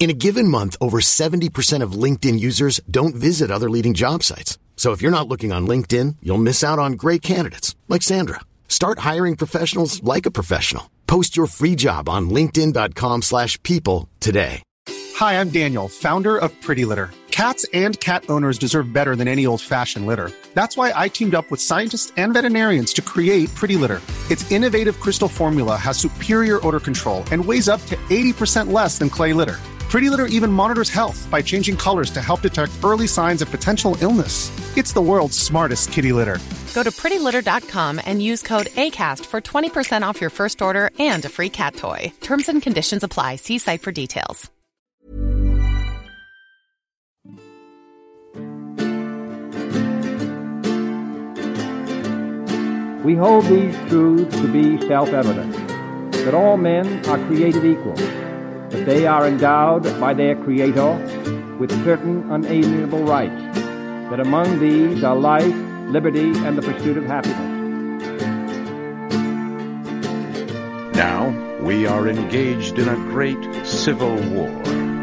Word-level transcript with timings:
In 0.00 0.10
a 0.10 0.12
given 0.12 0.48
month, 0.48 0.76
over 0.82 1.00
70% 1.00 1.82
of 1.82 1.92
LinkedIn 1.92 2.38
users 2.38 2.78
don't 2.90 3.14
visit 3.14 3.50
other 3.50 3.70
leading 3.70 3.94
job 3.94 4.22
sites. 4.22 4.58
So 4.76 4.92
if 4.92 5.00
you're 5.00 5.10
not 5.10 5.28
looking 5.28 5.50
on 5.50 5.66
LinkedIn, 5.66 6.16
you'll 6.20 6.36
miss 6.36 6.62
out 6.62 6.78
on 6.78 6.92
great 6.92 7.22
candidates 7.22 7.74
like 7.88 8.02
Sandra. 8.02 8.40
Start 8.68 8.98
hiring 8.98 9.34
professionals 9.34 10.02
like 10.02 10.26
a 10.26 10.30
professional. 10.30 10.90
Post 11.06 11.38
your 11.38 11.46
free 11.46 11.74
job 11.74 12.08
on 12.08 12.28
linkedin.com/people 12.28 14.08
today. 14.20 14.62
Hi, 15.16 15.40
I'm 15.40 15.50
Daniel, 15.50 15.88
founder 15.88 16.36
of 16.36 16.50
Pretty 16.60 16.84
Litter. 16.84 17.10
Cats 17.30 17.64
and 17.72 17.98
cat 18.00 18.24
owners 18.28 18.58
deserve 18.58 18.92
better 18.92 19.16
than 19.16 19.28
any 19.28 19.46
old-fashioned 19.46 20.06
litter. 20.06 20.30
That's 20.54 20.76
why 20.76 20.92
I 20.94 21.08
teamed 21.08 21.34
up 21.34 21.50
with 21.50 21.60
scientists 21.60 22.12
and 22.16 22.34
veterinarians 22.34 22.92
to 22.94 23.02
create 23.02 23.54
Pretty 23.54 23.76
Litter. 23.76 24.00
Its 24.28 24.50
innovative 24.50 24.98
crystal 24.98 25.28
formula 25.28 25.76
has 25.76 25.98
superior 25.98 26.58
odor 26.66 26.80
control 26.80 27.24
and 27.30 27.44
weighs 27.44 27.68
up 27.68 27.84
to 27.86 27.96
80% 28.10 28.72
less 28.72 28.98
than 28.98 29.08
clay 29.08 29.32
litter. 29.32 29.58
Pretty 29.94 30.10
Litter 30.10 30.26
even 30.26 30.50
monitors 30.50 30.90
health 30.90 31.30
by 31.30 31.40
changing 31.40 31.76
colors 31.76 32.10
to 32.10 32.20
help 32.20 32.40
detect 32.40 32.72
early 32.82 33.06
signs 33.06 33.42
of 33.42 33.48
potential 33.52 33.96
illness. 34.00 34.50
It's 34.76 34.92
the 34.92 35.00
world's 35.00 35.38
smartest 35.38 35.92
kitty 35.92 36.12
litter. 36.12 36.40
Go 36.74 36.82
to 36.82 36.90
prettylitter.com 36.90 38.00
and 38.04 38.20
use 38.20 38.42
code 38.42 38.66
ACAST 38.74 39.24
for 39.24 39.40
20% 39.40 40.02
off 40.02 40.20
your 40.20 40.30
first 40.30 40.60
order 40.60 40.90
and 40.98 41.24
a 41.24 41.28
free 41.28 41.48
cat 41.48 41.76
toy. 41.76 42.12
Terms 42.22 42.48
and 42.48 42.60
conditions 42.60 43.04
apply. 43.04 43.36
See 43.36 43.58
site 43.58 43.82
for 43.82 43.92
details. 43.92 44.50
We 53.04 53.14
hold 53.14 53.44
these 53.44 53.76
truths 53.88 54.40
to 54.40 54.48
be 54.48 54.84
self-evident, 54.88 55.52
that 56.24 56.34
all 56.34 56.56
men 56.56 57.06
are 57.06 57.24
created 57.28 57.64
equal, 57.64 57.94
that 58.74 58.86
they 58.86 59.06
are 59.06 59.24
endowed 59.26 59.84
by 60.00 60.12
their 60.12 60.34
Creator 60.34 60.96
with 61.60 61.70
certain 61.84 62.28
unalienable 62.32 63.04
rights, 63.04 63.56
that 64.10 64.18
among 64.18 64.58
these 64.58 65.04
are 65.04 65.14
life, 65.14 65.54
liberty, 65.90 66.32
and 66.38 66.58
the 66.58 66.62
pursuit 66.62 66.96
of 66.96 67.04
happiness. 67.04 67.38
Now 70.96 71.30
we 71.62 71.86
are 71.86 72.08
engaged 72.08 72.76
in 72.80 72.88
a 72.88 72.96
great 73.12 73.38
civil 73.64 74.16
war, 74.30 74.50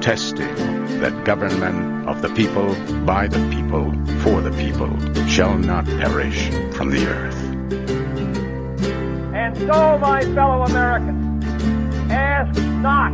testing 0.02 0.54
that 1.00 1.24
government 1.24 2.10
of 2.10 2.22
the 2.22 2.30
people, 2.34 2.76
by 3.06 3.28
the 3.28 3.40
people, 3.56 3.90
for 4.20 4.42
the 4.42 4.52
people, 4.52 4.92
shall 5.28 5.58
not 5.58 5.86
perish 5.86 6.50
from 6.76 6.90
the 6.90 7.08
earth. 7.08 7.42
And 9.34 9.58
so, 9.58 9.98
my 9.98 10.22
fellow 10.36 10.64
Americans, 10.64 11.46
ask 12.12 12.62
not 12.82 13.14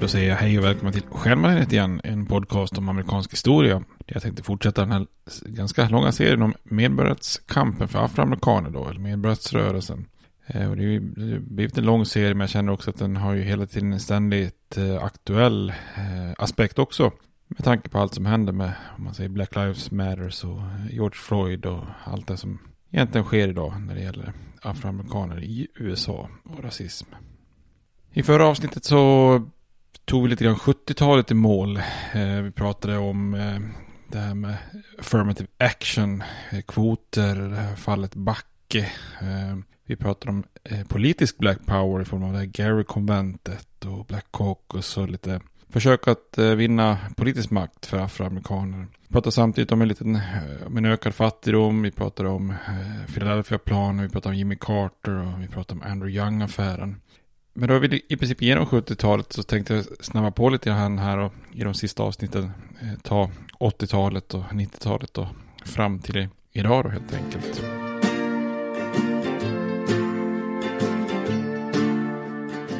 Då 0.00 0.08
säger 0.08 0.28
jag 0.28 0.36
hej 0.36 0.58
och 0.58 0.64
välkomna 0.64 0.92
till 0.92 1.02
Stjärnbaneret 1.02 1.72
igen, 1.72 2.00
en 2.04 2.26
podcast 2.26 2.78
om 2.78 2.88
amerikansk 2.88 3.32
historia. 3.32 3.82
Jag 4.06 4.22
tänkte 4.22 4.42
fortsätta 4.42 4.80
den 4.80 4.92
här 4.92 5.06
ganska 5.46 5.88
långa 5.88 6.12
serien 6.12 6.42
om 6.42 6.54
medborgarrättskampen 6.62 7.88
för 7.88 8.04
afroamerikaner 8.04 8.70
då, 8.70 8.88
eller 8.88 9.00
medborgarrättsrörelsen. 9.00 10.06
Eh, 10.46 10.70
och 10.70 10.76
det 10.76 10.82
har 10.82 10.90
ju 10.90 11.00
blivit 11.40 11.78
en 11.78 11.84
lång 11.84 12.04
serie, 12.06 12.34
men 12.34 12.40
jag 12.40 12.50
känner 12.50 12.72
också 12.72 12.90
att 12.90 12.98
den 12.98 13.16
har 13.16 13.34
ju 13.34 13.42
hela 13.42 13.66
tiden 13.66 13.92
en 13.92 14.00
ständigt 14.00 14.76
eh, 14.76 15.04
aktuell 15.04 15.70
eh, 15.94 16.32
aspekt 16.38 16.78
också. 16.78 17.12
Med 17.48 17.64
tanke 17.64 17.88
på 17.88 17.98
allt 17.98 18.14
som 18.14 18.26
händer 18.26 18.52
med, 18.52 18.72
om 18.96 19.04
man 19.04 19.14
säger 19.14 19.30
Black 19.30 19.54
Lives 19.56 19.90
Matters 19.90 20.44
och 20.44 20.60
George 20.90 21.18
Floyd 21.18 21.66
och 21.66 21.84
allt 22.04 22.26
det 22.26 22.36
som 22.36 22.58
egentligen 22.90 23.24
sker 23.24 23.48
idag 23.48 23.82
när 23.86 23.94
det 23.94 24.00
gäller 24.00 24.32
afroamerikaner 24.62 25.44
i 25.44 25.68
USA 25.74 26.28
och 26.44 26.64
rasism. 26.64 27.08
I 28.12 28.22
förra 28.22 28.46
avsnittet 28.46 28.84
så 28.84 29.42
tog 30.08 30.22
vi 30.22 30.28
lite 30.28 30.44
grann 30.44 30.56
70-talet 30.56 31.30
i 31.30 31.34
mål. 31.34 31.76
Eh, 32.12 32.42
vi 32.42 32.50
pratade 32.50 32.98
om 32.98 33.34
eh, 33.34 33.60
det 34.12 34.18
här 34.18 34.34
med 34.34 34.54
affirmative 34.98 35.48
action, 35.58 36.22
eh, 36.50 36.60
kvoter, 36.60 37.34
det 37.34 37.56
här 37.56 37.76
fallet 37.76 38.14
Backe. 38.14 38.78
Eh, 39.20 39.58
vi 39.86 39.96
pratade 39.96 40.30
om 40.30 40.44
eh, 40.64 40.86
politisk 40.86 41.38
black 41.38 41.66
power 41.66 42.02
i 42.02 42.04
form 42.04 42.22
av 42.22 42.32
det 42.32 42.38
här 42.38 42.44
Gary-konventet 42.44 43.84
och 43.84 44.04
Black 44.04 44.26
Caucus 44.32 44.96
och 44.96 45.08
lite 45.08 45.40
försök 45.70 46.08
att 46.08 46.38
eh, 46.38 46.50
vinna 46.50 46.98
politisk 47.16 47.50
makt 47.50 47.86
för 47.86 47.98
afroamerikaner. 47.98 48.86
Vi 49.08 49.12
pratade 49.12 49.32
samtidigt 49.32 49.72
om 49.72 49.82
en 49.82 49.88
liten 49.88 50.16
eh, 50.16 50.66
om 50.66 50.76
en 50.76 50.84
ökad 50.84 51.14
fattigdom, 51.14 51.82
vi 51.82 51.90
pratade 51.90 52.28
om 52.28 52.50
eh, 52.50 53.14
Philadelphia-planen, 53.14 54.02
vi 54.02 54.08
pratade 54.08 54.32
om 54.32 54.38
Jimmy 54.38 54.56
Carter 54.60 55.12
och 55.12 55.42
vi 55.42 55.48
pratade 55.48 55.80
om 55.80 55.92
Andrew 55.92 56.20
Young-affären. 56.20 56.96
Men 57.60 57.68
då 57.68 57.74
är 57.74 57.80
vi 57.80 58.02
i 58.08 58.16
princip 58.16 58.42
igenom 58.42 58.66
70-talet 58.66 59.32
så 59.32 59.42
tänkte 59.42 59.74
jag 59.74 59.84
snabba 60.00 60.30
på 60.30 60.48
lite 60.48 60.70
grann 60.70 60.98
här 60.98 61.18
och 61.18 61.32
i 61.52 61.64
de 61.64 61.74
sista 61.74 62.02
avsnitten 62.02 62.50
eh, 62.80 62.98
ta 63.02 63.30
80-talet 63.60 64.34
och 64.34 64.42
90-talet 64.42 65.18
och 65.18 65.26
fram 65.64 65.98
till 65.98 66.28
idag 66.52 66.84
då 66.84 66.88
helt 66.90 67.14
enkelt. 67.14 67.62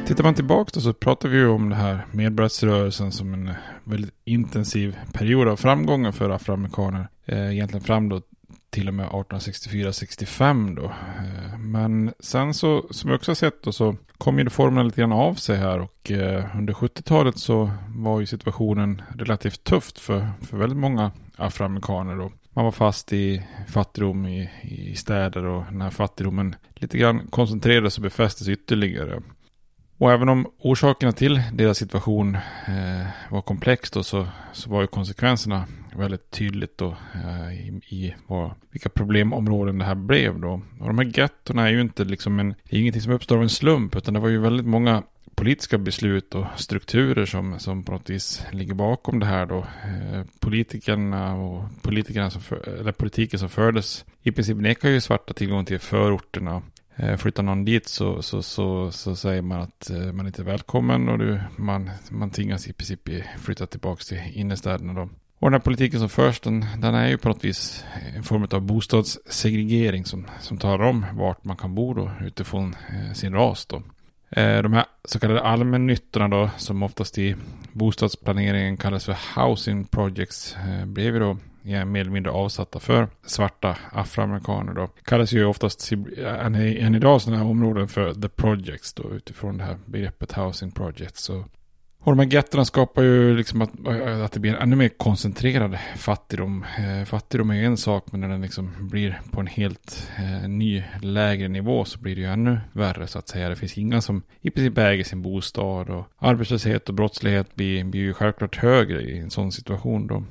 Tittar 0.07 0.23
man 0.23 0.35
tillbaka 0.35 0.71
då 0.73 0.81
så 0.81 0.93
pratar 0.93 1.29
vi 1.29 1.37
ju 1.37 1.47
om 1.47 1.69
det 1.69 1.75
här 1.75 2.05
medborgarrättsrörelsen 2.11 3.11
som 3.11 3.33
en 3.33 3.47
eh, 3.47 3.55
väldigt 3.83 4.13
intensiv 4.25 4.97
period 5.13 5.47
av 5.47 5.55
framgångar 5.55 6.11
för 6.11 6.29
afroamerikaner. 6.29 7.07
Eh, 7.25 7.51
egentligen 7.51 7.83
fram 7.83 8.09
då 8.09 8.21
till 8.69 8.87
och 8.87 8.93
med 8.93 9.07
1864-65 9.07 10.75
då. 10.75 10.85
Eh, 10.85 11.48
men 11.69 12.13
sen 12.19 12.53
så, 12.53 12.85
som 12.91 13.09
jag 13.09 13.17
också 13.17 13.31
har 13.31 13.35
sett 13.35 13.63
då, 13.63 13.71
så 13.71 13.95
kom 14.17 14.39
ju 14.39 14.49
formerna 14.49 14.83
lite 14.83 15.01
grann 15.01 15.11
av 15.11 15.33
sig 15.33 15.57
här 15.57 15.79
och 15.79 16.11
eh, 16.11 16.57
under 16.57 16.73
70-talet 16.73 17.37
så 17.37 17.71
var 17.95 18.19
ju 18.19 18.25
situationen 18.25 19.01
relativt 19.17 19.63
tufft 19.63 19.99
för, 19.99 20.27
för 20.41 20.57
väldigt 20.57 20.77
många 20.77 21.11
afroamerikaner 21.37 22.15
då. 22.15 22.31
man 22.53 22.65
var 22.65 22.71
fast 22.71 23.13
i 23.13 23.45
fattigdom 23.67 24.25
i, 24.25 24.49
i 24.61 24.95
städer 24.95 25.45
och 25.45 25.63
den 25.71 25.81
här 25.81 25.89
fattigdomen 25.89 26.55
lite 26.75 26.97
grann 26.97 27.27
koncentrerades 27.29 27.97
och 27.97 28.03
befästes 28.03 28.47
ytterligare. 28.47 29.21
Och 29.97 30.11
även 30.11 30.29
om 30.29 30.47
orsakerna 30.59 31.11
till 31.11 31.41
deras 31.53 31.77
situation 31.77 32.35
eh, 32.67 33.07
var 33.29 33.41
komplex 33.41 33.91
då, 33.91 34.03
så, 34.03 34.27
så 34.53 34.69
var 34.69 34.81
ju 34.81 34.87
konsekvenserna 34.87 35.65
väldigt 35.95 36.31
tydligt 36.31 36.77
då 36.77 36.97
eh, 37.15 37.53
i, 37.53 37.81
i 37.89 38.15
vad, 38.27 38.51
vilka 38.71 38.89
problemområden 38.89 39.77
det 39.77 39.85
här 39.85 39.95
blev 39.95 40.39
då. 40.39 40.61
Och 40.79 40.87
de 40.87 40.97
här 40.97 41.19
gettorna 41.19 41.67
är 41.67 41.71
ju 41.71 41.81
inte 41.81 42.03
liksom 42.03 42.39
en, 42.39 42.49
det 42.49 42.75
är 42.75 42.79
ingenting 42.79 43.01
som 43.01 43.13
uppstår 43.13 43.35
av 43.35 43.43
en 43.43 43.49
slump 43.49 43.95
utan 43.95 44.13
det 44.13 44.19
var 44.19 44.29
ju 44.29 44.39
väldigt 44.39 44.65
många 44.65 45.03
politiska 45.39 45.77
beslut 45.77 46.35
och 46.35 46.45
strukturer 46.55 47.25
som, 47.25 47.59
som 47.59 47.83
på 47.83 47.91
något 47.91 48.09
vis 48.09 48.45
ligger 48.51 48.73
bakom 48.73 49.19
det 49.19 49.25
här 49.25 49.45
då. 49.45 49.57
Eh, 49.57 50.23
politikerna 50.39 51.35
och 51.35 51.63
politikerna 51.81 52.29
som 52.29 52.41
för, 52.41 52.69
eller 52.69 52.91
politiken 52.91 53.39
som 53.39 53.49
fördes 53.49 54.05
i 54.21 54.31
princip 54.31 54.57
nekar 54.57 54.89
ju 54.89 55.01
svarta 55.01 55.33
tillgång 55.33 55.65
till 55.65 55.79
förorterna. 55.79 56.61
Eh, 56.95 57.17
flyttar 57.17 57.43
någon 57.43 57.65
dit 57.65 57.87
så, 57.87 58.21
så, 58.21 58.41
så, 58.41 58.91
så 58.91 59.15
säger 59.15 59.41
man 59.41 59.61
att 59.61 59.89
eh, 59.89 60.11
man 60.13 60.27
inte 60.27 60.41
är 60.41 60.45
välkommen 60.45 61.09
och 61.09 61.17
du, 61.17 61.39
man, 61.55 61.89
man 62.09 62.29
tvingas 62.29 62.67
i 62.67 62.73
princip 62.73 63.09
flytta 63.37 63.65
tillbaka 63.65 64.03
till 64.03 64.21
innerstäderna 64.33 64.93
då. 64.93 65.09
Och 65.39 65.51
den 65.51 65.53
här 65.53 65.65
politiken 65.65 65.99
som 65.99 66.09
förs, 66.09 66.39
den, 66.39 66.65
den 66.77 66.95
är 66.95 67.07
ju 67.07 67.17
på 67.17 67.27
något 67.27 67.43
vis 67.43 67.85
en 68.15 68.23
form 68.23 68.47
av 68.51 68.61
bostadssegregering 68.61 70.05
som, 70.05 70.27
som 70.39 70.57
talar 70.57 70.85
om 70.85 71.05
vart 71.13 71.43
man 71.43 71.57
kan 71.57 71.75
bo 71.75 71.93
då 71.93 72.11
utifrån 72.21 72.75
eh, 72.89 73.13
sin 73.13 73.33
ras 73.33 73.65
då. 73.65 73.81
Eh, 74.29 74.61
de 74.61 74.73
här 74.73 74.85
så 75.05 75.19
kallade 75.19 75.41
allmännyttorna 75.41 76.27
då, 76.27 76.49
som 76.57 76.83
oftast 76.83 77.17
i 77.17 77.35
bostadsplaneringen 77.71 78.77
kallas 78.77 79.05
för 79.05 79.17
housing 79.35 79.85
projects, 79.85 80.55
eh, 80.55 80.85
blev 80.85 81.13
ju 81.13 81.19
då 81.19 81.37
mer 81.61 82.01
eller 82.01 82.11
mindre 82.11 82.31
avsatta 82.31 82.79
för 82.79 83.07
svarta 83.25 83.77
afroamerikaner 83.91 84.73
då. 84.73 84.87
Kallas 84.87 85.31
ju 85.31 85.45
oftast 85.45 85.91
eh, 85.91 86.45
än, 86.45 86.55
än 86.55 86.95
idag 86.95 87.21
sådana 87.21 87.43
här 87.43 87.49
områden 87.49 87.87
för 87.87 88.13
the 88.13 88.29
projects 88.29 88.93
då 88.93 89.13
utifrån 89.13 89.57
det 89.57 89.63
här 89.63 89.77
begreppet 89.85 90.31
housing 90.31 90.71
projects. 90.71 91.23
Så 91.23 91.45
och 92.03 92.15
de 92.15 92.19
här 92.19 92.33
getterna 92.33 92.65
skapar 92.65 93.01
ju 93.01 93.37
liksom 93.37 93.61
att, 93.61 93.69
att 94.25 94.31
det 94.31 94.39
blir 94.39 94.53
en 94.53 94.61
ännu 94.61 94.75
mer 94.75 94.89
koncentrerad 94.89 95.77
fattigdom. 95.97 96.65
Eh, 96.77 97.05
fattigdom 97.05 97.49
är 97.49 97.55
ju 97.55 97.65
en 97.65 97.77
sak, 97.77 98.11
men 98.11 98.21
när 98.21 98.29
den 98.29 98.41
liksom 98.41 98.71
blir 98.79 99.21
på 99.31 99.39
en 99.39 99.47
helt 99.47 100.09
eh, 100.17 100.49
ny, 100.49 100.83
lägre 101.01 101.47
nivå 101.47 101.85
så 101.85 101.99
blir 101.99 102.15
det 102.15 102.21
ju 102.21 102.27
ännu 102.27 102.59
värre 102.71 103.07
så 103.07 103.19
att 103.19 103.27
säga. 103.27 103.49
Det 103.49 103.55
finns 103.55 103.77
inga 103.77 104.01
som 104.01 104.21
i 104.41 104.49
princip 104.49 104.77
äger 104.77 105.03
sin 105.03 105.21
bostad 105.21 105.89
och 105.89 106.05
arbetslöshet 106.17 106.89
och 106.89 106.95
brottslighet 106.95 107.55
blir, 107.55 107.83
blir 107.83 108.01
ju 108.01 108.13
självklart 108.13 108.55
högre 108.55 109.01
i 109.01 109.19
en 109.19 109.29
sån 109.29 109.51
situation 109.51 110.07
då. 110.07 110.23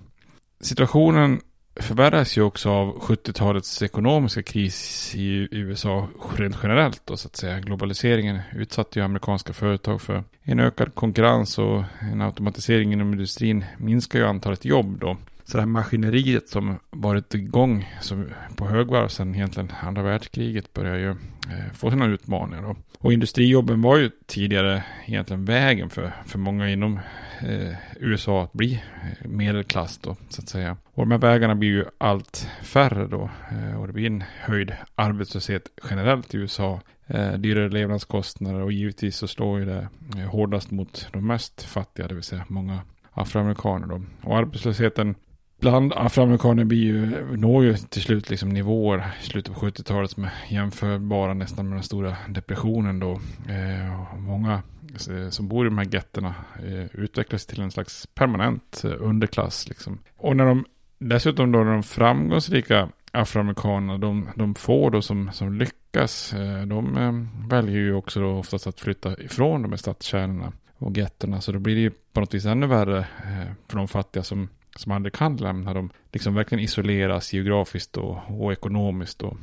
Situationen 0.60 1.40
förvärras 1.78 2.38
ju 2.38 2.42
också 2.42 2.70
av 2.70 2.98
70-talets 3.00 3.82
ekonomiska 3.82 4.42
kris 4.42 5.12
i 5.14 5.48
USA 5.50 6.08
rent 6.36 6.58
generellt 6.62 7.02
då, 7.04 7.16
så 7.16 7.28
att 7.28 7.36
säga. 7.36 7.60
Globaliseringen 7.60 8.40
utsatte 8.54 8.98
ju 8.98 9.04
amerikanska 9.04 9.52
företag 9.52 10.02
för 10.02 10.24
en 10.42 10.60
ökad 10.60 10.94
konkurrens 10.94 11.58
och 11.58 11.84
en 12.12 12.22
automatisering 12.22 12.92
inom 12.92 13.12
industrin 13.12 13.64
minskar 13.78 14.18
ju 14.18 14.24
antalet 14.24 14.64
jobb 14.64 14.98
då. 15.00 15.16
Så 15.44 15.56
det 15.56 15.60
här 15.60 15.66
maskineriet 15.66 16.48
som 16.48 16.78
varit 16.90 17.34
igång 17.34 17.94
som 18.00 18.26
på 18.56 18.66
högvarv 18.66 19.08
sedan 19.08 19.34
egentligen 19.34 19.72
andra 19.82 20.02
världskriget 20.02 20.72
börjar 20.72 20.96
ju 20.96 21.10
eh, 21.10 21.72
få 21.74 21.90
sina 21.90 22.06
utmaningar. 22.06 22.62
Då. 22.62 22.76
Och 22.98 23.12
industrijobben 23.12 23.82
var 23.82 23.96
ju 23.96 24.10
tidigare 24.26 24.82
egentligen 25.06 25.44
vägen 25.44 25.90
för, 25.90 26.12
för 26.26 26.38
många 26.38 26.68
inom 26.68 27.00
eh, 27.42 27.74
USA 28.00 28.42
att 28.42 28.52
bli 28.52 28.74
eh, 28.74 29.28
medelklass 29.28 29.98
då, 29.98 30.16
så 30.28 30.42
att 30.42 30.48
säga. 30.48 30.76
Och 30.94 31.02
de 31.02 31.10
här 31.10 31.18
vägarna 31.18 31.54
blir 31.54 31.68
ju 31.68 31.84
allt 31.98 32.48
färre 32.62 33.06
då. 33.06 33.30
Eh, 33.50 33.80
och 33.80 33.86
det 33.86 33.92
blir 33.92 34.06
en 34.06 34.24
höjd 34.40 34.72
arbetslöshet 34.94 35.62
generellt 35.90 36.34
i 36.34 36.36
USA. 36.36 36.80
Eh, 37.06 37.32
dyrare 37.32 37.68
levnadskostnader 37.68 38.60
och 38.60 38.72
givetvis 38.72 39.16
så 39.16 39.28
slår 39.28 39.58
ju 39.58 39.64
det 39.64 39.88
eh, 40.16 40.30
hårdast 40.30 40.70
mot 40.70 41.08
de 41.12 41.26
mest 41.26 41.62
fattiga, 41.62 42.08
det 42.08 42.14
vill 42.14 42.22
säga 42.22 42.44
många 42.48 42.80
afroamerikaner 43.12 43.86
då. 43.86 44.02
Och 44.22 44.38
arbetslösheten 44.38 45.14
bland 45.60 45.92
afroamerikaner 45.92 46.64
blir 46.64 46.78
ju, 46.78 47.36
når 47.36 47.64
ju 47.64 47.74
till 47.76 48.02
slut 48.02 48.30
liksom 48.30 48.48
nivåer 48.48 49.10
i 49.22 49.26
slutet 49.26 49.54
på 49.54 49.60
70-talet 49.60 50.10
som 50.10 50.24
är 50.24 50.32
jämförbara 50.48 51.34
nästan 51.34 51.68
med 51.68 51.76
den 51.76 51.82
stora 51.82 52.16
depressionen 52.28 52.98
då. 52.98 53.12
Eh, 53.48 54.18
många 54.18 54.62
eh, 55.10 55.28
som 55.30 55.48
bor 55.48 55.66
i 55.66 55.68
de 55.68 55.78
här 55.78 55.94
getterna 55.94 56.34
eh, 56.58 57.00
utvecklas 57.00 57.46
till 57.46 57.60
en 57.60 57.70
slags 57.70 58.06
permanent 58.06 58.84
eh, 58.84 58.92
underklass. 58.98 59.68
Liksom. 59.68 59.98
Och 60.16 60.36
när 60.36 60.46
de 60.46 60.64
dessutom 60.98 61.52
då 61.52 61.64
de 61.64 61.82
framgångsrika 61.82 62.88
afroamerikanerna, 63.12 63.98
de, 63.98 64.28
de 64.34 64.54
få 64.54 64.90
då 64.90 65.02
som, 65.02 65.30
som 65.32 65.54
lyckas, 65.54 66.34
eh, 66.34 66.62
de 66.62 66.96
eh, 66.96 67.48
väljer 67.48 67.78
ju 67.78 67.94
också 67.94 68.20
då 68.20 68.30
oftast 68.30 68.66
att 68.66 68.80
flytta 68.80 69.20
ifrån 69.20 69.62
de 69.62 69.72
här 69.72 69.76
stadskärnorna 69.76 70.52
och 70.78 70.96
getterna. 70.96 71.40
Så 71.40 71.52
då 71.52 71.58
blir 71.58 71.74
det 71.74 71.80
ju 71.80 71.90
på 72.12 72.20
något 72.20 72.34
vis 72.34 72.44
ännu 72.44 72.66
värre 72.66 73.06
för 73.68 73.76
de 73.76 73.88
fattiga 73.88 74.22
som, 74.22 74.48
som 74.78 74.92
aldrig 74.92 75.12
kan 75.12 75.36
lämna. 75.36 75.74
dem 75.74 75.90
liksom 76.12 76.34
verkligen 76.34 76.64
isoleras 76.64 77.32
geografiskt 77.32 77.96
och, 77.96 78.18
och 78.28 78.52
ekonomiskt. 78.52 79.22
Och, 79.22 79.36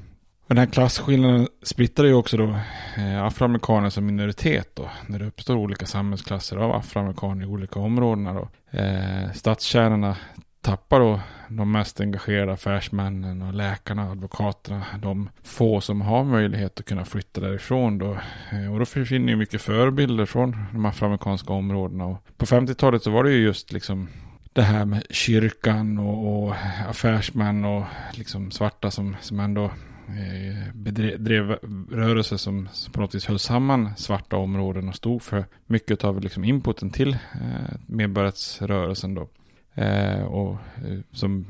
den 0.48 0.58
här 0.58 0.66
klasskillnaden 0.66 1.48
splittrar 1.62 2.06
ju 2.06 2.14
också 2.14 2.38
då 2.38 2.56
eh, 2.98 3.24
afroamerikaner 3.24 3.90
som 3.90 4.06
minoritet 4.06 4.76
då. 4.76 4.90
När 5.08 5.20
det 5.20 5.26
uppstår 5.26 5.56
olika 5.56 5.86
samhällsklasser 5.86 6.58
av 6.58 6.72
afroamerikaner 6.72 7.44
i 7.44 7.48
olika 7.48 7.80
områden 7.80 8.24
då. 8.24 8.50
Eh, 8.80 9.32
stadskärnorna 9.34 10.18
tappar 10.62 11.00
då 11.00 11.20
de 11.50 11.72
mest 11.72 12.02
engagerade 12.02 12.54
affärsmännen 12.54 13.42
och 13.42 13.54
läkarna, 13.54 14.12
advokaterna, 14.12 14.86
de 15.02 15.30
få 15.44 15.82
som 15.82 16.02
har 16.02 16.24
möjlighet 16.24 16.80
att 16.80 16.86
kunna 16.86 17.06
flytta 17.06 17.42
därifrån 17.42 17.98
då. 17.98 18.18
Eh, 18.52 18.74
och 18.74 18.80
då 18.80 18.86
försvinner 18.86 19.30
ju 19.30 19.36
mycket 19.36 19.62
förebilder 19.62 20.26
från 20.26 20.66
de 20.72 20.86
afroamerikanska 20.86 21.54
områdena. 21.54 22.06
Och 22.06 22.18
på 22.38 22.46
50-talet 22.46 23.04
så 23.04 23.12
var 23.12 23.24
det 23.24 23.32
ju 23.32 23.44
just 23.44 23.74
liksom 23.74 24.10
det 24.56 24.62
här 24.62 24.86
med 24.86 25.04
kyrkan 25.10 25.98
och, 26.00 26.46
och 26.48 26.56
affärsmän 26.90 27.66
och 27.66 27.84
liksom 28.14 28.52
svarta 28.52 28.92
som, 28.92 29.16
som 29.22 29.40
ändå 29.40 29.72
Eh, 30.08 30.74
bedrev 30.74 31.58
rörelser 31.92 32.38
som, 32.38 32.70
på 32.92 33.02
något 33.02 33.16
vis 33.16 33.26
höll 33.26 33.40
samman 33.40 33.96
svarta 33.98 34.38
områden 34.38 34.90
och 34.90 34.96
stod 34.96 35.22
för 35.22 35.46
mycket 35.66 36.04
av 36.04 36.22
liksom 36.22 36.44
inputen 36.44 36.90
till 36.90 37.14
eh, 37.14 37.76
medborgarrättsrörelsen 37.86 39.16
då. 39.16 39.28
Eh, 39.74 40.24
och 40.24 40.52
eh, 40.52 41.00
som 41.12 41.46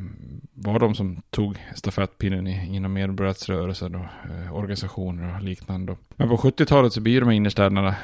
var 0.54 0.80
de 0.80 0.96
som 0.96 1.22
tog 1.30 1.58
stafettpinnen 1.76 2.48
i, 2.48 2.76
inom 2.76 2.94
medborgarrättsrörelsen 2.94 3.96
och 3.96 4.06
eh, 4.32 4.56
organisationer 4.56 5.36
och 5.36 5.42
liknande. 5.42 5.96
Men 6.16 6.30
på 6.30 6.38
70-talet 6.38 6.94
så 6.94 7.02
blir 7.02 7.20
de 7.20 7.26
här 7.26 7.36
innerstäderna 7.36 7.96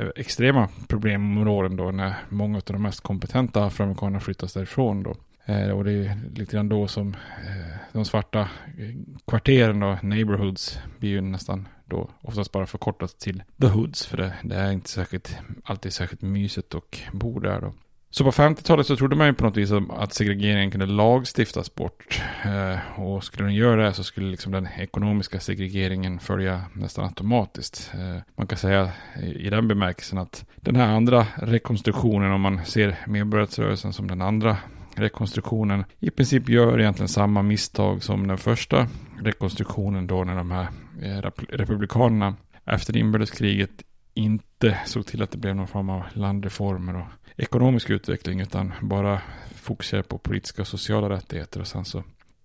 Eh, 0.00 0.08
extrema 0.16 0.68
problemområden 0.88 1.76
då 1.76 1.90
när 1.90 2.14
många 2.28 2.56
av 2.56 2.62
de 2.66 2.82
mest 2.82 3.00
kompetenta 3.00 3.64
afroamerikanerna 3.64 4.20
flyttas 4.20 4.52
därifrån 4.52 5.02
då. 5.02 5.16
Eh, 5.44 5.70
och 5.70 5.84
det 5.84 5.92
är 5.92 6.20
lite 6.34 6.52
grann 6.52 6.68
då 6.68 6.88
som 6.88 7.08
eh, 7.46 7.76
de 7.92 8.04
svarta 8.04 8.40
eh, 8.40 8.94
kvarteren 9.26 9.80
då, 9.80 9.98
neighborhoods 10.02 10.78
blir 10.98 11.10
ju 11.10 11.20
nästan 11.20 11.68
då 11.84 12.10
oftast 12.20 12.52
bara 12.52 12.66
förkortat 12.66 13.18
till 13.18 13.42
the 13.60 13.66
hoods. 13.66 14.06
För 14.06 14.16
det, 14.16 14.34
det 14.42 14.54
är 14.54 14.72
inte 14.72 14.90
särskilt, 14.90 15.38
alltid 15.64 15.92
särskilt 15.92 16.22
mysigt 16.22 16.74
och 16.74 16.98
bo 17.12 17.40
där 17.40 17.60
då. 17.60 17.72
Så 18.12 18.24
på 18.24 18.30
50-talet 18.30 18.86
så 18.86 18.96
trodde 18.96 19.16
man 19.16 19.26
ju 19.26 19.34
på 19.34 19.44
något 19.44 19.56
vis 19.56 19.70
att 19.90 20.14
segregeringen 20.14 20.70
kunde 20.70 20.86
lagstiftas 20.86 21.74
bort. 21.74 22.22
Eh, 22.44 23.00
och 23.00 23.24
skulle 23.24 23.44
den 23.44 23.54
göra 23.54 23.84
det 23.84 23.94
så 23.94 24.04
skulle 24.04 24.30
liksom 24.30 24.52
den 24.52 24.68
ekonomiska 24.78 25.40
segregeringen 25.40 26.18
följa 26.18 26.62
nästan 26.72 27.04
automatiskt. 27.04 27.90
Eh, 27.94 28.22
man 28.36 28.46
kan 28.46 28.58
säga 28.58 28.90
i 29.22 29.50
den 29.50 29.68
bemärkelsen 29.68 30.18
att 30.18 30.44
den 30.56 30.76
här 30.76 30.88
andra 30.88 31.26
rekonstruktionen, 31.36 32.32
om 32.32 32.40
man 32.40 32.64
ser 32.64 32.96
medborgarrättsrörelsen 33.06 33.92
som 33.92 34.08
den 34.08 34.22
andra 34.22 34.56
rekonstruktionen 34.94 35.84
i 35.98 36.10
princip 36.10 36.48
gör 36.48 36.80
egentligen 36.80 37.08
samma 37.08 37.42
misstag 37.42 38.02
som 38.02 38.26
den 38.26 38.38
första 38.38 38.86
rekonstruktionen 39.20 40.06
då 40.06 40.24
när 40.24 40.36
de 40.36 40.50
här 40.50 40.68
eh, 41.02 41.30
republikanerna 41.48 42.36
efter 42.66 42.96
inbördeskriget 42.96 43.82
inte 44.14 44.78
såg 44.86 45.06
till 45.06 45.22
att 45.22 45.30
det 45.30 45.38
blev 45.38 45.56
någon 45.56 45.68
form 45.68 45.90
av 45.90 46.02
landreformer 46.12 46.96
och 46.96 47.06
ekonomisk 47.40 47.90
utveckling 47.90 48.40
utan 48.40 48.72
bara 48.80 49.20
fokuserar 49.54 50.02
på 50.02 50.18
politiska 50.18 50.62
och 50.62 50.68
sociala 50.68 51.08
rättigheter 51.08 51.60
och 51.60 51.66
sen 51.66 51.84
så 51.84 51.98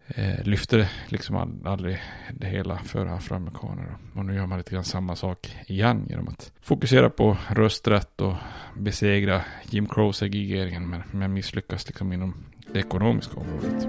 eh, 0.08 0.44
det 0.70 0.90
liksom 1.08 1.62
aldrig 1.66 2.02
det 2.34 2.48
hela 2.48 2.78
för 2.78 3.06
afroamerikaner. 3.06 3.98
Och 4.16 4.25
nu 4.25 4.36
gör 4.36 4.46
man 4.46 4.58
lite 4.58 4.72
grann 4.72 4.84
samma 4.84 5.16
sak 5.16 5.58
igen 5.68 6.06
genom 6.10 6.28
att 6.28 6.52
fokusera 6.62 7.10
på 7.10 7.38
rösträtt 7.50 8.22
och 8.22 8.36
besegra 8.78 9.42
Jim 9.70 9.88
Crow-segregeringen 9.88 10.90
men, 10.90 11.04
men 11.12 11.34
misslyckas 11.34 11.88
liksom 11.88 12.14
inom 12.14 12.34
det 12.74 12.80
ekonomiska 12.80 13.40
området. 13.40 13.88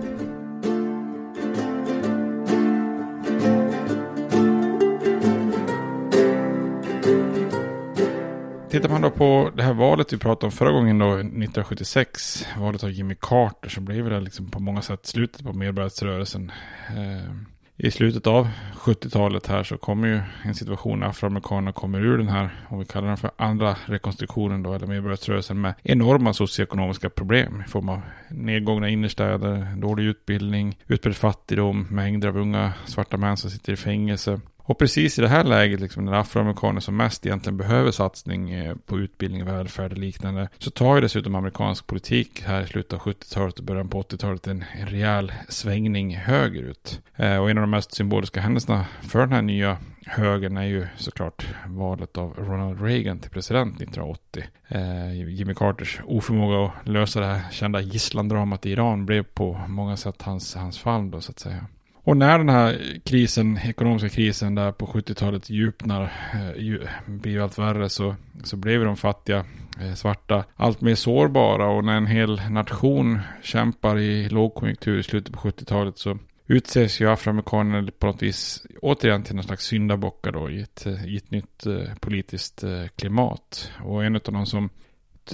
Tittar 8.76 8.88
man 8.88 9.02
då 9.02 9.10
på 9.10 9.50
det 9.56 9.62
här 9.62 9.72
valet 9.72 10.12
vi 10.12 10.18
pratade 10.18 10.46
om 10.46 10.52
förra 10.52 10.72
gången 10.72 10.98
då, 10.98 11.12
1976, 11.12 12.46
valet 12.58 12.84
av 12.84 12.90
Jimmy 12.90 13.14
Carter, 13.20 13.68
så 13.68 13.80
blev 13.80 14.10
det 14.10 14.20
liksom 14.20 14.50
på 14.50 14.60
många 14.60 14.82
sätt 14.82 15.06
slutet 15.06 15.44
på 15.44 15.52
medborgarrättsrörelsen. 15.52 16.52
Eh, 16.88 17.30
I 17.76 17.90
slutet 17.90 18.26
av 18.26 18.48
70-talet 18.74 19.46
här 19.46 19.62
så 19.62 19.76
kommer 19.76 20.08
ju 20.08 20.20
en 20.42 20.54
situation 20.54 21.00
när 21.00 21.06
afroamerikanerna 21.06 21.72
kommer 21.72 22.00
ur 22.00 22.18
den 22.18 22.28
här, 22.28 22.50
om 22.68 22.78
vi 22.78 22.84
kallar 22.84 23.08
den 23.08 23.16
för 23.16 23.30
andra 23.36 23.76
rekonstruktionen 23.86 24.62
då, 24.62 24.74
eller 24.74 24.86
medborgarrättsrörelsen 24.86 25.60
med 25.60 25.74
enorma 25.82 26.32
socioekonomiska 26.32 27.10
problem 27.10 27.62
i 27.66 27.70
form 27.70 27.88
av 27.88 28.00
nedgångna 28.30 28.88
innerstäder, 28.88 29.76
dålig 29.76 30.04
utbildning, 30.04 30.78
utbredd 30.86 31.16
fattigdom, 31.16 31.86
mängder 31.90 32.28
av 32.28 32.36
unga 32.36 32.72
svarta 32.84 33.16
män 33.16 33.36
som 33.36 33.50
sitter 33.50 33.72
i 33.72 33.76
fängelse. 33.76 34.40
Och 34.68 34.78
precis 34.78 35.18
i 35.18 35.22
det 35.22 35.28
här 35.28 35.44
läget, 35.44 35.80
liksom, 35.80 36.04
när 36.04 36.12
afroamerikaner 36.12 36.80
som 36.80 36.96
mest 36.96 37.26
egentligen 37.26 37.56
behöver 37.56 37.90
satsning 37.90 38.50
eh, 38.50 38.74
på 38.86 38.98
utbildning, 38.98 39.44
välfärd 39.44 39.92
och 39.92 39.98
liknande, 39.98 40.48
så 40.58 40.70
tar 40.70 40.94
ju 40.94 41.00
dessutom 41.00 41.34
amerikansk 41.34 41.86
politik 41.86 42.42
här 42.42 42.62
i 42.62 42.66
slutet 42.66 42.92
av 42.92 42.98
70-talet 42.98 43.58
och 43.58 43.64
början 43.64 43.88
på 43.88 44.02
80-talet 44.02 44.46
en, 44.46 44.64
en 44.80 44.86
rejäl 44.86 45.32
svängning 45.48 46.16
högerut. 46.16 47.00
Eh, 47.16 47.36
och 47.36 47.50
en 47.50 47.58
av 47.58 47.62
de 47.62 47.70
mest 47.70 47.94
symboliska 47.94 48.40
händelserna 48.40 48.86
för 49.02 49.18
den 49.18 49.32
här 49.32 49.42
nya 49.42 49.78
högern 50.06 50.56
är 50.56 50.66
ju 50.66 50.86
såklart 50.96 51.46
valet 51.66 52.18
av 52.18 52.34
Ronald 52.38 52.82
Reagan 52.82 53.18
till 53.18 53.30
president 53.30 53.74
1980. 53.74 54.44
Eh, 54.68 55.30
Jimmy 55.30 55.54
Carters 55.54 56.00
oförmåga 56.04 56.66
att 56.66 56.88
lösa 56.88 57.20
det 57.20 57.26
här 57.26 57.50
kända 57.50 57.80
gisslandramat 57.80 58.66
i 58.66 58.70
Iran 58.70 59.06
blev 59.06 59.22
på 59.22 59.60
många 59.68 59.96
sätt 59.96 60.22
hans, 60.22 60.54
hans 60.54 60.78
fall 60.78 61.10
då 61.10 61.20
så 61.20 61.30
att 61.30 61.38
säga. 61.38 61.66
Och 62.06 62.16
när 62.16 62.38
den 62.38 62.48
här 62.48 63.00
krisen, 63.04 63.58
ekonomiska 63.58 64.08
krisen 64.08 64.54
där 64.54 64.72
på 64.72 64.86
70-talet 64.86 65.50
djupnar, 65.50 66.12
eh, 66.34 66.80
blir 67.06 67.40
allt 67.40 67.58
värre 67.58 67.88
så, 67.88 68.14
så 68.44 68.56
blev 68.56 68.84
de 68.84 68.96
fattiga 68.96 69.44
eh, 69.80 69.94
svarta 69.94 70.44
allt 70.56 70.80
mer 70.80 70.94
sårbara 70.94 71.66
och 71.66 71.84
när 71.84 71.96
en 71.96 72.06
hel 72.06 72.40
nation 72.50 73.18
kämpar 73.42 73.98
i 73.98 74.28
lågkonjunktur 74.28 74.98
i 74.98 75.02
slutet 75.02 75.34
på 75.34 75.48
70-talet 75.48 75.98
så 75.98 76.18
utses 76.46 77.00
ju 77.00 77.10
afroamerikanerna 77.10 77.90
på 77.98 78.06
något 78.06 78.22
vis 78.22 78.66
återigen 78.82 79.22
till 79.22 79.34
någon 79.34 79.44
slags 79.44 79.64
syndabockar 79.66 80.32
då 80.32 80.50
i 80.50 80.60
ett, 80.60 80.86
eh, 80.86 81.06
i 81.06 81.16
ett 81.16 81.30
nytt 81.30 81.66
eh, 81.66 81.94
politiskt 82.00 82.64
eh, 82.64 82.86
klimat. 82.96 83.70
Och 83.84 84.04
en 84.04 84.16
av 84.16 84.22
de 84.24 84.46
som 84.46 84.70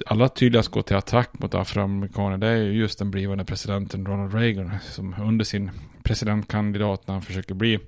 allra 0.06 0.28
tydligast 0.28 0.68
går 0.68 0.82
till 0.82 0.96
attack 0.96 1.30
mot 1.32 1.54
afroamerikaner 1.54 2.38
det 2.38 2.46
är 2.46 2.56
ju 2.56 2.72
just 2.72 2.98
den 2.98 3.10
blivande 3.10 3.44
presidenten 3.44 4.06
Ronald 4.06 4.34
Reagan 4.34 4.78
som 4.82 5.14
under 5.20 5.44
sin 5.44 5.70
presidentkandidat 6.02 7.06
när 7.06 7.14
han 7.14 7.22
försöker 7.22 7.54
bli 7.54 7.78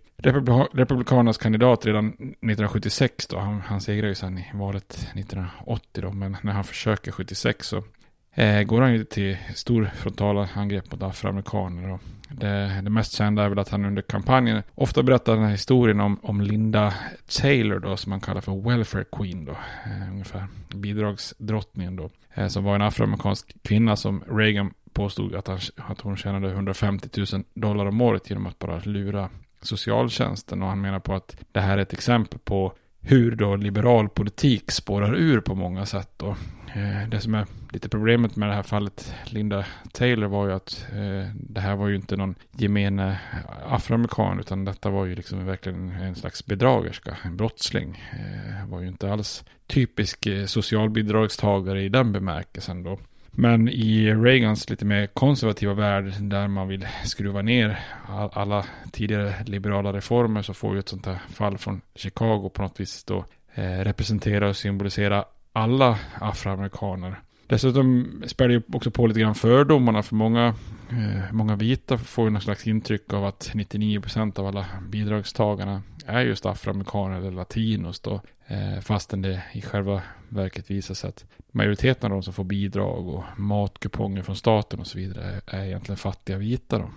Republikanernas 0.73 1.39
kandidat 1.39 1.87
redan 1.87 2.09
1976 2.09 3.27
då. 3.27 3.39
Han, 3.39 3.61
han 3.61 3.81
segrar 3.81 4.09
ju 4.09 4.15
sen 4.15 4.39
i 4.39 4.51
valet 4.55 4.95
1980 4.95 6.03
då. 6.03 6.11
Men 6.11 6.37
när 6.43 6.53
han 6.53 6.65
försöker 6.65 7.13
76 7.13 7.69
så 7.69 7.85
eh, 8.35 8.63
går 8.63 8.81
han 8.81 8.93
ju 8.93 9.05
till 9.05 9.37
stor 9.55 9.91
frontala 9.97 10.49
angrepp 10.55 10.93
mot 10.93 11.03
afroamerikaner. 11.03 11.93
Och 11.93 12.01
det, 12.41 12.81
det, 12.83 12.91
mest 12.91 13.13
kända 13.13 13.45
är 13.45 13.49
väl 13.49 13.59
att 13.59 13.69
han 13.69 13.85
under 13.85 14.03
kampanjen 14.03 14.63
ofta 14.75 15.03
berättar 15.03 15.35
den 15.35 15.45
här 15.45 15.51
historien 15.51 16.01
om, 16.01 16.19
om 16.23 16.41
Linda 16.41 16.95
Taylor 17.41 17.79
då, 17.79 17.97
som 17.97 18.11
man 18.11 18.21
kallar 18.21 18.41
för 18.41 18.71
Welfare 18.71 19.05
Queen 19.13 19.45
då, 19.45 19.53
eh, 19.53 20.11
ungefär 20.11 20.47
bidragsdrottningen 20.75 21.97
då, 21.97 22.11
eh, 22.35 22.49
som 22.49 22.65
var 22.65 22.75
en 22.75 22.83
afroamerikansk 22.83 23.57
kvinna 23.63 23.97
som 23.97 24.25
Reagan 24.29 24.75
påstod 24.93 25.35
att, 25.35 25.49
han, 25.49 25.59
att 25.77 26.01
hon 26.01 26.17
tjänade 26.17 26.51
150 26.51 27.09
000 27.33 27.45
dollar 27.55 27.87
om 27.87 28.01
året 28.01 28.31
genom 28.31 28.47
att 28.47 28.59
bara 28.59 28.79
lura 28.79 29.29
socialtjänsten. 29.63 30.63
Och 30.63 30.69
han 30.69 30.81
menar 30.81 31.01
på 31.01 31.15
att 31.15 31.37
det 31.53 31.61
här 31.61 31.79
är 31.79 31.83
ett 31.83 31.93
exempel 31.93 32.39
på 32.39 32.73
hur 33.05 33.37
då 33.37 33.57
liberal 33.57 34.09
politik 34.09 34.71
spårar 34.71 35.15
ur 35.15 35.41
på 35.41 35.55
många 35.55 35.87
sätt. 35.87 36.11
Då. 36.17 36.37
Eh, 36.75 37.09
det 37.09 37.21
som 37.21 37.35
är 37.35 37.47
lite 37.73 37.89
problemet 37.89 38.37
med 38.37 38.49
det 38.49 38.55
här 38.55 38.63
fallet 38.63 39.15
Linda 39.25 39.65
Taylor 39.93 40.27
var 40.27 40.47
ju 40.47 40.53
att 40.53 40.87
eh, 40.93 41.35
det 41.35 41.61
här 41.61 41.77
var 41.77 41.89
ju 41.89 41.97
inte 41.97 42.17
någon 42.17 42.35
gemene 42.53 43.21
afroamerikan 43.67 44.41
utan 44.41 44.65
detta 44.65 44.91
var 44.91 45.05
ju 45.05 45.15
liksom 45.15 45.47
verkligen 45.47 45.91
en 45.91 46.15
slags 46.15 46.47
bedragerska, 46.47 47.17
en 47.23 47.37
brottsling. 47.37 48.03
Eh, 48.13 48.69
var 48.69 48.81
ju 48.81 48.89
inte 48.89 49.13
alls 49.13 49.45
typisk 49.67 50.27
eh, 50.27 50.47
socialbidragstagare 50.47 51.83
i 51.83 51.89
den 51.89 52.13
bemärkelsen 52.13 52.83
då. 52.83 52.99
Men 53.37 53.69
i 53.69 54.15
Reagans 54.15 54.71
lite 54.71 54.85
mer 54.85 55.07
konservativa 55.07 55.75
värld 55.75 56.13
där 56.21 56.49
man 56.49 56.69
vill 56.69 56.89
skruva 57.05 57.43
ner 57.43 57.81
alla 58.33 58.65
tidigare 58.93 59.35
liberala 59.47 59.93
reformer 59.93 60.43
så 60.43 60.55
får 60.55 60.75
ju 60.75 60.79
ett 60.79 60.89
sånt 60.89 61.07
här 61.07 61.19
fall 61.29 61.59
från 61.59 61.81
Chicago 61.95 62.51
på 62.55 62.63
något 62.63 62.81
vis 62.81 63.05
då 63.05 63.25
eh, 63.55 63.79
representera 63.79 64.49
och 64.49 64.57
symbolisera 64.57 65.25
alla 65.53 65.99
afroamerikaner. 66.21 67.21
Dessutom 67.47 68.23
spär 68.27 68.49
det 68.49 68.63
också 68.73 68.91
på 68.91 69.07
lite 69.07 69.21
grann 69.21 69.35
fördomarna 69.35 70.03
för 70.03 70.15
många, 70.15 70.55
eh, 70.91 71.33
många 71.33 71.57
vita 71.57 71.99
får 71.99 72.25
ju 72.25 72.31
någon 72.31 72.43
slags 72.43 72.67
intryck 72.67 73.13
av 73.13 73.25
att 73.25 73.51
99% 73.55 74.39
av 74.39 74.47
alla 74.47 74.67
bidragstagarna 74.89 75.83
är 76.07 76.21
just 76.21 76.47
afroamerikaner 76.47 77.19
eller 77.19 77.31
latinos 77.31 78.01
då. 78.01 78.21
Eh, 78.47 78.81
fastän 78.81 79.23
det 79.23 79.43
i 79.53 79.63
själva 79.63 80.03
verket 80.29 80.71
visar 80.71 80.95
sig 80.95 81.09
att 81.09 81.25
majoriteten 81.53 82.13
av 82.13 82.17
de 82.17 82.23
som 82.23 82.33
får 82.33 82.45
bidrag 82.45 83.09
och 83.09 83.25
matkuponger 83.37 84.23
från 84.23 84.37
staten 84.37 84.81
och 84.81 84.87
så 84.87 84.99
vidare 84.99 85.41
är 85.47 85.65
egentligen 85.65 85.97
fattiga 85.97 86.39
vita 86.39 86.79
då. 86.79 86.91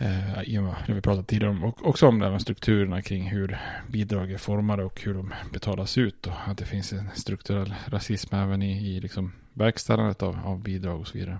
Eh, 0.00 0.42
I 0.42 0.58
och 0.58 0.62
med 0.62 0.74
det 0.86 0.92
vi 0.92 1.00
pratat 1.00 1.26
tidigare 1.26 1.50
om, 1.50 1.64
och 1.64 1.86
också 1.86 2.08
om 2.08 2.18
de 2.18 2.40
strukturerna 2.40 3.02
kring 3.02 3.28
hur 3.28 3.58
bidrag 3.88 4.32
är 4.32 4.38
formade 4.38 4.84
och 4.84 5.00
hur 5.00 5.14
de 5.14 5.34
betalas 5.52 5.98
ut. 5.98 6.26
Och 6.26 6.32
att 6.46 6.58
det 6.58 6.64
finns 6.64 6.92
en 6.92 7.10
strukturell 7.14 7.74
rasism 7.86 8.34
även 8.34 8.62
i, 8.62 8.96
i 8.96 9.00
liksom 9.00 9.32
verkställandet 9.52 10.22
av, 10.22 10.38
av 10.44 10.62
bidrag 10.62 11.00
och 11.00 11.08
så 11.08 11.18
vidare. 11.18 11.38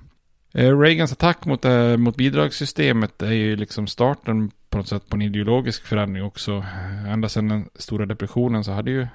Eh, 0.54 0.78
Reagans 0.78 1.12
attack 1.12 1.44
mot, 1.44 1.64
äh, 1.64 1.96
mot 1.96 2.16
bidragssystemet 2.16 3.22
är 3.22 3.32
ju 3.32 3.56
liksom 3.56 3.86
starten 3.86 4.50
på 4.70 4.78
något 4.78 4.88
sätt 4.88 5.08
på 5.08 5.16
en 5.16 5.22
ideologisk 5.22 5.86
förändring 5.86 6.24
också. 6.24 6.64
Ända 7.08 7.28
sedan 7.28 7.48
den 7.48 7.68
stora 7.74 8.06
depressionen 8.06 8.64
så 8.64 8.72
hade 8.72 8.90
ju 8.90 9.06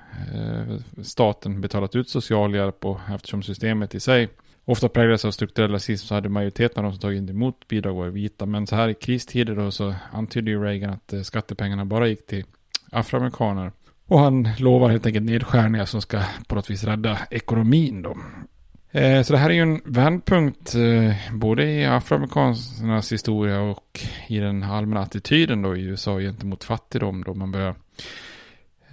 staten 1.04 1.62
betalat 1.62 1.96
ut 1.96 2.10
socialhjälp 2.10 2.86
och 2.86 3.00
eftersom 3.10 3.44
systemet 3.44 3.96
i 3.96 4.00
sig 4.00 4.30
ofta 4.66 4.90
präglades 4.90 5.26
av 5.26 5.32
strukturell 5.32 5.72
rasism 5.72 6.08
så 6.08 6.14
hade 6.16 6.30
majoriteten 6.30 6.86
av 6.86 6.92
de 6.92 6.98
som 6.98 7.02
tagit 7.02 7.30
emot 7.30 7.68
bidrag 7.68 7.94
varit 7.94 8.14
vita. 8.14 8.46
Men 8.46 8.68
så 8.68 8.76
här 8.76 8.90
i 8.90 8.94
kristider 8.94 9.56
då 9.56 9.72
så 9.72 9.96
antydde 10.12 10.52
ju 10.52 10.64
Reagan 10.64 10.90
att 10.90 11.14
eh, 11.14 11.22
skattepengarna 11.22 11.86
bara 11.86 12.08
gick 12.08 12.28
till 12.28 12.46
afroamerikaner. 12.92 13.72
Och 14.08 14.20
han 14.20 14.50
lovar 14.58 14.90
helt 14.90 15.06
enkelt 15.06 15.26
nedskärningar 15.26 15.86
som 15.86 16.02
ska 16.02 16.22
på 16.48 16.56
något 16.56 16.70
vis 16.70 16.84
rädda 16.84 17.20
ekonomin 17.32 18.02
då. 18.02 18.18
Eh, 19.00 19.24
så 19.24 19.34
det 19.34 19.40
här 19.40 19.50
är 19.50 19.54
ju 19.54 19.62
en 19.62 19.82
vändpunkt 19.86 20.76
eh, 20.76 21.16
både 21.34 21.72
i 21.72 21.86
afroamerikanernas 21.86 23.12
historia 23.12 23.62
och 23.62 24.00
i 24.28 24.38
den 24.40 24.64
allmänna 24.64 25.02
attityden 25.02 25.62
då 25.62 25.78
i 25.78 25.82
USA 25.82 26.20
gentemot 26.20 26.64
fattigdom 26.64 27.24
då 27.24 27.34
man 27.34 27.52
börjar 27.52 27.76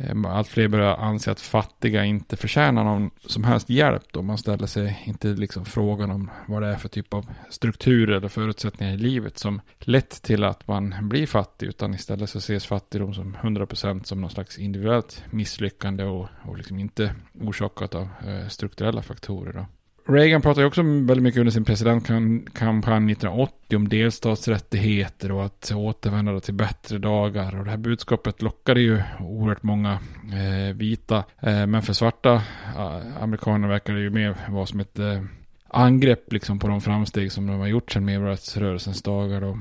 Eh, 0.00 0.37
allt 0.37 0.49
fler 0.49 0.69
börjar 0.69 0.97
anse 0.97 1.30
att 1.30 1.40
fattiga 1.40 2.04
inte 2.04 2.37
förtjänar 2.37 2.85
någon 2.85 3.11
som 3.26 3.45
helst 3.45 3.71
hjälp 3.71 4.02
då. 4.12 4.23
Man 4.23 4.38
ställer 4.38 4.66
sig 4.66 5.02
inte 5.04 5.28
liksom 5.28 5.64
frågan 5.64 6.11
om 6.11 6.30
vad 6.47 6.62
det 6.62 6.69
är 6.69 6.76
för 6.76 6.88
typ 6.88 7.14
av 7.14 7.26
strukturer 7.50 8.16
eller 8.16 8.28
förutsättningar 8.28 8.95
i 8.95 8.97
livet 8.97 9.38
som 9.38 9.61
lett 9.78 10.23
till 10.23 10.45
att 10.45 10.69
man 10.69 10.95
blir 11.09 11.26
fattig. 11.26 11.66
Utan 11.66 11.95
istället 11.95 12.30
så 12.30 12.38
ses 12.38 12.66
fattigdom 12.66 13.14
som 13.14 13.37
100% 13.37 14.04
som 14.04 14.21
någon 14.21 14.30
slags 14.30 14.59
individuellt 14.59 15.25
misslyckande 15.30 16.04
och, 16.04 16.28
och 16.42 16.57
liksom 16.57 16.78
inte 16.78 17.14
orsakat 17.40 17.95
av 17.95 18.09
eh, 18.26 18.49
strukturella 18.49 19.02
faktorer 19.02 19.52
då. 19.52 19.66
Reagan 20.07 20.42
pratade 20.42 20.66
också 20.66 20.83
väldigt 20.83 21.23
mycket 21.23 21.40
under 21.40 21.52
sin 21.52 21.64
presidentkampanj 21.64 23.12
1980 23.12 23.76
om 23.76 23.88
delstatsrättigheter 23.88 25.33
och 25.33 25.45
att 25.45 25.73
återvända 25.75 26.40
till 26.40 26.54
bättre 26.54 26.99
dagar. 26.99 27.59
Och 27.59 27.64
det 27.64 27.71
här 27.71 27.78
budskapet 27.78 28.42
lockade 28.42 28.80
ju 28.80 29.02
oerhört 29.21 29.62
många 29.62 29.99
eh, 30.33 30.76
vita. 30.76 31.16
Eh, 31.40 31.66
men 31.66 31.83
för 31.83 31.92
svarta 31.92 32.33
eh, 32.76 33.23
amerikaner 33.23 33.69
verkar 33.69 33.95
det 33.95 34.00
ju 34.00 34.11
mer 34.11 34.37
vara 34.49 34.66
som 34.66 34.80
ett 34.80 34.99
eh, 34.99 35.23
angrepp 35.69 36.33
liksom 36.33 36.59
på 36.59 36.69
de 36.69 36.80
framsteg 36.80 37.33
som 37.33 37.47
de 37.47 37.61
har 37.61 37.66
gjort 37.66 37.92
sedan 37.92 38.04
medborgarrättsrörelsens 38.04 39.02
dagar. 39.02 39.40
Då. 39.40 39.59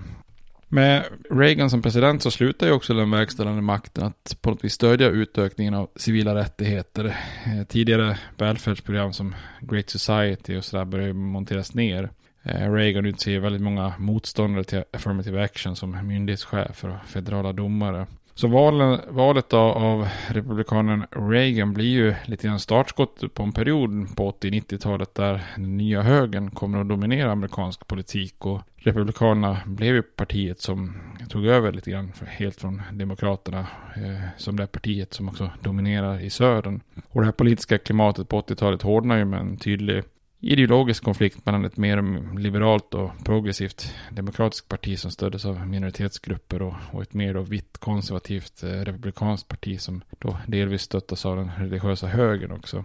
Med 0.71 1.05
Reagan 1.29 1.69
som 1.69 1.81
president 1.81 2.23
så 2.23 2.31
slutar 2.31 2.67
ju 2.67 2.73
också 2.73 2.93
den 2.93 3.11
verkställande 3.11 3.61
makten 3.61 4.03
att 4.03 4.37
på 4.41 4.49
något 4.49 4.63
vis 4.63 4.73
stödja 4.73 5.09
utökningen 5.09 5.73
av 5.73 5.89
civila 5.95 6.35
rättigheter. 6.35 7.05
Eh, 7.45 7.67
tidigare 7.67 8.17
välfärdsprogram 8.37 9.13
som 9.13 9.35
Great 9.61 9.89
Society 9.89 10.57
och 10.57 10.65
sådär 10.65 10.85
börjar 10.85 11.13
monteras 11.13 11.73
ner. 11.73 12.09
Eh, 12.43 12.71
Reagan 12.71 13.05
utser 13.05 13.39
väldigt 13.39 13.61
många 13.61 13.93
motståndare 13.97 14.63
till 14.63 14.83
affirmative 14.93 15.43
action 15.43 15.75
som 15.75 16.07
myndighetschefer 16.07 16.89
och 16.89 17.09
federala 17.09 17.53
domare. 17.53 18.07
Så 18.39 18.47
valen, 18.47 18.99
valet 19.09 19.53
av, 19.53 19.77
av 19.77 20.07
republikanen 20.27 21.05
Reagan 21.11 21.73
blir 21.73 21.85
ju 21.85 22.15
lite 22.25 22.47
grann 22.47 22.59
startskottet 22.59 23.33
på 23.33 23.43
en 23.43 23.51
period 23.51 24.15
på 24.15 24.31
80-90-talet 24.31 25.15
där 25.15 25.41
den 25.55 25.77
nya 25.77 26.01
högern 26.01 26.51
kommer 26.51 26.81
att 26.81 26.89
dominera 26.89 27.31
amerikansk 27.31 27.87
politik 27.87 28.45
och 28.45 28.61
Republikanerna 28.75 29.57
blev 29.65 29.95
ju 29.95 30.01
partiet 30.01 30.61
som 30.61 30.93
tog 31.29 31.45
över 31.45 31.71
lite 31.71 31.91
grann 31.91 32.11
helt 32.27 32.61
från 32.61 32.81
Demokraterna 32.91 33.59
eh, 33.95 34.27
som 34.37 34.55
det 34.55 34.67
partiet 34.67 35.13
som 35.13 35.29
också 35.29 35.49
dominerar 35.61 36.19
i 36.19 36.29
södern. 36.29 36.81
Och 37.09 37.21
det 37.21 37.25
här 37.25 37.31
politiska 37.31 37.77
klimatet 37.77 38.29
på 38.29 38.41
80-talet 38.41 38.81
hårdnar 38.81 39.17
ju 39.17 39.25
med 39.25 39.39
en 39.39 39.57
tydlig 39.57 40.03
ideologisk 40.39 41.03
konflikt 41.03 41.45
mellan 41.45 41.65
ett 41.65 41.77
mer 41.77 42.03
liberalt 42.39 42.93
och 42.93 43.11
progressivt 43.25 43.93
demokratiskt 44.11 44.67
parti 44.67 44.99
som 44.99 45.11
stöddes 45.11 45.45
av 45.45 45.67
minoritetsgrupper 45.67 46.61
och, 46.61 46.73
och 46.91 47.01
ett 47.01 47.13
mer 47.13 47.33
då 47.33 47.41
vitt 47.41 47.77
konservativt 47.77 48.63
eh, 48.63 48.67
republikanskt 48.67 49.47
parti 49.47 49.81
som 49.81 50.01
då 50.19 50.37
delvis 50.47 50.81
stöttas 50.81 51.25
av 51.25 51.35
den 51.35 51.51
religiösa 51.57 52.07
högern 52.07 52.51
också. 52.51 52.83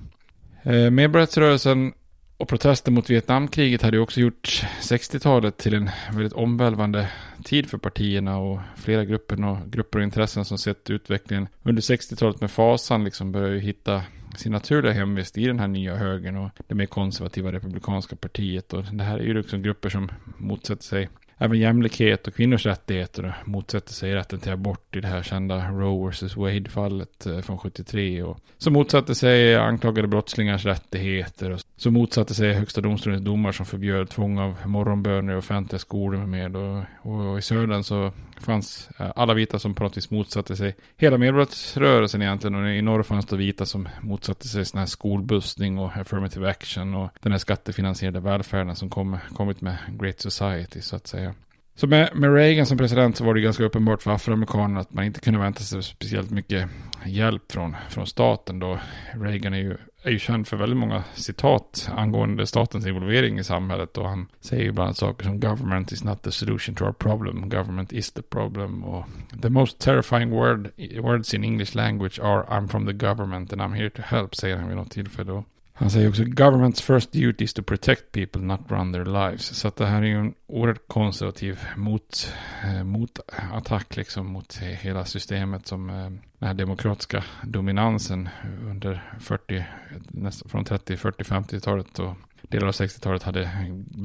Eh, 0.62 0.90
Medborgarrättsrörelsen 0.90 1.92
och 2.36 2.48
protester 2.48 2.92
mot 2.92 3.10
Vietnamkriget 3.10 3.82
hade 3.82 3.96
ju 3.96 4.02
också 4.02 4.20
gjort 4.20 4.64
60-talet 4.80 5.56
till 5.56 5.74
en 5.74 5.90
väldigt 6.12 6.32
omvälvande 6.32 7.08
tid 7.44 7.70
för 7.70 7.78
partierna 7.78 8.38
och 8.38 8.60
flera 8.76 9.04
grupper 9.04 9.44
och, 9.44 9.58
grupper 9.66 9.98
och 9.98 10.04
intressen 10.04 10.44
som 10.44 10.58
sett 10.58 10.90
utvecklingen 10.90 11.48
under 11.62 11.82
60-talet 11.82 12.40
med 12.40 12.50
fasan 12.50 13.04
liksom 13.04 13.32
började 13.32 13.54
ju 13.54 13.60
hitta 13.60 14.02
sin 14.34 14.52
naturliga 14.52 14.92
hemvist 14.92 15.38
i 15.38 15.46
den 15.46 15.58
här 15.58 15.68
nya 15.68 15.96
högern 15.96 16.36
och 16.36 16.50
det 16.66 16.74
mer 16.74 16.86
konservativa 16.86 17.52
republikanska 17.52 18.16
partiet. 18.16 18.72
Och 18.72 18.84
det 18.92 19.04
här 19.04 19.18
är 19.18 19.22
ju 19.22 19.34
liksom 19.34 19.62
grupper 19.62 19.88
som 19.88 20.08
motsätter 20.38 20.84
sig 20.84 21.08
även 21.38 21.58
jämlikhet 21.58 22.26
och 22.26 22.34
kvinnors 22.34 22.66
rättigheter 22.66 23.34
motsätter 23.44 23.92
sig 23.92 24.14
rätten 24.14 24.40
till 24.40 24.52
abort 24.52 24.96
i 24.96 25.00
det 25.00 25.08
här 25.08 25.22
kända 25.22 25.70
Roe 25.70 26.10
vs 26.10 26.36
Wade-fallet 26.36 27.26
eh, 27.26 27.40
från 27.40 27.58
73. 27.58 28.22
Och 28.22 28.38
som 28.58 28.72
motsatte 28.72 29.14
sig 29.14 29.56
anklagade 29.56 30.08
brottslingars 30.08 30.64
rättigheter 30.64 31.50
och 31.50 31.60
som 31.76 31.94
motsatte 31.94 32.34
sig 32.34 32.52
högsta 32.52 32.80
domstolens 32.80 33.22
domar 33.22 33.52
som 33.52 33.66
förbjöd 33.66 34.10
tvång 34.10 34.38
av 34.38 34.56
morgonböner 34.66 35.32
i 35.32 35.36
offentliga 35.36 35.78
skolor 35.78 36.26
med 36.26 36.28
mer. 36.28 36.56
Och, 36.56 37.32
och 37.32 37.38
i 37.38 37.42
södern 37.42 37.82
så 37.82 38.12
fanns 38.40 38.88
eh, 38.98 39.12
alla 39.16 39.34
vita 39.34 39.58
som 39.58 39.74
på 39.74 39.82
något 39.82 39.96
vis 39.96 40.10
motsatte 40.10 40.56
sig 40.56 40.76
hela 40.96 41.18
medborgarrättsrörelsen 41.18 42.22
egentligen. 42.22 42.54
Och 42.54 42.70
i 42.70 42.82
norr 42.82 43.02
fanns 43.02 43.26
det 43.26 43.36
vita 43.36 43.66
som 43.66 43.88
motsatte 44.00 44.48
sig 44.48 44.64
sån 44.64 44.78
här 44.78 44.86
skolbussning 44.86 45.78
och 45.78 45.96
affirmative 45.96 46.50
action 46.50 46.94
och 46.94 47.10
den 47.20 47.32
här 47.32 47.38
skattefinansierade 47.38 48.20
välfärden 48.20 48.76
som 48.76 48.90
kom, 48.90 49.18
kommit 49.34 49.60
med 49.60 49.76
Great 49.98 50.20
Society 50.20 50.80
så 50.80 50.96
att 50.96 51.06
säga. 51.06 51.33
Så 51.76 51.86
med, 51.86 52.10
med 52.14 52.34
Reagan 52.34 52.66
som 52.66 52.78
president 52.78 53.16
så 53.16 53.24
var 53.24 53.34
det 53.34 53.40
ganska 53.40 53.64
uppenbart 53.64 54.02
för 54.02 54.10
afroamerikanerna 54.10 54.80
att 54.80 54.92
man 54.92 55.04
inte 55.04 55.20
kunde 55.20 55.40
vänta 55.40 55.60
sig 55.60 55.82
speciellt 55.82 56.30
mycket 56.30 56.68
hjälp 57.04 57.52
från, 57.52 57.76
från 57.88 58.06
staten 58.06 58.58
då. 58.58 58.78
Reagan 59.12 59.54
är 59.54 59.58
ju, 59.58 59.76
är 60.02 60.10
ju 60.10 60.18
känd 60.18 60.48
för 60.48 60.56
väldigt 60.56 60.78
många 60.78 61.04
citat 61.14 61.90
angående 61.96 62.46
statens 62.46 62.86
involvering 62.86 63.38
i 63.38 63.44
samhället 63.44 63.98
och 63.98 64.08
han 64.08 64.26
säger 64.40 64.64
ju 64.64 64.72
bland 64.72 64.86
annat 64.86 64.96
saker 64.96 65.24
som 65.24 65.40
government 65.40 65.92
is 65.92 66.04
not 66.04 66.22
the 66.22 66.32
solution 66.32 66.74
to 66.74 66.84
our 66.84 66.92
problem, 66.92 67.48
government 67.48 67.92
is 67.92 68.12
the 68.12 68.22
problem 68.22 68.84
och 68.84 69.04
the 69.42 69.50
most 69.50 69.78
terrifying 69.78 70.30
word, 70.30 70.70
words 71.00 71.34
in 71.34 71.44
English 71.44 71.76
language 71.76 72.20
are 72.20 72.44
I'm 72.44 72.68
from 72.68 72.86
the 72.86 72.92
government 72.92 73.52
and 73.52 73.62
I'm 73.62 73.74
here 73.74 73.90
to 73.90 74.02
help 74.02 74.34
säger 74.34 74.56
han 74.56 74.68
vid 74.68 74.76
något 74.76 74.90
tillfälle. 74.90 75.42
Han 75.76 75.90
säger 75.90 76.08
också 76.08 76.22
government's 76.22 76.82
first 76.82 77.12
duty 77.12 77.44
is 77.44 77.54
to 77.54 77.62
protect 77.62 78.12
people, 78.12 78.42
not 78.42 78.60
run 78.68 78.92
their 78.92 79.04
lives. 79.04 79.58
Så 79.58 79.68
att 79.68 79.76
det 79.76 79.86
här 79.86 80.02
är 80.02 80.06
ju 80.06 80.18
en 80.18 80.34
oerhört 80.46 80.88
konservativ 80.88 81.60
mot, 81.76 82.32
eh, 82.64 82.84
motattack 82.84 83.96
liksom 83.96 84.26
mot 84.26 84.56
hela 84.56 85.04
systemet 85.04 85.66
som 85.66 85.90
eh, 85.90 85.96
den 86.38 86.48
här 86.48 86.54
demokratiska 86.54 87.24
dominansen 87.42 88.28
under 88.70 89.12
40, 89.20 89.64
nästan 90.08 90.48
från 90.48 90.64
30, 90.64 90.96
40, 90.96 91.22
50-talet 91.24 91.98
och 91.98 92.14
delar 92.42 92.66
av 92.66 92.72
60-talet 92.72 93.22
hade 93.22 93.50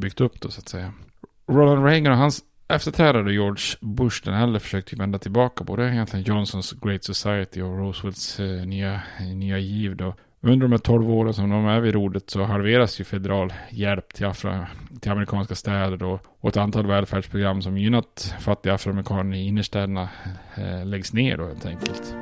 byggt 0.02 0.22
upp 0.22 0.42
då 0.42 0.50
så 0.50 0.60
att 0.60 0.70
säga. 0.70 0.94
Ronald 1.48 1.86
Reagan 1.86 2.12
och 2.12 2.18
hans 2.18 2.44
efterträdare 2.68 3.34
George 3.34 3.64
Bush 3.82 4.22
den 4.26 4.34
äldre 4.34 4.60
försökte 4.60 4.96
vända 4.96 5.20
tillbaka 5.20 5.64
både 5.64 5.90
egentligen 5.90 6.26
Johnsons 6.26 6.72
Great 6.72 7.04
Society 7.04 7.62
och 7.62 7.78
Roosevelts 7.78 8.40
eh, 8.40 8.66
nya, 8.66 9.02
nya 9.20 9.58
giv 9.58 9.96
då. 9.96 10.16
Under 10.42 10.68
de 10.68 10.72
här 10.72 10.80
12 10.80 11.12
åren 11.12 11.34
som 11.34 11.50
de 11.50 11.66
är 11.66 11.80
vid 11.80 11.94
rodret 11.94 12.30
så 12.30 12.44
halveras 12.44 13.00
ju 13.00 13.04
federal 13.04 13.54
hjälp 13.70 14.14
till, 14.14 14.26
afro, 14.26 14.66
till 15.02 15.12
amerikanska 15.12 15.56
städer 15.56 16.04
och, 16.04 16.20
och 16.40 16.50
ett 16.50 16.58
antal 16.58 16.88
välfärdsprogram 16.88 17.62
som 17.62 17.78
gynnat 17.78 18.36
fattiga 18.40 18.74
afroamerikaner 18.74 19.38
i 19.38 19.48
innerstäderna 19.48 20.10
eh, 20.56 20.86
läggs 20.86 21.14
ner 21.14 21.38
då 21.38 21.46
helt 21.46 21.66
enkelt. 21.66 22.16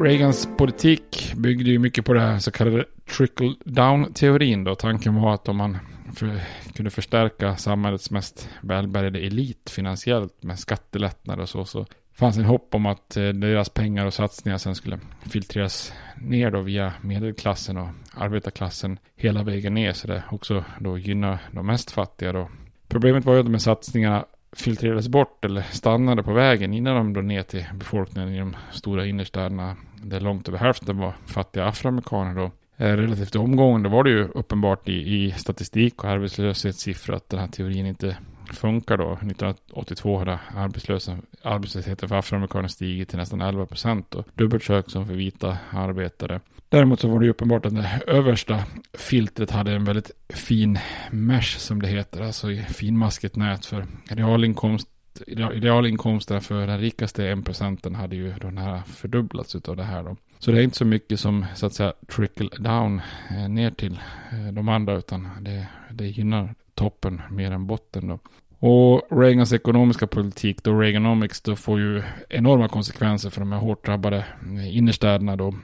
Reagans 0.00 0.48
politik 0.56 1.32
byggde 1.36 1.70
ju 1.70 1.78
mycket 1.78 2.04
på 2.04 2.12
det 2.12 2.20
här 2.20 2.38
så 2.38 2.50
kallade 2.50 2.84
trickle 3.16 3.54
down-teorin 3.64 4.64
då. 4.64 4.74
Tanken 4.74 5.14
var 5.14 5.34
att 5.34 5.48
om 5.48 5.56
man 5.56 5.78
för, 6.14 6.40
kunde 6.74 6.90
förstärka 6.90 7.56
samhällets 7.56 8.10
mest 8.10 8.48
välbärgade 8.60 9.18
elit 9.18 9.70
finansiellt 9.70 10.42
med 10.42 10.58
skattelättnader 10.58 11.42
och 11.42 11.48
så, 11.48 11.64
så 11.64 11.86
fanns 12.14 12.36
en 12.36 12.44
hopp 12.44 12.74
om 12.74 12.86
att 12.86 13.16
eh, 13.16 13.28
deras 13.28 13.68
pengar 13.68 14.06
och 14.06 14.14
satsningar 14.14 14.58
sen 14.58 14.74
skulle 14.74 14.98
filtreras 15.30 15.92
ner 16.16 16.50
då 16.50 16.60
via 16.60 16.92
medelklassen 17.00 17.76
och 17.76 17.88
arbetarklassen 18.14 18.98
hela 19.16 19.42
vägen 19.42 19.74
ner 19.74 19.92
så 19.92 20.06
det 20.06 20.24
också 20.30 20.64
då 20.80 20.98
gynnar 20.98 21.38
de 21.50 21.66
mest 21.66 21.90
fattiga 21.90 22.32
då. 22.32 22.48
Problemet 22.88 23.24
var 23.24 23.34
ju 23.34 23.40
att 23.40 23.46
de 23.46 23.54
här 23.54 23.58
satsningarna 23.58 24.24
filtrerades 24.52 25.08
bort 25.08 25.44
eller 25.44 25.62
stannade 25.62 26.22
på 26.22 26.32
vägen 26.32 26.74
innan 26.74 26.96
de 26.96 27.12
då 27.12 27.20
ner 27.20 27.42
till 27.42 27.66
befolkningen 27.74 28.34
i 28.34 28.38
de 28.38 28.56
stora 28.72 29.06
innerstäderna 29.06 29.76
där 30.02 30.20
långt 30.20 30.48
över 30.48 30.58
hälften 30.58 30.98
var 30.98 31.14
fattiga 31.26 31.66
afroamerikaner 31.66 32.34
då 32.34 32.50
Eh, 32.82 32.96
relativt 32.96 33.36
omgående 33.36 33.88
var 33.88 34.04
det 34.04 34.10
ju 34.10 34.28
uppenbart 34.28 34.88
i, 34.88 34.92
i 34.92 35.34
statistik 35.36 36.04
och 36.04 36.10
arbetslöshetssiffror 36.10 37.14
att 37.14 37.28
den 37.28 37.40
här 37.40 37.46
teorin 37.46 37.86
inte 37.86 38.16
funkar 38.52 38.96
då. 38.96 39.12
1982 39.12 40.18
hade 40.18 40.38
arbetslösheten 41.42 42.08
för 42.08 42.16
afroamerikaner 42.16 42.68
stigit 42.68 43.08
till 43.08 43.18
nästan 43.18 43.40
11 43.40 43.66
procent 43.66 44.14
och 44.14 44.26
dubbelt 44.34 44.64
så 44.64 44.72
högt 44.72 44.90
som 44.90 45.06
för 45.06 45.14
vita 45.14 45.58
arbetare. 45.70 46.40
Däremot 46.68 47.00
så 47.00 47.08
var 47.08 47.18
det 47.18 47.24
ju 47.24 47.30
uppenbart 47.30 47.66
att 47.66 47.74
det 47.74 48.00
översta 48.06 48.64
filtret 48.98 49.50
hade 49.50 49.72
en 49.72 49.84
väldigt 49.84 50.10
fin 50.28 50.78
mesh 51.10 51.58
som 51.58 51.82
det 51.82 51.88
heter, 51.88 52.22
alltså 52.22 52.46
finmaskigt 52.68 53.36
nät 53.36 53.66
för 53.66 53.86
realinkomst 54.04 54.88
realinkomsterna 55.36 56.40
för 56.40 56.66
den 56.66 56.78
rikaste 56.78 57.34
1% 57.34 57.94
hade 57.94 58.16
ju 58.16 58.34
då 58.40 58.50
nära 58.50 58.82
fördubblats 58.82 59.56
utav 59.56 59.76
det 59.76 59.82
här 59.82 60.02
då. 60.02 60.16
Så 60.44 60.50
det 60.50 60.58
är 60.58 60.62
inte 60.62 60.76
så 60.76 60.84
mycket 60.84 61.20
som 61.20 61.46
så 61.54 61.66
att 61.66 61.74
säga 61.74 61.92
trickle 62.16 62.48
down 62.58 63.00
eh, 63.30 63.48
ner 63.48 63.70
till 63.70 64.00
eh, 64.32 64.52
de 64.52 64.68
andra 64.68 64.96
utan 64.96 65.28
det, 65.40 65.66
det 65.90 66.06
gynnar 66.06 66.54
toppen 66.74 67.22
mer 67.30 67.50
än 67.50 67.66
botten 67.66 68.08
då. 68.08 68.18
Och 68.58 69.20
Reagans 69.20 69.52
ekonomiska 69.52 70.06
politik, 70.06 70.62
då 70.62 70.80
Reaganomics, 70.80 71.40
då 71.40 71.56
får 71.56 71.80
ju 71.80 72.02
enorma 72.28 72.68
konsekvenser 72.68 73.30
för 73.30 73.40
de 73.40 73.52
här 73.52 73.58
hårt 73.58 73.86
drabbade 73.86 74.24
eh, 74.56 74.76
innerstäderna 74.76 75.36
då. 75.36 75.54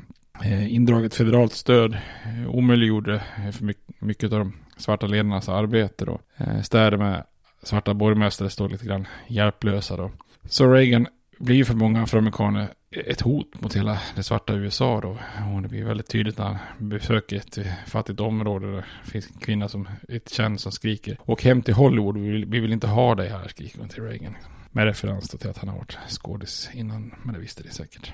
Eh, 0.44 0.74
indraget 0.74 1.14
federalt 1.14 1.52
stöd 1.52 1.94
eh, 1.94 2.50
omöjliggjorde 2.50 3.22
för 3.52 3.64
mycket, 3.64 4.00
mycket 4.00 4.32
av 4.32 4.38
de 4.38 4.52
svarta 4.76 5.06
ledarnas 5.06 5.48
arbete 5.48 6.04
då. 6.04 6.18
Städer 6.62 6.96
med 6.96 7.24
svarta 7.62 7.94
borgmästare 7.94 8.50
står 8.50 8.68
lite 8.68 8.86
grann 8.86 9.06
hjälplösa 9.26 9.96
då. 9.96 10.10
Så 10.48 10.72
Reagan 10.72 11.06
blir 11.38 11.56
ju 11.56 11.64
för 11.64 11.74
många 11.74 12.02
afroamerikaner 12.02 12.68
ett 12.90 13.20
hot 13.20 13.60
mot 13.60 13.76
hela 13.76 14.00
det 14.16 14.22
svarta 14.22 14.54
USA 14.54 15.00
då. 15.00 15.18
Och 15.54 15.62
det 15.62 15.68
blir 15.68 15.84
väldigt 15.84 16.08
tydligt 16.08 16.38
när 16.38 16.44
han 16.44 16.56
besöker 16.78 17.36
ett 17.36 17.58
fattigt 17.86 18.20
område 18.20 18.66
där 18.66 18.86
det 19.04 19.10
finns 19.10 19.30
en 19.30 19.40
kvinna 19.40 19.68
som 19.68 19.88
ett 20.08 20.30
känd 20.30 20.60
som 20.60 20.72
skriker. 20.72 21.16
Och 21.20 21.42
hem 21.42 21.62
till 21.62 21.74
Hollywood, 21.74 22.16
vi 22.18 22.30
vill, 22.30 22.46
vi 22.46 22.60
vill 22.60 22.72
inte 22.72 22.86
ha 22.86 23.14
dig 23.14 23.28
här, 23.28 23.48
skriker 23.48 23.78
hon 23.78 23.88
till 23.88 24.02
Reagan. 24.02 24.36
Med 24.70 24.84
referens 24.84 25.28
till 25.28 25.50
att 25.50 25.58
han 25.58 25.68
har 25.68 25.76
varit 25.76 25.98
skådis 26.08 26.70
innan, 26.72 27.14
men 27.22 27.34
det 27.34 27.40
visste 27.40 27.62
det 27.62 27.70
säkert. 27.70 28.12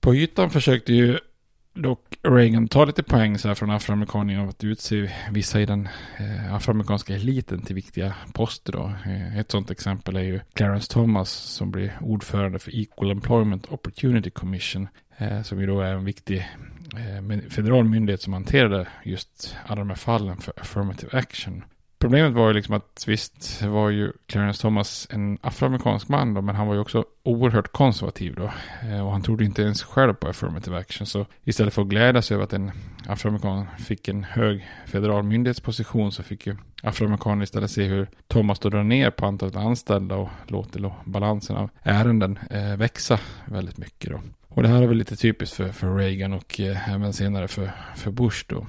På 0.00 0.14
ytan 0.14 0.50
försökte 0.50 0.92
ju 0.92 1.18
dock 1.74 2.18
Reagan 2.22 2.68
tar 2.68 2.86
lite 2.86 3.02
poäng 3.02 3.38
så 3.38 3.48
här 3.48 3.54
från 3.54 3.70
afroamerikaner 3.70 4.38
av 4.38 4.48
att 4.48 4.64
utse 4.64 5.10
vissa 5.30 5.60
i 5.60 5.66
den 5.66 5.88
eh, 6.18 6.54
afroamerikanska 6.54 7.14
eliten 7.14 7.62
till 7.62 7.74
viktiga 7.74 8.14
poster. 8.32 8.72
Då. 8.72 8.92
Eh, 9.06 9.38
ett 9.38 9.50
sådant 9.50 9.70
exempel 9.70 10.16
är 10.16 10.20
ju 10.20 10.40
Clarence 10.52 10.92
Thomas 10.92 11.30
som 11.30 11.70
blir 11.70 11.98
ordförande 12.00 12.58
för 12.58 12.76
Equal 12.76 13.10
Employment 13.10 13.72
Opportunity 13.72 14.30
Commission. 14.30 14.88
Eh, 15.16 15.42
som 15.42 15.60
ju 15.60 15.66
då 15.66 15.80
är 15.80 15.94
en 15.94 16.04
viktig 16.04 16.48
eh, 16.96 17.50
federal 17.50 17.84
myndighet 17.84 18.22
som 18.22 18.32
hanterade 18.32 18.88
just 19.04 19.56
alla 19.66 19.78
de 19.78 19.88
här 19.88 19.96
fallen 19.96 20.36
för 20.36 20.52
affirmative 20.60 21.18
action. 21.18 21.64
Problemet 22.00 22.32
var 22.32 22.48
ju 22.48 22.54
liksom 22.54 22.74
att 22.74 23.04
visst 23.06 23.62
var 23.62 23.90
ju 23.90 24.12
Clarence 24.26 24.62
Thomas 24.62 25.08
en 25.10 25.38
afroamerikansk 25.40 26.08
man 26.08 26.34
då, 26.34 26.42
men 26.42 26.54
han 26.54 26.66
var 26.66 26.74
ju 26.74 26.80
också 26.80 27.04
oerhört 27.22 27.72
konservativ 27.72 28.34
då. 28.34 28.52
Eh, 28.88 29.06
och 29.06 29.12
han 29.12 29.22
trodde 29.22 29.44
inte 29.44 29.62
ens 29.62 29.82
själv 29.82 30.14
på 30.14 30.28
affirmative 30.28 30.78
action. 30.78 31.06
Så 31.06 31.26
istället 31.44 31.74
för 31.74 31.82
att 31.82 31.88
glädjas 31.88 32.32
över 32.32 32.44
att 32.44 32.52
en 32.52 32.70
afroamerikan 33.06 33.66
fick 33.78 34.08
en 34.08 34.24
hög 34.24 34.68
federal 34.86 35.22
myndighetsposition 35.22 36.12
så 36.12 36.22
fick 36.22 36.46
ju 36.46 36.56
afroamerikaner 36.82 37.42
istället 37.42 37.70
se 37.70 37.84
hur 37.84 38.08
Thomas 38.28 38.58
då 38.58 38.70
drar 38.70 38.82
ner 38.82 39.10
på 39.10 39.26
antalet 39.26 39.56
anställda 39.56 40.16
och 40.16 40.28
låter 40.46 40.80
då 40.80 40.94
balansen 41.04 41.56
av 41.56 41.70
ärenden 41.82 42.38
eh, 42.50 42.76
växa 42.76 43.18
väldigt 43.44 43.78
mycket 43.78 44.10
då. 44.10 44.20
Och 44.48 44.62
det 44.62 44.68
här 44.68 44.82
är 44.82 44.86
väl 44.86 44.96
lite 44.96 45.16
typiskt 45.16 45.56
för, 45.56 45.68
för 45.68 45.96
Reagan 45.96 46.32
och 46.32 46.60
eh, 46.60 46.94
även 46.94 47.12
senare 47.12 47.48
för, 47.48 47.70
för 47.96 48.10
Bush 48.10 48.44
då. 48.46 48.66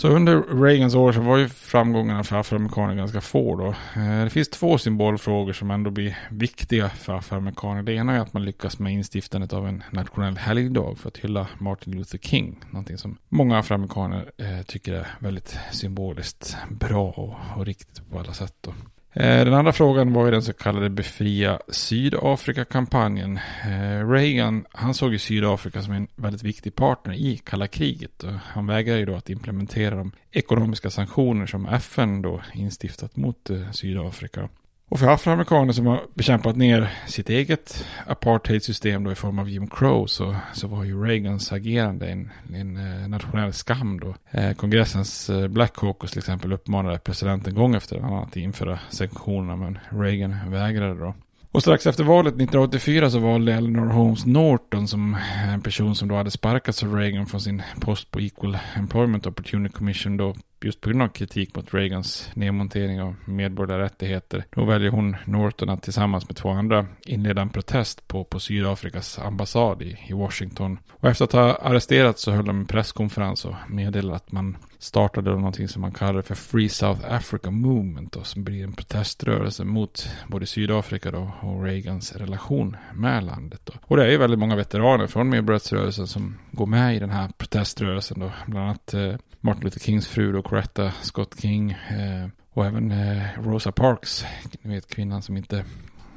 Så 0.00 0.08
under 0.08 0.62
Reagans 0.62 0.94
år 0.94 1.12
så 1.12 1.20
var 1.20 1.36
ju 1.36 1.48
framgångarna 1.48 2.24
för 2.24 2.36
afroamerikaner 2.36 2.94
ganska 2.94 3.20
få 3.20 3.56
då. 3.56 3.66
Eh, 4.00 4.24
det 4.24 4.30
finns 4.30 4.48
två 4.48 4.78
symbolfrågor 4.78 5.52
som 5.52 5.70
ändå 5.70 5.90
blir 5.90 6.18
viktiga 6.30 6.88
för 6.88 7.12
afroamerikaner. 7.12 7.82
Det 7.82 7.92
ena 7.92 8.16
är 8.16 8.20
att 8.20 8.32
man 8.32 8.44
lyckas 8.44 8.78
med 8.78 8.92
instiftandet 8.92 9.52
av 9.52 9.68
en 9.68 9.82
nationell 9.90 10.36
helgdag 10.36 10.98
för 10.98 11.08
att 11.08 11.16
hylla 11.16 11.48
Martin 11.58 11.96
Luther 11.96 12.18
King. 12.18 12.64
Någonting 12.70 12.98
som 12.98 13.18
många 13.28 13.58
afroamerikaner 13.58 14.32
eh, 14.38 14.62
tycker 14.66 14.94
är 14.94 15.06
väldigt 15.18 15.58
symboliskt 15.72 16.56
bra 16.70 17.10
och, 17.10 17.58
och 17.58 17.66
riktigt 17.66 18.10
på 18.10 18.18
alla 18.18 18.32
sätt. 18.32 18.54
Då. 18.60 18.72
Eh, 19.12 19.44
den 19.44 19.54
andra 19.54 19.72
frågan 19.72 20.12
var 20.12 20.24
ju 20.24 20.30
den 20.30 20.42
så 20.42 20.52
kallade 20.52 20.90
befria 20.90 21.60
Sydafrika-kampanjen. 21.68 23.40
Eh, 23.64 24.08
Reagan, 24.08 24.64
han 24.72 24.94
såg 24.94 25.12
ju 25.12 25.18
Sydafrika 25.18 25.82
som 25.82 25.92
en 25.92 26.08
väldigt 26.16 26.42
viktig 26.42 26.74
partner 26.74 27.14
i 27.14 27.36
kalla 27.36 27.66
kriget. 27.66 28.22
Och 28.22 28.32
han 28.32 28.66
vägrade 28.66 28.98
ju 28.98 29.06
då 29.06 29.14
att 29.14 29.30
implementera 29.30 29.96
de 29.96 30.12
ekonomiska 30.32 30.90
sanktioner 30.90 31.46
som 31.46 31.66
FN 31.66 32.22
då 32.22 32.40
instiftat 32.54 33.16
mot 33.16 33.50
eh, 33.50 33.70
Sydafrika. 33.70 34.48
Och 34.90 34.98
för 34.98 35.06
afroamerikaner 35.06 35.72
som 35.72 35.86
har 35.86 36.02
bekämpat 36.14 36.56
ner 36.56 36.92
sitt 37.06 37.28
eget 37.30 37.86
apartheidsystem 38.06 39.04
då 39.04 39.12
i 39.12 39.14
form 39.14 39.38
av 39.38 39.48
Jim 39.48 39.66
Crow 39.66 40.06
så, 40.06 40.36
så 40.54 40.68
var 40.68 40.84
ju 40.84 41.04
Reagans 41.04 41.52
agerande 41.52 42.08
en, 42.08 42.30
en 42.54 42.76
eh, 42.76 43.08
nationell 43.08 43.52
skam 43.52 44.00
då. 44.00 44.14
Eh, 44.30 44.52
kongressens 44.52 45.30
eh, 45.30 45.48
Black 45.48 45.76
Caucus 45.76 46.10
till 46.10 46.18
exempel 46.18 46.52
uppmanade 46.52 46.98
presidenten 46.98 47.54
gång 47.54 47.74
efter 47.74 47.98
annan 47.98 48.22
att 48.22 48.36
införa 48.36 48.78
sanktionerna 48.88 49.56
men 49.56 49.78
Reagan 49.88 50.50
vägrade 50.50 51.00
då. 51.00 51.14
Och 51.50 51.62
strax 51.62 51.86
efter 51.86 52.04
valet 52.04 52.34
1984 52.34 53.10
så 53.10 53.18
valde 53.18 53.52
Eleanor 53.54 53.86
Holmes 53.86 54.26
Norton 54.26 54.88
som 54.88 55.16
en 55.52 55.60
person 55.60 55.94
som 55.94 56.08
då 56.08 56.14
hade 56.14 56.30
sparkats 56.30 56.82
av 56.82 56.94
Reagan 56.94 57.26
från 57.26 57.40
sin 57.40 57.62
post 57.80 58.10
på 58.10 58.20
Equal 58.20 58.58
Employment 58.76 59.26
Opportunity 59.26 59.72
Commission 59.72 60.16
då 60.16 60.34
just 60.64 60.80
på 60.80 60.88
grund 60.88 61.02
av 61.02 61.08
kritik 61.08 61.56
mot 61.56 61.74
Reagans 61.74 62.30
nedmontering 62.34 63.02
av 63.02 63.14
medborgerliga 63.24 63.84
rättigheter. 63.84 64.44
Då 64.50 64.64
väljer 64.64 64.90
hon 64.90 65.16
Norton 65.24 65.68
att 65.68 65.82
tillsammans 65.82 66.28
med 66.28 66.36
två 66.36 66.48
andra 66.48 66.86
inleda 67.06 67.42
en 67.42 67.50
protest 67.50 68.08
på, 68.08 68.24
på 68.24 68.40
Sydafrikas 68.40 69.18
ambassad 69.18 69.82
i, 69.82 69.98
i 70.08 70.12
Washington. 70.12 70.78
Och 70.90 71.08
efter 71.08 71.24
att 71.24 71.32
ha 71.32 71.54
arresterats 71.54 72.22
så 72.22 72.30
höll 72.30 72.44
de 72.44 72.58
en 72.58 72.66
presskonferens 72.66 73.44
och 73.44 73.54
meddelade 73.68 74.16
att 74.16 74.32
man 74.32 74.56
startade 74.78 75.30
någonting 75.30 75.68
som 75.68 75.82
man 75.82 75.92
kallar 75.92 76.22
för 76.22 76.34
Free 76.34 76.68
South 76.68 77.14
Africa 77.14 77.50
Movement 77.50 78.12
då, 78.12 78.22
som 78.22 78.44
blir 78.44 78.64
en 78.64 78.72
proteströrelse 78.72 79.64
mot 79.64 80.08
både 80.28 80.46
Sydafrika 80.46 81.10
då 81.10 81.30
och 81.40 81.64
Reagans 81.64 82.16
relation 82.16 82.76
med 82.94 83.24
landet. 83.24 83.60
Då. 83.64 83.72
Och 83.82 83.96
det 83.96 84.04
är 84.04 84.10
ju 84.10 84.16
väldigt 84.16 84.38
många 84.38 84.56
veteraner 84.56 85.06
från 85.06 85.28
medborgarrättsrörelsen 85.28 86.06
som 86.06 86.38
går 86.50 86.66
med 86.66 86.96
i 86.96 86.98
den 86.98 87.10
här 87.10 87.28
proteströrelsen 87.38 88.20
då. 88.20 88.32
Bland 88.46 88.66
annat 88.66 88.94
eh, 88.94 89.14
Martin 89.40 89.64
Luther 89.64 89.80
Kings 89.80 90.08
fru 90.08 90.32
då, 90.32 90.42
Coretta 90.42 90.92
Scott 91.02 91.40
King 91.40 91.70
eh, 91.70 92.28
och 92.50 92.66
även 92.66 92.90
eh, 92.90 93.22
Rosa 93.42 93.72
Parks, 93.72 94.24
ni 94.62 94.74
vet 94.74 94.94
kvinnan 94.94 95.22
som 95.22 95.36
inte 95.36 95.64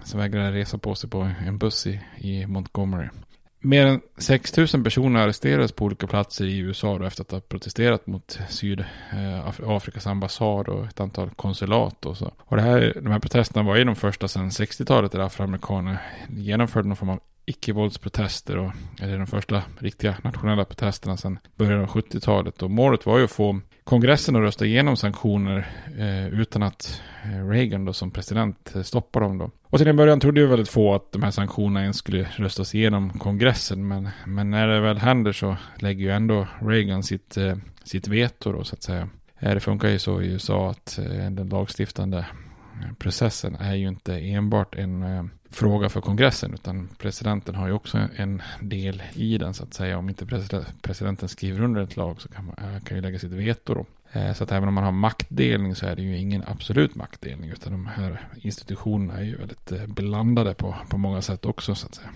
som 0.04 0.20
vägrade 0.20 0.52
resa 0.52 0.78
på 0.78 0.96
sig 0.96 1.10
på 1.10 1.32
en 1.46 1.58
buss 1.58 1.88
i, 1.88 2.02
i 2.18 2.46
Montgomery. 2.46 3.08
Mer 3.60 3.86
än 3.86 4.02
6 4.18 4.58
000 4.58 4.68
personer 4.68 5.20
arresterades 5.20 5.72
på 5.72 5.86
olika 5.86 6.08
platser 6.08 6.46
i 6.46 6.58
USA 6.58 6.98
då 6.98 7.06
efter 7.06 7.24
att 7.24 7.32
ha 7.32 7.40
protesterat 7.40 8.08
mot 8.08 8.40
Sydafrikas 8.50 10.06
eh, 10.06 10.12
ambassad 10.12 10.68
och 10.68 10.86
ett 10.86 11.00
antal 11.00 11.30
konsulat 11.30 12.06
och 12.06 12.18
så. 12.18 12.32
Och 12.38 12.58
det 12.58 12.64
här, 12.64 12.94
de 13.02 13.12
här 13.12 13.20
protesterna 13.20 13.68
var 13.68 13.76
ju 13.76 13.84
de 13.84 13.96
första 13.96 14.28
sedan 14.28 14.50
60-talet 14.50 15.12
där 15.12 15.20
afroamerikaner 15.20 15.98
genomförde 16.30 16.88
någon 16.88 16.98
form 16.98 17.10
av 17.10 17.20
icke-våldsprotester 17.46 18.58
och 18.58 18.72
eller 19.02 19.18
de 19.18 19.28
första 19.28 19.64
riktiga 19.80 20.16
nationella 20.24 20.66
protesterna 20.66 21.18
sedan 21.18 21.40
början 21.56 21.82
av 21.82 21.88
70-talet. 21.88 22.64
Och 22.64 22.72
målet 22.72 23.06
var 23.06 23.18
ju 23.18 23.24
att 23.24 23.32
få 23.32 23.60
kongressen 23.84 24.36
att 24.36 24.42
rösta 24.42 24.66
igenom 24.66 24.98
sanktioner 24.98 25.68
eh, 25.98 26.28
utan 26.28 26.64
att 26.64 27.02
eh, 27.24 27.48
Reagan 27.48 27.86
då 27.86 27.94
som 27.94 28.12
president 28.12 28.76
eh, 28.76 28.82
stoppar 28.82 29.04
stoppade 29.04 29.26
dem 29.26 29.38
då. 29.38 29.52
Och 29.70 29.78
till 29.78 29.88
en 29.88 29.96
början 29.96 30.20
trodde 30.20 30.40
ju 30.40 30.48
väldigt 30.48 30.70
få 30.70 30.96
att 30.96 31.12
de 31.12 31.24
här 31.24 31.32
sanktionerna 31.32 31.82
ens 31.82 31.98
skulle 31.98 32.28
röstas 32.36 32.76
igenom 32.76 33.10
kongressen. 33.10 33.88
Men, 33.88 34.10
men 34.26 34.50
när 34.50 34.68
det 34.68 34.82
väl 34.82 34.98
händer 34.98 35.32
så 35.32 35.58
lägger 35.76 36.02
ju 36.02 36.12
ändå 36.12 36.48
Reagan 36.62 37.04
sitt, 37.04 37.38
eh, 37.38 37.56
sitt 37.84 38.08
veto 38.08 38.52
då 38.52 38.64
så 38.64 38.76
att 38.76 38.84
säga. 38.84 39.10
Eh, 39.40 39.54
det 39.54 39.60
funkar 39.60 39.90
ju 39.90 40.00
så 40.00 40.22
i 40.22 40.28
USA 40.28 40.70
att 40.70 41.00
eh, 41.00 41.32
den 41.32 41.50
lagstiftande 41.50 42.26
processen 42.98 43.56
är 43.56 43.76
ju 43.76 43.88
inte 43.88 44.14
enbart 44.14 44.76
en 44.76 45.04
eh, 45.04 45.24
fråga 45.54 45.90
för 45.90 46.02
kongressen 46.02 46.54
utan 46.54 46.90
presidenten 46.98 47.56
har 47.56 47.68
ju 47.68 47.74
också 47.74 48.08
en 48.16 48.42
del 48.62 49.04
i 49.14 49.38
den 49.38 49.54
så 49.54 49.64
att 49.64 49.74
säga. 49.74 49.98
Om 49.98 50.10
inte 50.10 50.26
presidenten 50.82 51.30
skriver 51.30 51.62
under 51.62 51.82
ett 51.82 51.98
lag 51.98 52.22
så 52.22 52.30
kan 52.30 52.46
man 52.46 52.56
eh, 52.58 52.84
kan 52.84 52.98
ju 52.98 53.02
lägga 53.02 53.20
sitt 53.20 53.32
veto 53.32 53.74
då. 53.74 53.86
Eh, 54.12 54.34
så 54.34 54.44
att 54.44 54.52
även 54.52 54.68
om 54.68 54.74
man 54.74 54.84
har 54.84 54.92
maktdelning 54.92 55.76
så 55.76 55.86
är 55.86 55.96
det 55.96 56.02
ju 56.02 56.18
ingen 56.18 56.44
absolut 56.48 56.96
maktdelning 56.96 57.50
utan 57.50 57.72
de 57.72 57.86
här 57.88 58.28
institutionerna 58.36 59.20
är 59.20 59.24
ju 59.24 59.38
väldigt 59.38 59.72
eh, 59.72 59.86
blandade 59.86 60.54
på, 60.54 60.76
på 60.90 60.98
många 60.98 61.22
sätt 61.22 61.46
också 61.46 61.76
så 61.76 61.88
att 61.88 61.96
säga. 61.96 62.10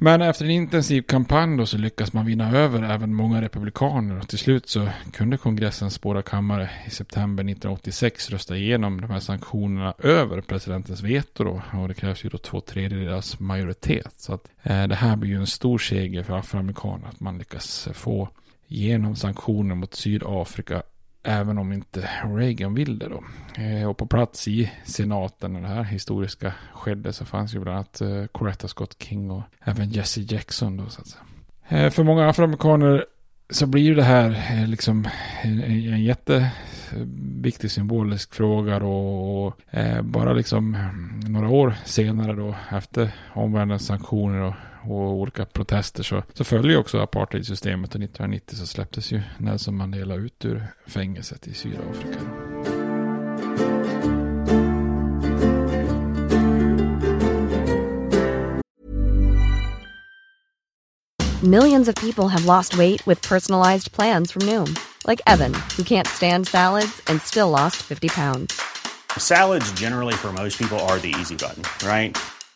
Men 0.00 0.22
efter 0.22 0.44
en 0.44 0.50
intensiv 0.50 1.02
kampanj 1.02 1.56
då 1.56 1.66
så 1.66 1.78
lyckas 1.78 2.12
man 2.12 2.26
vinna 2.26 2.56
över 2.56 2.82
även 2.82 3.14
många 3.14 3.42
republikaner 3.42 4.18
och 4.18 4.28
till 4.28 4.38
slut 4.38 4.68
så 4.68 4.88
kunde 5.12 5.36
kongressens 5.36 6.00
båda 6.00 6.22
kammare 6.22 6.70
i 6.86 6.90
september 6.90 7.44
1986 7.44 8.30
rösta 8.30 8.56
igenom 8.56 9.00
de 9.00 9.10
här 9.10 9.20
sanktionerna 9.20 9.94
över 9.98 10.40
presidentens 10.40 11.02
veto 11.02 11.44
då. 11.44 11.62
Och 11.72 11.88
det 11.88 11.94
krävs 11.94 12.24
ju 12.24 12.28
då 12.28 12.38
två 12.38 12.60
tredjedelars 12.60 13.40
majoritet. 13.40 14.14
Så 14.16 14.34
att 14.34 14.48
eh, 14.62 14.86
det 14.86 14.94
här 14.94 15.16
blir 15.16 15.30
ju 15.30 15.36
en 15.36 15.46
stor 15.46 15.78
seger 15.78 16.22
för 16.22 16.38
afroamerikaner 16.38 17.08
att 17.08 17.20
man 17.20 17.38
lyckas 17.38 17.88
få 17.94 18.28
igenom 18.68 19.16
sanktioner 19.16 19.74
mot 19.74 19.94
Sydafrika 19.94 20.82
Även 21.22 21.58
om 21.58 21.72
inte 21.72 22.10
Reagan 22.24 22.74
vill 22.74 22.98
det 22.98 23.08
då. 23.08 23.24
Eh, 23.62 23.88
och 23.88 23.96
på 23.96 24.06
plats 24.06 24.48
i 24.48 24.72
senaten 24.84 25.52
när 25.52 25.60
det 25.60 25.68
här 25.68 25.82
historiska 25.82 26.54
skedde 26.72 27.12
så 27.12 27.24
fanns 27.24 27.54
ju 27.54 27.60
bland 27.60 27.76
annat 27.76 28.00
eh, 28.00 28.26
Coretta 28.26 28.68
Scott 28.68 29.02
King 29.02 29.30
och 29.30 29.42
även 29.64 29.90
Jesse 29.90 30.20
Jackson 30.20 30.76
då 30.76 30.86
så 30.88 31.00
att 31.00 31.06
säga. 31.06 31.24
Eh, 31.68 31.90
för 31.90 32.04
många 32.04 32.28
afroamerikaner 32.28 33.04
så 33.50 33.66
blir 33.66 33.82
ju 33.82 33.94
det 33.94 34.02
här 34.02 34.30
eh, 34.30 34.66
liksom 34.66 35.08
en, 35.42 35.62
en 35.62 36.04
jätteviktig 36.04 37.68
eh, 37.68 37.70
symbolisk 37.70 38.34
fråga 38.34 38.78
då. 38.78 38.92
Och, 38.92 39.74
eh, 39.74 40.02
bara 40.02 40.32
liksom 40.32 40.74
mm, 40.74 41.20
några 41.32 41.48
år 41.48 41.74
senare 41.84 42.32
då 42.32 42.54
efter 42.72 43.10
omvärldens 43.34 43.86
sanktioner 43.86 44.40
och 44.40 44.54
och 44.92 45.12
olika 45.12 45.44
protester 45.44 46.02
så, 46.02 46.22
så 46.34 46.44
följer 46.44 46.78
också 46.78 46.98
apartheidsystemet 46.98 47.94
och 47.94 48.02
1990 48.02 48.56
så 48.56 48.66
släpptes 48.66 49.12
ju 49.12 49.22
Nelson 49.38 49.76
Mandela 49.76 50.14
ut 50.14 50.44
ur 50.44 50.66
fängelset 50.86 51.46
i 51.46 51.54
Sydafrika. 51.54 52.18
Millions 61.42 61.88
of 61.88 61.94
people 61.94 62.28
have 62.28 62.46
lost 62.46 62.76
weight 62.76 63.06
with 63.06 63.22
personalized 63.22 63.92
plans 63.92 64.32
from 64.32 64.42
Noom. 64.42 64.76
Like 65.06 65.20
Evan, 65.26 65.54
who 65.76 65.84
can't 65.84 66.06
stand 66.06 66.48
salads 66.48 67.00
and 67.06 67.22
still 67.22 67.48
lost 67.48 67.76
50 67.76 68.08
pounds. 68.08 68.60
Salads 69.16 69.72
generally 69.72 70.14
for 70.14 70.32
most 70.32 70.58
people 70.58 70.78
are 70.80 70.98
the 70.98 71.14
easy 71.20 71.36
button, 71.36 71.62
right? 71.86 72.16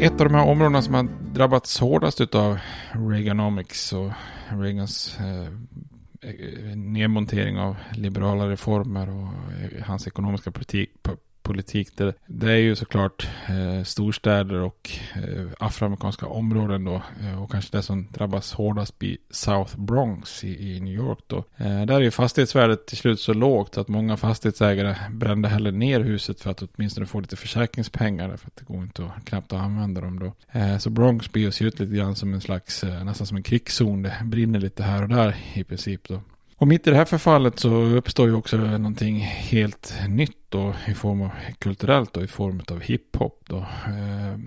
Ett 0.00 0.20
av 0.20 0.28
de 0.28 0.34
här 0.34 0.48
områdena 0.48 0.82
som 0.82 0.94
har 0.94 1.08
drabbats 1.34 1.80
hårdast 1.80 2.34
av 2.34 2.58
Reaganomics 2.92 3.92
och 3.92 4.10
Reagans 4.48 5.18
eh, 5.18 5.42
eh, 6.30 6.76
nedmontering 6.76 7.58
av 7.58 7.76
liberala 7.92 8.48
reformer 8.48 9.08
och 9.08 9.28
eh, 9.62 9.82
hans 9.84 10.06
ekonomiska 10.06 10.50
politik, 10.50 10.90
politik. 11.42 11.96
Det, 11.96 12.14
det 12.26 12.52
är 12.52 12.56
ju 12.56 12.76
såklart 12.76 13.28
eh, 13.48 13.84
storstäder 13.84 14.60
och 14.60 14.90
eh, 15.14 15.46
afroamerikanska 15.58 16.26
områden 16.26 16.84
då. 16.84 17.02
Eh, 17.20 17.42
och 17.42 17.50
kanske 17.50 17.76
det 17.76 17.82
som 17.82 18.08
drabbas 18.12 18.52
hårdast 18.52 18.98
blir 18.98 19.16
South 19.30 19.76
Bronx 19.80 20.44
i, 20.44 20.76
i 20.76 20.80
New 20.80 20.94
York 20.94 21.18
då. 21.26 21.44
Eh, 21.56 21.82
där 21.82 21.94
är 21.94 22.00
ju 22.00 22.10
fastighetsvärdet 22.10 22.86
till 22.86 22.96
slut 22.96 23.20
så 23.20 23.32
lågt 23.32 23.78
att 23.78 23.88
många 23.88 24.16
fastighetsägare 24.16 24.96
brände 25.10 25.48
heller 25.48 25.72
ner 25.72 26.00
huset 26.00 26.40
för 26.40 26.50
att 26.50 26.62
åtminstone 26.62 27.06
få 27.06 27.20
lite 27.20 27.36
försäkringspengar. 27.36 28.36
För 28.36 28.46
att 28.46 28.56
det 28.56 28.64
går 28.64 28.82
inte 28.82 29.04
att 29.04 29.24
knappt 29.24 29.52
att 29.52 29.60
använda 29.60 30.00
dem 30.00 30.18
då. 30.18 30.58
Eh, 30.58 30.78
så 30.78 30.90
Bronx 30.90 31.32
blir 31.32 31.42
ju 31.42 31.52
ser 31.52 31.64
ut 31.64 31.80
lite 31.80 31.96
grann 31.96 32.16
som 32.16 32.34
en 32.34 32.40
slags, 32.40 32.84
eh, 32.84 33.04
nästan 33.04 33.26
som 33.26 33.36
en 33.36 33.42
krigszon. 33.42 34.02
Det 34.02 34.16
brinner 34.24 34.60
lite 34.60 34.82
här 34.82 35.02
och 35.02 35.08
där 35.08 35.36
i 35.54 35.64
princip 35.64 36.08
då. 36.08 36.20
Och 36.62 36.68
mitt 36.68 36.86
i 36.86 36.90
det 36.90 36.96
här 36.96 37.04
förfallet 37.04 37.58
så 37.58 37.74
uppstår 37.74 38.28
ju 38.28 38.34
också 38.34 38.56
någonting 38.56 39.20
helt 39.20 39.94
nytt 40.08 40.36
då 40.48 40.74
i 40.86 40.94
form 40.94 41.22
av 41.22 41.30
kulturellt 41.58 42.16
och 42.16 42.22
i 42.22 42.26
form 42.26 42.60
av 42.70 42.80
hiphop 42.80 43.44
då. 43.48 43.56
Eh, 43.58 44.38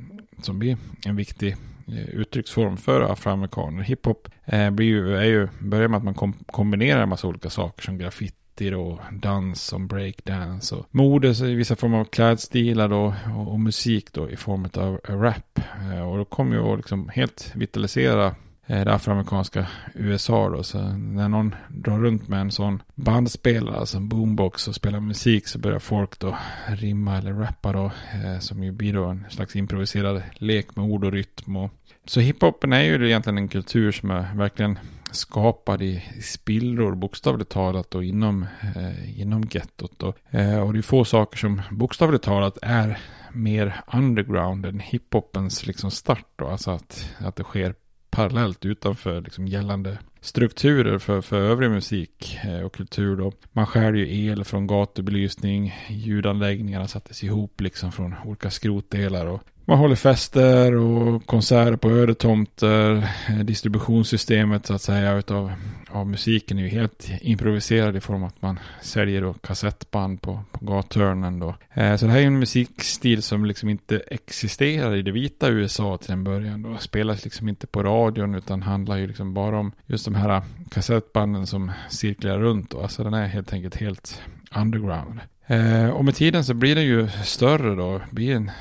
som 0.42 0.60
blir 0.60 0.78
en 1.06 1.16
viktig 1.16 1.56
eh, 1.88 2.10
uttrycksform 2.10 2.78
för 2.78 3.02
afroamerikaner. 3.02 3.84
Hiphop 3.84 4.30
eh, 4.46 4.70
blir 4.70 4.86
ju, 4.86 5.18
är 5.18 5.24
ju, 5.24 5.48
börjar 5.60 5.88
med 5.88 5.98
att 5.98 6.04
man 6.04 6.14
kom, 6.14 6.34
kombinerar 6.46 7.04
en 7.04 7.10
massa 7.10 7.28
olika 7.28 7.50
saker 7.50 7.84
som 7.84 7.98
graffiti 7.98 8.74
och 8.74 9.00
dans 9.12 9.62
som 9.62 9.88
breakdance 9.88 10.76
och 10.76 10.86
mode 10.92 11.30
i 11.30 11.56
vissa 11.56 11.76
former 11.76 12.00
av 12.00 12.06
klädstilar 12.06 12.90
då 12.90 13.14
och, 13.38 13.52
och, 13.52 13.60
musik 13.60 14.14
då 14.14 14.30
i 14.30 14.36
form 14.36 14.68
av 14.74 15.00
rap. 15.08 15.60
Eh, 15.82 16.10
och 16.10 16.18
då 16.18 16.26
kommer 16.26 16.56
ju 16.56 16.62
att 16.62 16.78
liksom 16.78 17.10
helt 17.10 17.52
vitalisera 17.56 18.36
Eh, 18.68 18.86
det 18.86 18.94
afroamerikanska 18.94 19.68
USA 19.94 20.50
då. 20.50 20.64
Så 20.64 20.82
när 20.98 21.30
någon 21.30 21.56
drar 21.70 22.00
runt 22.00 22.28
med 22.28 22.42
en 22.42 22.52
sån 22.52 22.82
bandspelare, 22.96 23.78
alltså 23.78 23.98
en 23.98 24.10
boombox 24.10 24.68
och 24.68 24.76
spelar 24.76 25.00
musik 25.00 25.48
så 25.48 25.60
börjar 25.60 25.80
folk 25.80 26.20
då 26.20 26.38
rimma 26.68 27.18
eller 27.18 27.34
rappa 27.34 27.74
då. 27.74 27.86
Eh, 27.86 28.40
som 28.40 28.64
ju 28.64 28.72
blir 28.72 28.94
då 28.94 29.06
en 29.06 29.26
slags 29.30 29.56
improviserad 29.56 30.24
lek 30.34 30.76
med 30.76 30.86
ord 30.86 31.04
och 31.04 31.12
rytm. 31.12 31.56
Och 31.56 31.72
så 32.06 32.20
hiphopen 32.20 32.74
är 32.74 32.82
ju 32.82 33.08
egentligen 33.08 33.38
en 33.38 33.48
kultur 33.48 33.92
som 33.92 34.12
är 34.12 34.36
verkligen 34.36 34.80
skapad 35.12 35.82
i 35.82 36.04
spillror 36.22 36.96
bokstavligt 36.96 37.52
talat 37.52 37.96
och 37.96 38.04
inom, 38.04 38.46
eh, 38.76 39.22
inom 39.22 39.44
gettot. 39.52 40.04
Och, 40.04 40.36
eh, 40.36 40.60
och 40.60 40.74
det 40.74 40.80
är 40.80 40.82
få 40.82 41.06
saker 41.06 41.38
som 41.38 41.62
bokstavligt 41.72 42.24
talat 42.24 42.58
är 42.62 43.00
mer 43.34 43.82
underground 43.94 44.66
än 44.66 44.80
hiphopens 44.80 45.68
liksom 45.68 45.92
start. 45.92 46.26
Då. 46.36 46.48
Alltså 46.48 46.72
att, 46.72 47.14
att 47.18 47.36
det 47.36 47.44
sker 47.44 47.76
parallellt 48.16 48.66
utanför 48.66 49.22
liksom 49.22 49.48
gällande 49.48 49.98
strukturer 50.22 51.00
för, 51.00 51.22
för 51.22 51.42
övrig 51.42 51.70
musik 51.70 52.40
eh, 52.44 52.60
och 52.60 52.74
kultur 52.74 53.16
då. 53.16 53.32
Man 53.52 53.66
skär 53.66 53.94
ju 53.94 54.26
el 54.26 54.44
från 54.44 54.68
gatubelysning, 54.68 55.76
ljudanläggningarna 55.90 56.88
sattes 56.88 57.24
ihop 57.24 57.62
liksom 57.62 57.92
från 57.92 58.16
olika 58.26 58.50
skrotdelar 58.50 59.26
och 59.26 59.42
man 59.66 59.78
håller 59.78 59.96
fester 59.96 60.76
och 60.76 61.26
konserter 61.26 61.76
på 61.76 61.90
ödetomter. 61.90 63.10
Distributionssystemet 63.44 64.66
så 64.66 64.74
att 64.74 64.82
säga 64.82 65.18
utav 65.18 65.52
av 65.96 66.08
musiken 66.08 66.60
är 66.60 66.64
ju 66.64 66.70
helt 66.70 67.10
improviserad 67.22 67.96
i 67.96 68.00
form 68.00 68.24
av 68.24 68.28
att 68.28 68.42
man 68.42 68.60
säljer 68.82 69.22
då 69.22 69.34
kassettband 69.34 70.22
på, 70.22 70.40
på 70.52 70.66
gathörnen 70.66 71.40
då. 71.40 71.56
Eh, 71.74 71.96
så 71.96 72.06
det 72.06 72.12
här 72.12 72.20
är 72.20 72.26
en 72.26 72.40
musikstil 72.40 73.24
som 73.24 73.46
liksom 73.46 73.70
inte 73.70 74.02
existerar 74.08 74.96
i 74.96 75.02
det 75.02 75.12
vita 75.12 75.50
USA 75.50 75.98
till 75.98 76.12
en 76.12 76.24
början 76.24 76.62
då. 76.62 76.78
Spelas 76.78 77.24
liksom 77.24 77.50
inte 77.50 77.68
på 77.68 77.84
radion 77.84 78.36
utan 78.36 78.62
handlar 78.62 78.98
ju 78.98 79.08
liksom 79.08 79.34
bara 79.34 79.60
om 79.60 79.72
just 79.86 80.06
de 80.06 80.16
här 80.16 80.42
kassettbanden 80.72 81.48
som 81.48 81.72
cirklar 81.90 82.40
runt 82.40 82.70
då. 82.70 82.82
Alltså 82.82 83.04
den 83.04 83.14
är 83.14 83.28
helt 83.28 83.54
enkelt 83.54 83.76
helt 83.76 84.22
underground. 84.56 85.20
Eh, 85.48 85.90
och 85.90 86.06
med 86.06 86.16
tiden 86.16 86.46
så 86.46 86.54
blir 86.54 86.76
den 86.76 86.86
ju 86.86 87.10
större 87.24 87.76
då, 87.76 88.02
blir 88.12 88.36
en 88.36 88.52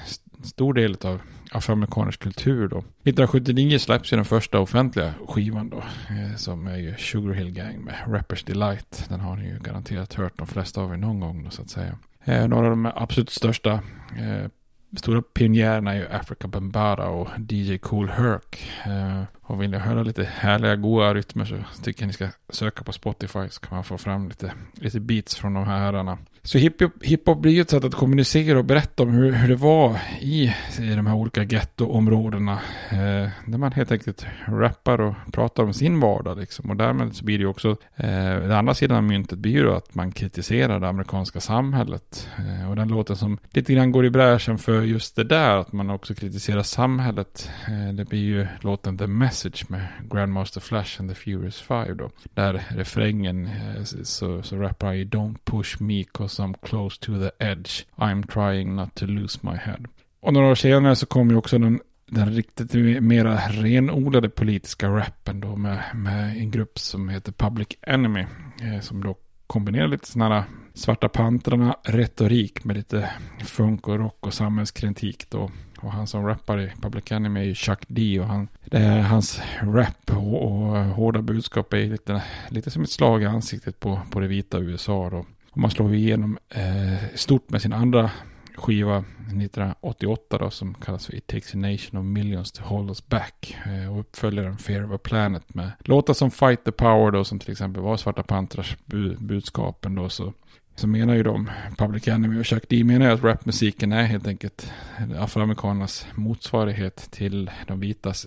stor 0.45 0.75
del 0.75 0.97
av 1.03 1.21
afroamerikansk 1.51 2.21
kultur 2.21 2.69
då. 2.69 2.79
1979 2.79 3.79
släpps 3.79 4.13
ju 4.13 4.17
den 4.17 4.25
första 4.25 4.61
offentliga 4.61 5.15
skivan 5.29 5.69
då. 5.69 5.77
Eh, 5.79 6.37
som 6.37 6.67
är 6.67 6.77
ju 6.77 6.97
Sugar 6.97 7.35
Hill 7.35 7.51
Gang 7.51 7.85
med 7.85 7.95
Rappers 8.07 8.45
Delight. 8.45 9.07
Den 9.09 9.21
har 9.21 9.37
ni 9.37 9.49
ju 9.49 9.59
garanterat 9.59 10.15
hört 10.15 10.39
de 10.39 10.47
flesta 10.47 10.81
av 10.81 10.93
er 10.93 10.97
någon 10.97 11.21
gång 11.21 11.45
då 11.45 11.51
så 11.51 11.63
att 11.63 11.71
säga. 11.71 11.99
Eh, 12.25 12.49
några 12.49 12.65
av 12.65 12.71
de 12.71 12.93
absolut 12.95 13.31
största 13.31 13.73
eh, 14.19 14.49
stora 14.97 15.23
pionjärerna 15.23 15.93
är 15.93 15.97
ju 15.97 16.09
Africa 16.09 16.49
Bambara 16.49 17.09
och 17.09 17.29
DJ 17.49 17.79
Cool 17.79 18.09
Herc. 18.09 18.71
Eh, 18.87 19.23
och 19.41 19.63
vill 19.63 19.71
ni 19.71 19.79
höra 19.79 20.03
lite 20.03 20.25
härliga 20.25 20.77
goa 20.77 21.15
rytmer 21.15 21.45
så 21.45 21.83
tycker 21.83 22.03
jag 22.03 22.07
ni 22.07 22.13
ska 22.13 22.29
söka 22.49 22.85
på 22.85 22.93
Spotify 22.93 23.49
så 23.51 23.61
kan 23.61 23.75
man 23.75 23.85
få 23.85 23.99
fram 23.99 24.29
lite, 24.29 24.53
lite 24.75 25.01
beats 25.01 25.37
från 25.37 25.55
de 25.55 25.65
här 25.65 25.79
herrarna. 25.79 26.19
Så 26.47 26.59
hiphop, 26.59 26.93
hiphop 27.03 27.39
blir 27.39 27.53
ju 27.53 27.61
ett 27.61 27.71
sätt 27.71 27.85
att 27.85 27.95
kommunicera 27.95 28.59
och 28.59 28.65
berätta 28.65 29.03
om 29.03 29.11
hur, 29.11 29.33
hur 29.33 29.49
det 29.49 29.57
var 29.57 29.99
i, 30.21 30.45
i 30.81 30.95
de 30.97 31.07
här 31.07 31.15
olika 31.15 31.43
gettoområdena. 31.43 32.53
Eh, 32.91 33.29
där 33.47 33.59
man 33.59 33.73
helt 33.73 33.93
enkelt 33.93 34.27
rappar 34.47 35.01
och 35.01 35.15
pratar 35.33 35.63
om 35.63 35.73
sin 35.73 36.01
vardag 36.01 36.39
liksom. 36.39 36.71
Och 36.71 36.77
därmed 36.77 37.17
så 37.17 37.25
blir 37.25 37.39
det 37.39 37.43
ju 37.43 37.49
också, 37.49 37.71
eh, 37.97 38.41
den 38.41 38.53
andra 38.53 38.75
sidan 38.75 38.97
av 38.97 39.03
myntet 39.03 39.39
blir 39.39 39.53
ju 39.53 39.73
att 39.73 39.95
man 39.95 40.13
kritiserar 40.13 40.81
det 40.81 40.89
amerikanska 40.89 41.41
samhället. 41.41 42.29
Eh, 42.39 42.71
och 42.71 42.77
den 42.77 42.89
låten 42.89 43.17
som 43.17 43.39
lite 43.51 43.75
grann 43.75 43.93
går 43.93 44.05
i 44.05 44.11
bräschen 44.11 44.59
för 44.59 44.83
just 44.83 45.17
det 45.17 45.25
där, 45.25 45.57
att 45.57 45.73
man 45.73 45.91
också 45.91 46.15
kritiserar 46.15 46.63
samhället. 46.63 47.51
Eh, 47.69 47.95
det 47.95 48.05
blir 48.05 48.25
ju 48.25 48.47
låten 48.61 48.99
The 48.99 49.07
Message 49.07 49.65
med 49.69 49.87
Grandmaster 50.11 50.61
Flash 50.61 51.01
and 51.01 51.11
the 51.11 51.15
Furious 51.15 51.61
Five 51.61 51.95
då. 51.95 52.11
Där 52.35 52.63
refrängen 52.69 53.47
eh, 53.47 53.83
så, 54.03 54.43
så 54.43 54.57
rappar 54.57 54.87
han 54.87 54.99
ju 54.99 55.05
Don't 55.05 55.37
push 55.45 55.81
me 55.81 56.05
cause 56.05 56.34
because 56.35 56.43
I'm 56.43 56.55
close 56.69 56.99
to 57.01 57.19
the 57.19 57.33
edge. 57.39 57.87
I'm 57.99 58.23
trying 58.27 58.77
not 58.77 58.95
to 58.95 59.07
lose 59.07 59.39
my 59.43 59.57
head. 59.57 59.87
Och 60.21 60.33
några 60.33 60.47
år 60.51 60.55
senare 60.55 60.97
så 60.97 61.07
kom 61.07 61.31
ju 61.31 61.37
också 61.37 61.59
den, 61.59 61.81
den 62.07 62.35
riktigt 62.35 63.03
mera 63.03 63.37
renodlade 63.37 64.29
politiska 64.29 64.89
rappen 64.89 65.41
då 65.41 65.57
med, 65.57 65.83
med 65.95 66.37
en 66.37 66.51
grupp 66.51 66.79
som 66.79 67.09
heter 67.09 67.33
Public 67.33 67.69
Enemy. 67.83 68.27
Eh, 68.63 68.81
som 68.81 69.03
då 69.05 69.17
kombinerar 69.47 69.89
lite 69.89 70.07
sådana 70.07 70.35
här 70.35 70.45
Svarta 70.75 71.09
Pantrarna 71.09 71.77
retorik 71.83 72.65
med 72.65 72.77
lite 72.77 73.11
funk 73.45 73.89
och 73.89 73.99
rock 73.99 74.27
och 74.27 74.35
samhällskritik 74.35 75.31
då. 75.31 75.51
Och 75.81 75.93
han 75.93 76.07
som 76.07 76.27
rappar 76.27 76.61
i 76.61 76.73
Public 76.81 77.13
Enemy 77.13 77.41
är 77.41 77.45
ju 77.45 77.55
Chuck 77.55 77.85
D 77.89 78.21
och 78.21 78.27
han, 78.27 78.49
det 78.65 78.79
är 78.79 79.01
hans 79.01 79.41
rap 79.63 80.11
och, 80.11 80.43
och 80.43 80.85
hårda 80.85 81.23
budskap 81.23 81.73
är 81.73 81.87
lite, 81.87 82.23
lite 82.49 82.71
som 82.71 82.83
ett 82.83 82.91
slag 82.91 83.23
i 83.23 83.27
ansiktet 83.27 83.81
på, 83.81 84.01
på 84.11 84.21
det 84.21 84.27
vita 84.27 84.59
USA 84.59 85.11
då. 85.11 85.27
Och 85.55 85.61
man 85.61 85.71
slår 85.71 85.95
igenom 85.95 86.39
eh, 86.49 87.15
stort 87.15 87.51
med 87.51 87.63
sin 87.63 87.73
andra 87.73 88.11
skiva 88.55 88.99
1988 88.99 90.39
då 90.39 90.51
som 90.51 90.75
kallas 90.75 91.07
för 91.07 91.15
It 91.15 91.27
takes 91.27 91.55
a 91.55 91.59
nation 91.59 92.01
of 92.01 92.05
millions 92.05 92.53
to 92.53 92.63
hold 92.63 92.89
us 92.89 93.07
back. 93.07 93.57
Eh, 93.67 93.93
och 93.93 94.01
uppföljaren 94.01 94.59
Fear 94.59 94.85
of 94.85 94.93
a 94.93 94.99
Planet 95.05 95.55
med 95.55 95.71
låtar 95.79 96.15
som 96.15 96.31
Fight 96.31 96.65
the 96.65 96.73
Power 96.73 97.11
då 97.11 97.25
som 97.25 97.39
till 97.39 97.53
exempel 97.53 97.83
var 97.83 97.97
Svarta 97.97 98.23
Pantrars 98.23 98.77
bu 98.87 99.17
budskapen 99.17 99.95
då 99.95 100.09
så 100.09 100.33
så 100.77 100.87
menar 100.87 101.15
ju 101.15 101.23
de, 101.23 101.51
Public 101.79 102.09
Enemy 102.09 102.41
och 102.41 102.47
Chuck 102.47 102.69
D 102.69 102.85
menar 102.85 103.07
ju 103.07 103.13
att 103.13 103.25
rapmusiken 103.25 103.93
är 103.93 104.03
helt 104.03 104.27
enkelt 104.27 104.73
afroamerikanernas 105.19 106.07
motsvarighet 106.15 107.11
till 107.11 107.51
de 107.67 107.81
vitas 107.81 108.27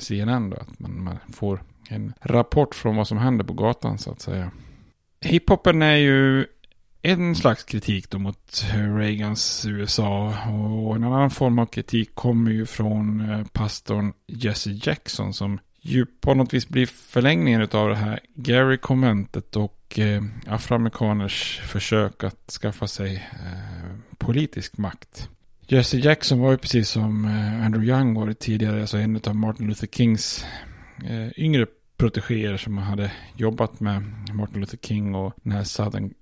CNN 0.00 0.50
då. 0.50 0.56
Att 0.56 0.78
man, 0.78 1.04
man 1.04 1.18
får 1.32 1.62
en 1.88 2.12
rapport 2.20 2.74
från 2.74 2.96
vad 2.96 3.08
som 3.08 3.18
händer 3.18 3.44
på 3.44 3.52
gatan 3.52 3.98
så 3.98 4.10
att 4.10 4.20
säga. 4.20 4.50
Hiphopen 5.20 5.82
är 5.82 5.96
ju 5.96 6.46
en 7.06 7.34
slags 7.34 7.64
kritik 7.64 8.10
då 8.10 8.18
mot 8.18 8.64
Reagans 8.98 9.66
USA 9.66 10.28
och 10.50 10.96
en 10.96 11.04
annan 11.04 11.30
form 11.30 11.58
av 11.58 11.66
kritik 11.66 12.14
kommer 12.14 12.50
ju 12.50 12.66
från 12.66 13.30
eh, 13.30 13.46
pastorn 13.52 14.12
Jesse 14.26 14.70
Jackson 14.70 15.34
som 15.34 15.58
ju 15.80 16.06
på 16.06 16.34
något 16.34 16.54
vis 16.54 16.68
blir 16.68 16.86
förlängningen 16.86 17.68
av 17.72 17.88
det 17.88 17.96
här 17.96 18.20
Gary-kommentet 18.34 19.56
och 19.56 19.98
eh, 19.98 20.22
afroamerikaners 20.46 21.60
försök 21.64 22.24
att 22.24 22.50
skaffa 22.60 22.86
sig 22.86 23.14
eh, 23.32 23.96
politisk 24.18 24.78
makt. 24.78 25.28
Jesse 25.66 25.96
Jackson 25.96 26.40
var 26.40 26.50
ju 26.50 26.58
precis 26.58 26.88
som 26.88 27.24
eh, 27.24 27.64
Andrew 27.64 27.92
Young 27.92 28.14
var 28.14 28.32
tidigare, 28.32 28.80
alltså 28.80 28.96
en 28.96 29.20
av 29.26 29.36
Martin 29.36 29.66
Luther 29.66 29.86
Kings 29.86 30.46
eh, 31.04 31.28
yngre 31.36 31.66
protegéer 31.96 32.56
som 32.56 32.78
hade 32.78 33.12
jobbat 33.36 33.80
med 33.80 34.02
Martin 34.32 34.60
Luther 34.60 34.78
King 34.78 35.14
och 35.14 35.32
den 35.42 35.52
här 35.52 35.64
Southern 35.64 36.14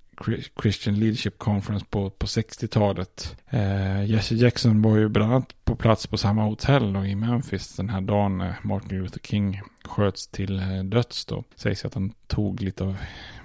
Christian 0.62 0.94
Leadership 0.94 1.38
Conference 1.38 1.86
på, 1.90 2.10
på 2.10 2.26
60-talet. 2.26 3.36
Eh, 3.50 4.04
Jesse 4.04 4.34
Jackson 4.34 4.82
var 4.82 4.96
ju 4.96 5.08
bland 5.08 5.32
annat 5.32 5.64
på 5.64 5.76
plats 5.76 6.06
på 6.06 6.16
samma 6.16 6.42
hotell 6.42 6.92
då, 6.92 7.04
i 7.04 7.14
Memphis 7.14 7.76
den 7.76 7.88
här 7.88 8.00
dagen 8.00 8.38
när 8.38 8.56
Martin 8.62 8.98
Luther 8.98 9.20
King 9.20 9.60
sköts 9.84 10.28
till 10.28 10.58
eh, 10.58 10.84
döds 10.84 11.24
då. 11.24 11.44
Sägs 11.56 11.84
att 11.84 11.94
han 11.94 12.12
tog 12.26 12.62
lite 12.62 12.84
av 12.84 12.96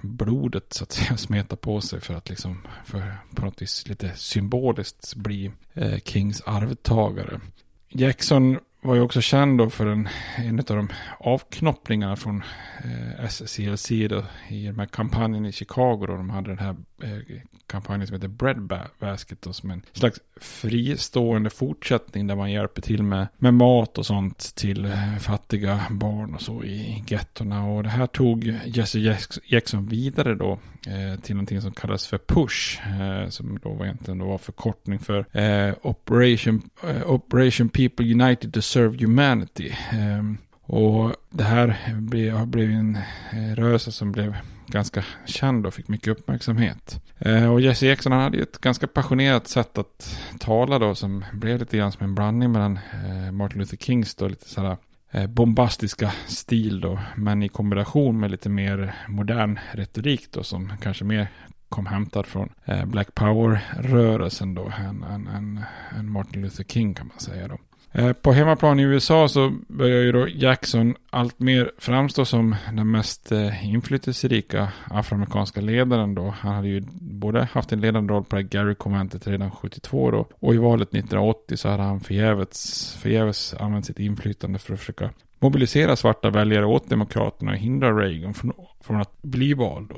blodet 0.02 0.72
så 0.72 0.84
att 0.84 0.92
säga 0.92 1.16
smeta 1.16 1.56
på 1.56 1.80
sig 1.80 2.00
för 2.00 2.14
att 2.14 2.28
liksom 2.28 2.66
för 2.84 3.16
på 3.34 3.44
något 3.44 3.62
vis 3.62 3.88
lite 3.88 4.12
symboliskt 4.16 5.14
bli 5.14 5.50
eh, 5.74 5.98
Kings 6.04 6.42
arvtagare. 6.46 7.40
Jackson 7.88 8.58
var 8.80 8.94
ju 8.94 9.00
också 9.00 9.20
känd 9.20 9.58
då 9.58 9.70
för 9.70 9.86
en, 9.86 10.08
en 10.36 10.58
av 10.58 10.64
de 10.64 10.88
avknoppningarna 11.18 12.16
från 12.16 12.42
eh, 12.84 13.28
SCLC 13.28 13.88
då, 13.88 14.24
i 14.48 14.66
den 14.66 14.78
här 14.78 14.86
kampanjen 14.86 15.46
i 15.46 15.52
Chicago. 15.52 16.06
Då 16.06 16.16
de 16.16 16.30
hade 16.30 16.48
den 16.48 16.58
här 16.58 16.76
Eh, 17.02 17.40
kampanjen 17.66 18.06
som 18.06 18.14
heter 18.14 18.28
Bread 18.28 18.88
Basket 18.98 19.42
då, 19.42 19.52
som 19.52 19.70
en 19.70 19.82
slags 19.92 20.20
fristående 20.36 21.50
fortsättning 21.50 22.26
där 22.26 22.36
man 22.36 22.52
hjälper 22.52 22.82
till 22.82 23.02
med, 23.02 23.26
med 23.38 23.54
mat 23.54 23.98
och 23.98 24.06
sånt 24.06 24.54
till 24.54 24.84
eh, 24.84 25.16
fattiga 25.20 25.80
barn 25.90 26.34
och 26.34 26.42
så 26.42 26.64
i 26.64 27.04
gettorna. 27.06 27.64
Och 27.64 27.82
det 27.82 27.88
här 27.88 28.06
tog 28.06 28.54
Jesse 28.64 29.16
Jackson 29.44 29.86
vidare 29.88 30.34
då 30.34 30.58
eh, 30.86 31.20
till 31.20 31.34
någonting 31.34 31.60
som 31.60 31.72
kallas 31.72 32.06
för 32.06 32.18
PUSH, 32.18 32.78
eh, 33.00 33.28
som 33.28 33.58
då 33.62 33.72
var 33.72 33.84
egentligen 33.84 34.18
då 34.18 34.26
var 34.26 34.38
förkortning 34.38 34.98
för 34.98 35.38
eh, 35.38 35.74
Operation, 35.82 36.70
eh, 36.88 37.10
Operation 37.10 37.68
People 37.68 38.12
United 38.12 38.54
to 38.54 38.62
Serve 38.62 39.04
Humanity. 39.04 39.72
Ehm, 39.92 40.38
och 40.62 41.12
det 41.30 41.44
här 41.44 41.94
blev, 42.00 42.46
blev 42.46 42.70
en 42.70 42.96
eh, 43.32 43.54
rörelse 43.54 43.92
som 43.92 44.12
blev 44.12 44.36
ganska 44.68 45.04
känd 45.24 45.66
och 45.66 45.74
fick 45.74 45.88
mycket 45.88 46.08
uppmärksamhet. 46.08 47.00
Eh, 47.18 47.52
och 47.52 47.60
Jesse 47.60 47.86
Jackson 47.86 48.12
han 48.12 48.20
hade 48.20 48.36
ju 48.36 48.42
ett 48.42 48.58
ganska 48.58 48.86
passionerat 48.86 49.48
sätt 49.48 49.78
att 49.78 50.18
tala 50.38 50.78
då 50.78 50.94
som 50.94 51.24
blev 51.32 51.58
lite 51.58 51.76
grann 51.76 51.92
som 51.92 52.04
en 52.04 52.14
blandning 52.14 52.52
mellan 52.52 52.78
eh, 53.06 53.32
Martin 53.32 53.58
Luther 53.58 53.76
Kings 53.76 54.14
då 54.14 54.28
lite 54.28 54.48
sådär 54.48 54.76
eh, 55.10 55.26
bombastiska 55.26 56.12
stil 56.26 56.80
då, 56.80 56.98
men 57.16 57.42
i 57.42 57.48
kombination 57.48 58.20
med 58.20 58.30
lite 58.30 58.48
mer 58.48 58.94
modern 59.08 59.58
retorik 59.72 60.32
då 60.32 60.42
som 60.42 60.72
kanske 60.80 61.04
mer 61.04 61.28
kom 61.68 61.86
hämtad 61.86 62.26
från 62.26 62.48
eh, 62.64 62.84
Black 62.84 63.14
Power-rörelsen 63.14 64.54
då 64.54 64.72
än, 64.78 65.02
än, 65.02 65.26
än, 65.26 65.60
än 65.98 66.10
Martin 66.10 66.42
Luther 66.42 66.64
King 66.64 66.94
kan 66.94 67.06
man 67.06 67.18
säga 67.18 67.48
då. 67.48 67.58
Eh, 67.92 68.12
på 68.12 68.32
hemmaplan 68.32 68.80
i 68.80 68.82
USA 68.82 69.28
så 69.28 69.52
börjar 69.68 70.02
ju 70.02 70.12
då 70.12 70.28
Jackson 70.28 70.94
allt 71.10 71.38
mer 71.38 71.70
framstå 71.78 72.24
som 72.24 72.56
den 72.72 72.90
mest 72.90 73.32
eh, 73.32 73.68
inflytelserika 73.68 74.72
afroamerikanska 74.84 75.60
ledaren 75.60 76.14
då. 76.14 76.34
Han 76.38 76.54
hade 76.54 76.68
ju 76.68 76.84
både 77.00 77.48
haft 77.52 77.72
en 77.72 77.80
ledande 77.80 78.14
roll 78.14 78.24
på 78.24 78.36
det 78.36 78.42
Gary-konventet 78.42 79.26
redan 79.26 79.50
72 79.50 80.10
då. 80.10 80.26
Och 80.38 80.54
i 80.54 80.58
valet 80.58 80.88
1980 80.88 81.56
så 81.56 81.68
hade 81.68 81.82
han 81.82 82.00
förgäves, 82.00 82.94
förgäves 83.02 83.54
använt 83.54 83.86
sitt 83.86 83.98
inflytande 83.98 84.58
för 84.58 84.74
att 84.74 84.80
försöka 84.80 85.10
mobilisera 85.38 85.96
svarta 85.96 86.30
väljare 86.30 86.66
åt 86.66 86.88
Demokraterna 86.88 87.50
och 87.50 87.58
hindra 87.58 87.92
Reagan 87.92 88.34
från, 88.34 88.52
från 88.80 89.00
att 89.00 89.22
bli 89.22 89.54
vald. 89.54 89.92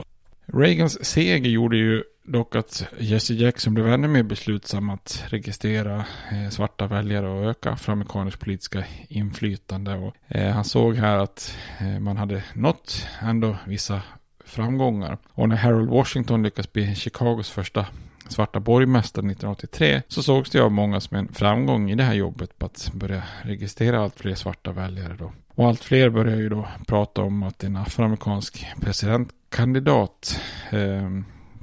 Reagans 0.52 1.04
seger 1.04 1.50
gjorde 1.50 1.76
ju 1.76 2.02
dock 2.22 2.56
att 2.56 2.84
Jesse 2.98 3.34
Jackson 3.34 3.74
blev 3.74 3.88
ännu 3.88 4.08
mer 4.08 4.22
beslutsam 4.22 4.90
att 4.90 5.24
registrera 5.28 6.04
eh, 6.32 6.50
svarta 6.50 6.86
väljare 6.86 7.28
och 7.28 7.50
öka 7.50 7.78
amerikaners 7.86 8.36
politiska 8.36 8.84
inflytande. 9.08 9.94
Och, 9.94 10.14
eh, 10.28 10.52
han 10.52 10.64
såg 10.64 10.96
här 10.96 11.18
att 11.18 11.56
eh, 11.80 12.00
man 12.00 12.16
hade 12.16 12.44
nått 12.54 13.06
ändå 13.22 13.56
vissa 13.66 14.02
framgångar. 14.44 15.18
Och 15.32 15.48
när 15.48 15.56
Harold 15.56 15.90
Washington 15.90 16.42
lyckas 16.42 16.72
bli 16.72 16.94
Chicagos 16.94 17.50
första 17.50 17.86
svarta 18.28 18.60
borgmästare 18.60 19.26
1983 19.26 20.02
så 20.08 20.22
sågs 20.22 20.50
det 20.50 20.60
av 20.60 20.72
många 20.72 21.00
som 21.00 21.16
en 21.16 21.28
framgång 21.28 21.90
i 21.90 21.94
det 21.94 22.04
här 22.04 22.14
jobbet 22.14 22.58
på 22.58 22.66
att 22.66 22.90
börja 22.94 23.22
registrera 23.42 24.02
allt 24.02 24.16
fler 24.16 24.34
svarta 24.34 24.72
väljare 24.72 25.16
då. 25.18 25.32
Och 25.60 25.68
allt 25.68 25.84
fler 25.84 26.10
börjar 26.10 26.36
ju 26.36 26.48
då 26.48 26.68
prata 26.86 27.22
om 27.22 27.42
att 27.42 27.64
en 27.64 27.76
afroamerikansk 27.76 28.66
presidentkandidat 28.80 30.40
eh, 30.70 31.10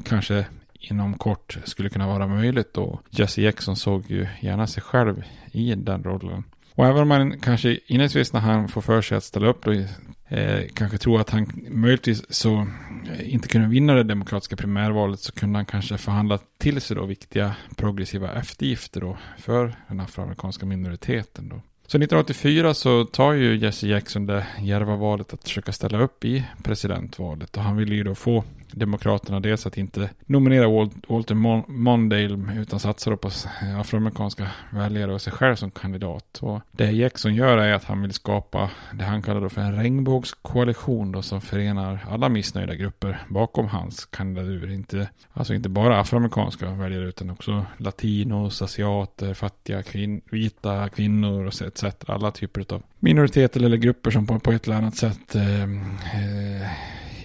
kanske 0.06 0.46
inom 0.74 1.14
kort 1.14 1.58
skulle 1.64 1.90
kunna 1.90 2.08
vara 2.08 2.28
möjligt 2.28 2.78
och 2.78 3.02
Jesse 3.10 3.42
Jackson 3.42 3.76
såg 3.76 4.12
ju 4.12 4.28
gärna 4.40 4.68
sig 4.68 4.84
själv 4.84 5.24
i 5.52 5.76
den 5.76 6.04
rollen. 6.04 6.44
Och 6.76 6.86
även 6.86 7.02
om 7.02 7.08
man 7.08 7.40
kanske 7.40 7.70
inledningsvis 7.86 8.34
när 8.34 8.40
han 8.40 8.68
får 8.68 8.82
för 8.82 9.02
sig 9.02 9.18
att 9.18 9.24
ställa 9.24 9.48
upp 9.48 9.66
då 9.66 9.72
eh, 10.28 10.68
kanske 10.74 10.98
tror 10.98 11.22
att 11.22 11.30
han 11.30 11.52
möjligtvis 11.70 12.26
så 12.30 12.68
eh, 13.12 13.34
inte 13.34 13.48
kunde 13.48 13.68
vinna 13.68 13.94
det 13.94 14.04
demokratiska 14.04 14.56
primärvalet 14.56 15.20
så 15.20 15.32
kunde 15.32 15.58
han 15.60 15.66
kanske 15.66 15.98
förhandla 15.98 16.40
till 16.58 16.82
sig 16.82 16.96
då 16.96 17.06
viktiga 17.06 17.56
progressiva 17.76 18.34
eftergifter 18.34 19.02
då 19.02 19.18
för 19.38 19.76
den 19.88 20.00
afroamerikanska 20.00 20.66
minoriteten 20.66 21.50
då. 21.50 21.62
Så 21.89 21.97
1984 21.97 22.73
så 22.73 23.06
tar 23.06 23.34
ju 23.34 23.58
Jesse 23.58 23.88
Jackson 23.88 24.26
det 24.26 24.47
djärva 24.62 24.95
valet 24.95 25.34
att 25.34 25.43
försöka 25.43 25.71
ställa 25.71 26.02
upp 26.02 26.26
i 26.26 26.43
presidentvalet. 26.63 27.58
Och 27.58 27.63
han 27.63 27.78
ville 27.78 27.95
ju 27.95 28.04
då 28.04 28.15
få 28.15 28.43
Demokraterna 28.72 29.40
dels 29.40 29.66
att 29.66 29.78
inte 29.78 30.10
nominera 30.26 30.90
Walter 31.08 31.36
Mondale 31.72 32.62
utan 32.62 32.80
satsa 32.80 33.18
på 33.18 33.30
afroamerikanska 33.80 34.48
väljare 34.70 35.14
och 35.14 35.22
sig 35.22 35.34
själv 35.34 35.56
som 35.56 35.72
kandidat. 35.72 36.40
Och 36.42 36.62
det 36.72 36.92
Jackson 36.92 37.36
gör 37.36 37.58
är 37.58 37.74
att 37.74 37.84
han 37.84 38.02
vill 38.02 38.14
skapa 38.14 38.70
det 38.94 39.04
han 39.04 39.22
kallar 39.22 39.42
då 39.42 39.50
för 39.50 39.62
en 39.62 39.76
regnbågskoalition 39.76 41.12
då 41.12 41.22
som 41.22 41.42
förenar 41.42 42.06
alla 42.10 42.30
missnöjda 42.30 42.76
grupper 42.76 43.22
bakom 43.30 43.68
hans 43.68 44.06
kandidatur. 44.06 44.72
Inte, 44.72 45.10
alltså 45.34 45.54
inte 45.54 45.70
bara 45.70 46.00
afroamerikanska 46.00 46.72
väljare 46.72 47.08
utan 47.08 47.30
också 47.30 47.66
latinos, 47.78 48.62
asiater, 48.62 49.34
fattiga, 49.34 49.84
kvin 49.84 50.22
vita 50.32 50.90
kvinnor 50.90 51.46
och 51.46 51.62
etc. 51.62 51.84
Alla 52.08 52.32
typer 52.32 52.74
av 52.74 52.84
minoriteter 53.00 53.64
eller 53.64 53.78
grupper 53.78 54.12
som 54.12 54.28
på, 54.28 54.40
på 54.40 54.52
ett 54.52 54.68
eller 54.68 54.78
annat 54.78 54.96
sätt 54.96 55.36
eh, 55.36 55.64
eh, 55.64 56.68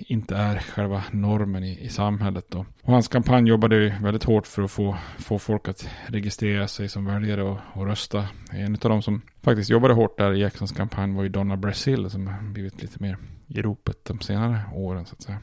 inte 0.06 0.36
är 0.36 0.58
själva 0.58 1.04
normen 1.10 1.64
i, 1.64 1.78
i 1.80 1.88
samhället. 1.88 2.44
Då. 2.48 2.66
Och 2.82 2.92
hans 2.92 3.08
kampanj 3.08 3.48
jobbade 3.48 3.98
väldigt 4.02 4.24
hårt 4.24 4.46
för 4.46 4.62
att 4.62 4.70
få, 4.70 4.96
få 5.18 5.38
folk 5.38 5.68
att 5.68 5.88
registrera 6.06 6.68
sig 6.68 6.88
som 6.88 7.04
väljare 7.04 7.42
och, 7.42 7.58
och 7.72 7.86
rösta. 7.86 8.28
En 8.50 8.74
av 8.74 8.90
de 8.90 9.02
som 9.02 9.22
faktiskt 9.42 9.70
jobbade 9.70 9.94
hårt 9.94 10.18
där 10.18 10.34
i 10.34 10.40
Jacksons 10.40 10.72
kampanj 10.72 11.14
var 11.14 11.22
ju 11.22 11.28
Donna 11.28 11.56
Brazil 11.56 12.10
som 12.10 12.52
blivit 12.52 12.82
lite 12.82 13.02
mer 13.02 13.16
i 13.46 13.62
ropet 13.62 14.04
de 14.04 14.20
senare 14.20 14.60
åren 14.74 15.06
så 15.06 15.14
att 15.14 15.22
säga. 15.22 15.38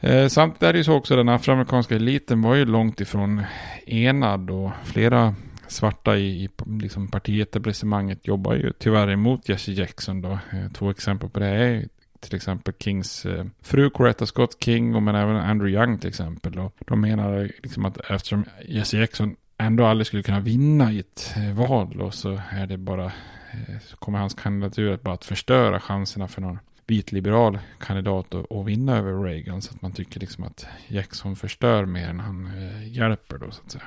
Eh, 0.00 0.28
samtidigt 0.28 0.62
är 0.62 0.72
det 0.72 0.78
ju 0.78 0.84
så 0.84 0.94
också 0.94 1.16
den 1.16 1.28
afroamerikanska 1.28 1.96
eliten 1.96 2.42
var 2.42 2.54
ju 2.54 2.64
långt 2.64 3.00
ifrån 3.00 3.42
enad 3.86 4.50
och 4.50 4.70
flera 4.84 5.34
svarta 5.68 6.16
i, 6.16 6.44
i 6.44 6.48
liksom 6.66 7.08
partietablissemanget 7.08 8.26
jobbar 8.26 8.54
ju 8.54 8.72
tyvärr 8.78 9.10
emot 9.10 9.48
Jesse 9.48 9.72
Jackson 9.72 10.22
då. 10.22 10.30
Eh, 10.30 10.72
två 10.74 10.90
exempel 10.90 11.28
på 11.28 11.40
det 11.40 11.46
är 11.46 11.88
till 12.22 12.36
exempel 12.36 12.74
Kings 12.78 13.26
eh, 13.26 13.44
fru 13.62 13.90
Coretta 13.90 14.26
Scott 14.26 14.64
King 14.64 14.94
och 14.94 15.02
men 15.02 15.14
även 15.14 15.36
Andrew 15.36 15.80
Young 15.80 15.98
till 15.98 16.08
exempel. 16.08 16.58
Och 16.58 16.74
de 16.86 17.00
menar 17.00 17.50
liksom 17.62 17.84
att 17.84 18.10
eftersom 18.10 18.44
Jesse 18.68 18.98
Jackson 18.98 19.36
ändå 19.58 19.86
aldrig 19.86 20.06
skulle 20.06 20.22
kunna 20.22 20.40
vinna 20.40 20.92
i 20.92 20.98
ett 20.98 21.34
eh, 21.36 21.54
val 21.54 22.00
och 22.00 22.14
så 22.14 22.40
är 22.50 22.66
det 22.66 22.76
bara 22.76 23.04
eh, 23.04 23.78
så 23.84 23.96
kommer 23.96 24.18
hans 24.18 24.34
kandidatur 24.34 24.92
att 24.92 25.02
bara 25.02 25.14
att 25.14 25.24
förstöra 25.24 25.80
chanserna 25.80 26.28
för 26.28 26.40
någon 26.40 26.58
vit 26.86 27.12
liberal 27.12 27.58
kandidat 27.80 28.34
att 28.34 28.66
vinna 28.66 28.96
över 28.96 29.22
Reagan 29.22 29.62
så 29.62 29.74
att 29.74 29.82
man 29.82 29.92
tycker 29.92 30.20
liksom 30.20 30.44
att 30.44 30.66
Jackson 30.88 31.36
förstör 31.36 31.84
mer 31.84 32.08
än 32.08 32.20
han 32.20 32.46
eh, 32.46 32.92
hjälper 32.92 33.38
då 33.38 33.50
så 33.50 33.62
att 33.64 33.70
säga. 33.70 33.84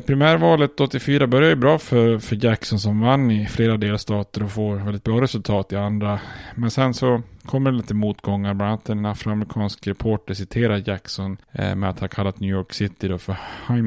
Primärvalet 0.00 0.80
84 0.80 1.26
börjar 1.26 1.48
ju 1.48 1.56
bra 1.56 1.78
för, 1.78 2.18
för 2.18 2.44
Jackson 2.44 2.78
som 2.78 3.00
vann 3.00 3.30
i 3.30 3.46
flera 3.46 3.76
delstater 3.76 4.42
och 4.42 4.50
får 4.50 4.76
väldigt 4.76 5.04
bra 5.04 5.20
resultat 5.20 5.72
i 5.72 5.76
andra. 5.76 6.20
Men 6.54 6.70
sen 6.70 6.94
så 6.94 7.22
kommer 7.44 7.70
det 7.70 7.76
lite 7.76 7.94
motgångar. 7.94 8.54
Bland 8.54 8.72
annat 8.72 8.88
en 8.88 9.06
afroamerikansk 9.06 9.86
reporter 9.86 10.34
citerar 10.34 10.82
Jackson 10.88 11.36
eh, 11.52 11.74
med 11.74 11.90
att 11.90 12.00
ha 12.00 12.08
kallat 12.08 12.40
New 12.40 12.50
York 12.50 12.72
City 12.72 13.08
då 13.08 13.18
för 13.18 13.36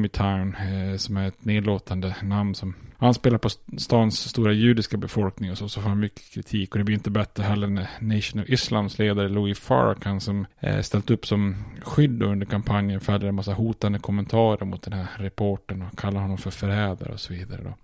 Town 0.08 0.54
eh, 0.54 0.96
som 0.96 1.16
är 1.16 1.28
ett 1.28 1.44
nedlåtande 1.44 2.16
namn 2.22 2.54
som 2.54 2.74
han 2.98 3.14
spelar 3.14 3.38
på 3.38 3.48
stans 3.78 4.28
stora 4.28 4.52
judiska 4.52 4.96
befolkning 4.96 5.50
och 5.50 5.58
så, 5.58 5.68
så 5.68 5.80
får 5.80 5.88
han 5.88 6.00
mycket 6.00 6.30
kritik. 6.30 6.72
Och 6.72 6.78
det 6.78 6.84
blir 6.84 6.94
inte 6.94 7.10
bättre 7.10 7.42
heller 7.42 7.66
när 7.66 7.88
Nation 8.00 8.42
of 8.42 8.48
Islams 8.48 8.98
ledare 8.98 9.28
Louis 9.28 9.58
Farrakhan 9.58 10.20
som 10.20 10.46
eh, 10.60 10.80
ställt 10.80 11.10
upp 11.10 11.26
som 11.26 11.56
skydd 11.82 12.22
under 12.22 12.46
kampanjen 12.46 13.00
fällde 13.00 13.28
en 13.28 13.34
massa 13.34 13.52
hotande 13.52 13.98
kommentarer 13.98 14.64
mot 14.64 14.82
den 14.82 14.92
här 14.92 15.06
reporten 15.16 15.82
och 15.82 15.98
kallar 15.98 16.20
honom 16.20 16.38
för 16.38 16.50
förrädare 16.50 17.12
och 17.12 17.20
så 17.20 17.32
vidare. 17.32 17.60
Då. 17.64 17.74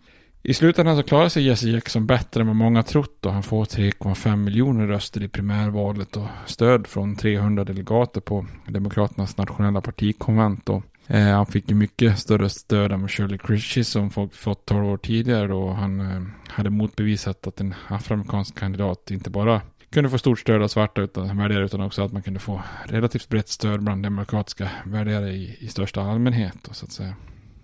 I 0.45 0.55
slutändan 0.55 0.97
så 0.97 1.03
klarar 1.03 1.29
sig 1.29 1.47
Jesse 1.47 1.69
Jackson 1.69 2.07
bättre 2.07 2.41
än 2.41 2.47
vad 2.47 2.57
många 2.57 2.83
trott 2.83 3.27
och 3.27 3.33
han 3.33 3.43
får 3.43 3.65
3,5 3.65 4.37
miljoner 4.37 4.87
röster 4.87 5.23
i 5.23 5.29
primärvalet 5.29 6.17
och 6.17 6.27
stöd 6.47 6.87
från 6.87 7.17
300 7.17 7.65
delegater 7.65 8.21
på 8.21 8.47
Demokraternas 8.69 9.37
nationella 9.37 9.81
partikonvent. 9.81 10.69
Och 10.69 10.83
Eh, 11.07 11.27
han 11.27 11.47
fick 11.47 11.71
ju 11.71 11.77
mycket 11.77 12.19
större 12.19 12.49
stöd 12.49 12.93
än 12.93 13.09
Shirley 13.09 13.39
Critchie 13.39 13.85
som 13.85 14.11
fått, 14.11 14.37
fått 14.37 14.67
12 14.67 14.87
år 14.87 14.97
tidigare 14.97 15.55
och 15.55 15.77
han 15.77 16.01
eh, 16.01 16.23
hade 16.49 16.71
motbevisat 16.71 17.47
att 17.47 17.61
en 17.61 17.75
afroamerikansk 17.89 18.59
kandidat 18.59 19.11
inte 19.11 19.31
bara 19.31 19.61
kunde 19.91 20.11
få 20.11 20.19
stort 20.19 20.39
stöd 20.39 20.63
av 20.63 20.69
svarta 20.69 21.01
utan, 21.01 21.39
väljare 21.39 21.65
utan 21.65 21.81
också 21.81 22.03
att 22.03 22.13
man 22.13 22.23
kunde 22.23 22.41
få 22.41 22.63
relativt 22.85 23.29
brett 23.29 23.49
stöd 23.49 23.83
bland 23.83 24.03
demokratiska 24.03 24.71
väljare 24.85 25.31
i, 25.31 25.57
i 25.61 25.69
största 25.69 26.03
allmänhet. 26.03 26.57
Då, 26.63 26.75
så 26.75 26.85
att 26.87 26.93
säga. 26.93 27.15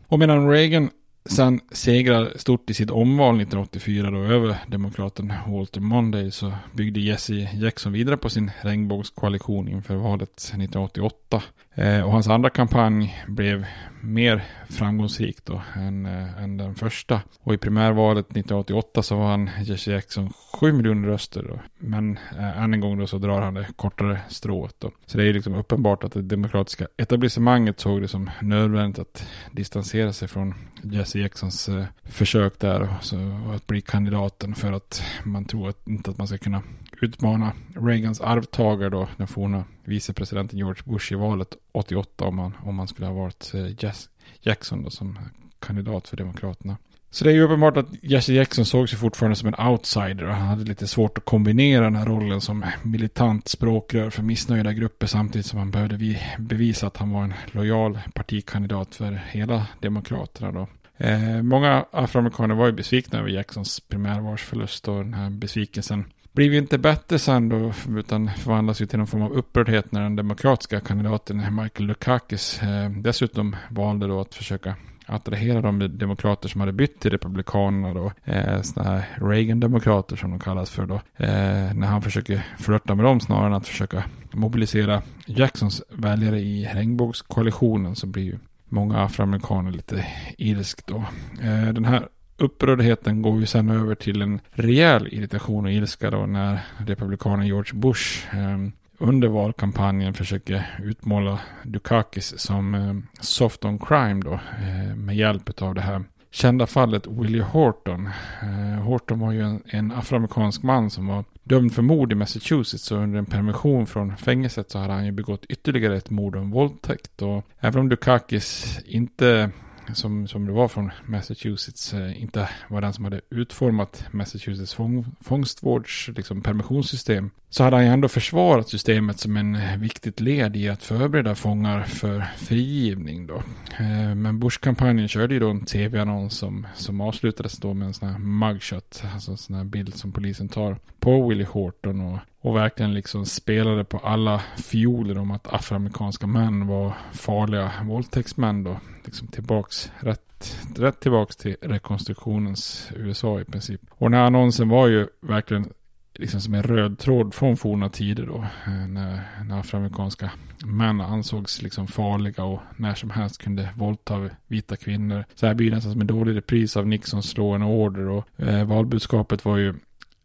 Och 0.06 0.18
medan 0.18 0.50
Reagan 0.50 0.90
sen 1.28 1.60
segrar 1.70 2.32
stort 2.36 2.70
i 2.70 2.74
sitt 2.74 2.90
omval 2.90 3.34
1984 3.34 4.10
då 4.10 4.18
över 4.18 4.56
demokraten 4.66 5.32
Walter 5.46 5.80
Monday 5.80 6.30
så 6.30 6.52
byggde 6.72 7.00
Jesse 7.00 7.34
Jackson 7.34 7.92
vidare 7.92 8.16
på 8.16 8.30
sin 8.30 8.50
regnbågskoalition 8.60 9.68
inför 9.68 9.96
valet 9.96 10.38
1988. 10.38 11.42
Eh, 11.74 12.00
och 12.00 12.12
hans 12.12 12.28
andra 12.28 12.50
kampanj 12.50 13.24
blev 13.28 13.66
mer 14.00 14.44
framgångsrik 14.68 15.44
då 15.44 15.62
än, 15.74 16.06
äh, 16.06 16.42
än 16.42 16.56
den 16.56 16.74
första. 16.74 17.20
Och 17.40 17.54
i 17.54 17.58
primärvalet 17.58 18.26
1988 18.26 19.02
så 19.02 19.16
var 19.16 19.30
han 19.30 19.50
Jesse 19.62 19.90
Jackson 19.90 20.32
7 20.52 20.72
miljoner 20.72 21.08
röster. 21.08 21.42
Då. 21.48 21.58
Men 21.78 22.18
äh, 22.38 22.62
än 22.62 22.74
en 22.74 22.80
gång 22.80 22.98
då 22.98 23.06
så 23.06 23.18
drar 23.18 23.40
han 23.40 23.54
det 23.54 23.66
kortare 23.76 24.20
strået 24.28 24.74
då. 24.78 24.90
Så 25.06 25.18
det 25.18 25.24
är 25.24 25.26
ju 25.26 25.32
liksom 25.32 25.54
uppenbart 25.54 26.04
att 26.04 26.12
det 26.12 26.22
demokratiska 26.22 26.86
etablissemanget 26.96 27.80
såg 27.80 28.02
det 28.02 28.08
som 28.08 28.30
nödvändigt 28.42 28.98
att 28.98 29.26
distansera 29.52 30.12
sig 30.12 30.28
från 30.28 30.54
Jesse 30.82 31.18
Jacksons 31.18 31.68
äh, 31.68 31.84
försök 32.04 32.58
där 32.58 32.82
och, 32.82 33.04
så, 33.04 33.16
och 33.48 33.54
att 33.54 33.66
bli 33.66 33.80
kandidaten 33.80 34.54
för 34.54 34.72
att 34.72 35.02
man 35.24 35.44
tror 35.44 35.68
att, 35.68 35.88
inte 35.88 36.10
att 36.10 36.18
man 36.18 36.28
ska 36.28 36.38
kunna 36.38 36.62
utmana 37.00 37.52
Reagans 37.74 38.20
arvtagare 38.20 38.90
då, 38.90 39.08
den 39.16 39.26
forna 39.26 39.64
vicepresidenten 39.84 40.58
George 40.58 40.82
Bush 40.84 41.12
i 41.12 41.16
valet 41.16 41.56
88 41.72 42.24
om 42.24 42.36
man, 42.36 42.54
om 42.64 42.74
man 42.74 42.88
skulle 42.88 43.06
ha 43.06 43.14
varit 43.14 43.54
eh, 43.54 43.94
Jackson 44.40 44.82
då, 44.82 44.90
som 44.90 45.18
kandidat 45.60 46.08
för 46.08 46.16
Demokraterna. 46.16 46.76
Så 47.10 47.24
det 47.24 47.30
är 47.30 47.34
ju 47.34 47.42
uppenbart 47.42 47.76
att 47.76 47.86
Jesse 48.02 48.32
Jackson 48.32 48.64
såg 48.64 48.88
sig 48.88 48.98
fortfarande 48.98 49.36
som 49.36 49.48
en 49.48 49.68
outsider 49.68 50.24
och 50.24 50.34
han 50.34 50.46
hade 50.46 50.64
lite 50.64 50.86
svårt 50.86 51.18
att 51.18 51.24
kombinera 51.24 51.84
den 51.84 51.96
här 51.96 52.06
rollen 52.06 52.40
som 52.40 52.64
militant 52.82 53.48
språkrör 53.48 54.10
för 54.10 54.22
missnöjda 54.22 54.72
grupper 54.72 55.06
samtidigt 55.06 55.46
som 55.46 55.58
han 55.58 55.70
behövde 55.70 56.18
bevisa 56.38 56.86
att 56.86 56.96
han 56.96 57.10
var 57.10 57.24
en 57.24 57.34
lojal 57.46 57.98
partikandidat 58.14 58.94
för 58.94 59.20
hela 59.30 59.66
Demokraterna 59.80 60.52
då. 60.52 60.68
Eh, 60.96 61.42
många 61.42 61.84
afroamerikaner 61.90 62.54
var 62.54 62.66
ju 62.66 62.72
besvikna 62.72 63.18
över 63.18 63.28
Jacksons 63.28 63.80
primärvalsförlust 63.80 64.88
och 64.88 65.04
den 65.04 65.14
här 65.14 65.30
besvikelsen 65.30 66.04
blev 66.38 66.52
ju 66.52 66.58
inte 66.58 66.78
bättre 66.78 67.18
sen 67.18 67.48
då, 67.48 67.72
utan 67.98 68.30
förvandlas 68.38 68.82
ju 68.82 68.86
till 68.86 68.98
någon 68.98 69.06
form 69.06 69.22
av 69.22 69.32
upprördhet 69.32 69.92
när 69.92 70.00
den 70.00 70.16
demokratiska 70.16 70.80
kandidaten 70.80 71.56
Michael 71.62 71.86
Dukakis 71.86 72.62
eh, 72.62 72.90
dessutom 72.90 73.56
valde 73.70 74.06
då 74.06 74.20
att 74.20 74.34
försöka 74.34 74.74
attrahera 75.06 75.60
de 75.60 75.98
demokrater 75.98 76.48
som 76.48 76.60
hade 76.60 76.72
bytt 76.72 77.00
till 77.00 77.10
republikanerna 77.10 77.94
då. 77.94 78.12
Eh, 78.24 78.62
sådana 78.62 78.90
här 78.90 79.08
Reagan-demokrater 79.20 80.16
som 80.16 80.30
de 80.30 80.40
kallas 80.40 80.70
för 80.70 80.86
då. 80.86 80.94
Eh, 81.16 81.74
när 81.74 81.86
han 81.86 82.02
försöker 82.02 82.46
flörta 82.58 82.94
med 82.94 83.04
dem 83.04 83.20
snarare 83.20 83.46
än 83.46 83.54
att 83.54 83.68
försöka 83.68 84.04
mobilisera 84.32 85.02
Jacksons 85.26 85.82
väljare 85.88 86.38
i 86.38 86.68
regnbågskoalitionen 86.74 87.96
så 87.96 88.06
blir 88.06 88.24
ju 88.24 88.38
många 88.68 88.98
afroamerikaner 88.98 89.70
lite 89.70 90.06
ilsk 90.38 90.86
då. 90.86 91.04
Eh, 91.42 91.72
den 91.72 91.84
här 91.84 92.08
upprördheten 92.38 93.22
går 93.22 93.40
ju 93.40 93.46
sen 93.46 93.70
över 93.70 93.94
till 93.94 94.22
en 94.22 94.40
rejäl 94.50 95.08
irritation 95.10 95.64
och 95.64 95.72
ilska 95.72 96.10
då 96.10 96.26
när 96.26 96.60
republikanen 96.78 97.46
George 97.46 97.74
Bush 97.74 98.36
eh, 98.36 98.58
under 98.98 99.28
valkampanjen 99.28 100.14
försöker 100.14 100.80
utmåla 100.82 101.40
Dukakis 101.62 102.38
som 102.38 102.74
eh, 102.74 103.20
soft 103.20 103.64
on 103.64 103.78
crime 103.78 104.22
då 104.24 104.32
eh, 104.32 104.96
med 104.96 105.16
hjälp 105.16 105.62
av 105.62 105.74
det 105.74 105.80
här 105.80 106.04
kända 106.30 106.66
fallet 106.66 107.06
Willie 107.06 107.42
Horton. 107.42 108.08
Eh, 108.42 108.82
Horton 108.82 109.20
var 109.20 109.32
ju 109.32 109.42
en, 109.42 109.62
en 109.66 109.92
afroamerikansk 109.92 110.62
man 110.62 110.90
som 110.90 111.06
var 111.06 111.24
dömd 111.42 111.74
för 111.74 111.82
mord 111.82 112.12
i 112.12 112.14
Massachusetts 112.14 112.92
och 112.92 112.98
under 112.98 113.18
en 113.18 113.26
permission 113.26 113.86
från 113.86 114.16
fängelset 114.16 114.70
så 114.70 114.78
hade 114.78 114.92
han 114.92 115.06
ju 115.06 115.12
begått 115.12 115.44
ytterligare 115.44 115.96
ett 115.96 116.10
mord 116.10 116.36
och 116.36 116.42
en 116.42 116.50
våldtäkt. 116.50 117.22
Och 117.22 117.44
även 117.60 117.80
om 117.80 117.88
Dukakis 117.88 118.78
inte 118.86 119.50
som, 119.94 120.28
som 120.28 120.46
det 120.46 120.52
var 120.52 120.68
från 120.68 120.90
Massachusetts 121.06 121.94
eh, 121.94 122.22
inte 122.22 122.48
var 122.68 122.80
den 122.80 122.92
som 122.92 123.04
hade 123.04 123.20
utformat 123.30 124.04
Massachusetts 124.10 124.74
fång, 124.74 125.06
fångstvårds 125.20 126.08
liksom, 126.16 126.42
permissionssystem 126.42 127.30
så 127.50 127.64
hade 127.64 127.76
han 127.76 127.84
ju 127.84 127.92
ändå 127.92 128.08
försvarat 128.08 128.68
systemet 128.68 129.20
som 129.20 129.36
en 129.36 129.80
viktigt 129.80 130.20
led 130.20 130.56
i 130.56 130.68
att 130.68 130.82
förbereda 130.82 131.34
fångar 131.34 131.82
för 131.82 132.24
frigivning 132.36 133.26
då. 133.26 133.42
Eh, 133.78 134.14
men 134.14 134.38
Bush-kampanjen 134.38 135.08
körde 135.08 135.34
ju 135.34 135.40
då 135.40 135.50
en 135.50 135.64
tv-annons 135.64 136.38
som, 136.38 136.66
som 136.74 137.00
avslutades 137.00 137.56
då 137.56 137.74
med 137.74 137.86
en 137.86 137.94
sån 137.94 138.08
här 138.08 138.18
mugshot, 138.18 139.02
alltså 139.14 139.30
en 139.30 139.36
sån 139.36 139.56
här 139.56 139.64
bild 139.64 139.94
som 139.94 140.12
polisen 140.12 140.48
tar 140.48 140.76
på 140.98 141.28
Willie 141.28 141.44
Horton 141.50 142.00
och, 142.00 142.18
och 142.40 142.56
verkligen 142.56 142.94
liksom 142.94 143.26
spelade 143.26 143.84
på 143.84 143.98
alla 143.98 144.42
fioler 144.56 145.18
om 145.18 145.30
att 145.30 145.54
afroamerikanska 145.54 146.26
män 146.26 146.66
var 146.66 146.92
farliga 147.12 147.72
våldtäktsmän 147.84 148.64
då. 148.64 148.80
Liksom 149.04 149.28
tillbaks, 149.28 149.92
rätt, 150.00 150.58
rätt 150.76 151.00
tillbaks 151.00 151.36
till 151.36 151.56
rekonstruktionens 151.62 152.90
USA 152.96 153.40
i 153.40 153.44
princip. 153.44 153.80
Och 153.90 154.10
den 154.10 154.20
här 154.20 154.26
annonsen 154.26 154.68
var 154.68 154.86
ju 154.86 155.06
verkligen 155.20 155.72
liksom 156.18 156.40
som 156.40 156.54
en 156.54 156.62
röd 156.62 156.98
tråd 156.98 157.34
från 157.34 157.56
forna 157.56 157.88
tider 157.88 158.26
då. 158.26 158.36
Eh, 158.66 158.88
när, 158.88 159.20
när 159.44 159.60
afroamerikanska 159.60 160.30
män 160.64 161.00
ansågs 161.00 161.62
liksom 161.62 161.86
farliga 161.86 162.44
och 162.44 162.60
när 162.76 162.94
som 162.94 163.10
helst 163.10 163.42
kunde 163.42 163.68
våldta 163.76 164.30
vita 164.46 164.76
kvinnor. 164.76 165.24
Så 165.34 165.46
här 165.46 165.54
blir 165.54 165.70
det 165.70 165.76
nästan 165.76 165.92
som 165.92 166.00
en 166.00 166.06
dålig 166.06 166.36
repris 166.36 166.76
av 166.76 166.86
Nixons 166.86 167.30
Slå 167.30 167.50
en 167.52 167.62
order 167.62 168.08
och 168.08 168.24
eh, 168.36 168.64
valbudskapet 168.64 169.44
var 169.44 169.56
ju 169.56 169.74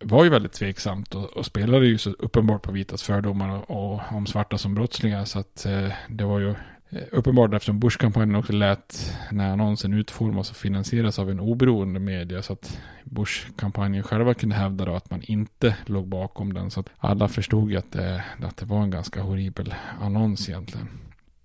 var 0.06 0.24
ju 0.24 0.30
väldigt 0.30 0.54
tveksamt 0.54 1.16
och, 1.16 1.26
och 1.26 1.46
spelade 1.46 1.88
ju 1.88 1.98
så 1.98 2.10
uppenbart 2.10 2.62
på 2.62 2.72
vitas 2.72 3.04
fördomar 3.04 3.50
och, 3.50 3.94
och 3.94 4.02
om 4.12 4.26
svarta 4.26 4.58
som 4.58 4.76
brottslingar 4.76 5.26
så 5.26 5.40
att 5.40 5.66
eh, 5.66 5.92
det 6.10 6.24
var 6.24 6.40
ju 6.40 6.56
Eh, 6.96 7.02
uppenbarligen 7.12 7.56
eftersom 7.56 7.80
Bush-kampanjen 7.80 8.36
också 8.36 8.54
lät 8.54 9.18
när 9.32 9.52
annonsen 9.52 9.94
utformas 9.94 10.50
och 10.50 10.56
finansieras 10.56 11.20
av 11.20 11.30
en 11.30 11.40
oberoende 11.40 12.00
media 12.00 12.42
så 12.42 12.54
att 12.54 12.80
Bush-kampanjen 13.04 14.04
själva 14.04 14.34
kunde 14.34 14.56
hävda 14.56 14.86
då 14.86 14.96
att 14.96 15.12
man 15.12 15.22
inte 15.22 15.76
låg 15.86 16.08
bakom 16.08 16.54
den 16.54 16.72
så 16.72 16.80
att 16.80 16.90
alla 16.98 17.28
förstod 17.28 17.72
ju 17.72 17.78
att 17.78 17.92
det, 17.92 18.24
att 18.42 18.58
det 18.58 18.66
var 18.66 18.84
en 18.84 18.92
ganska 18.92 19.22
horribel 19.22 19.74
annons 20.02 20.50
egentligen. 20.50 20.88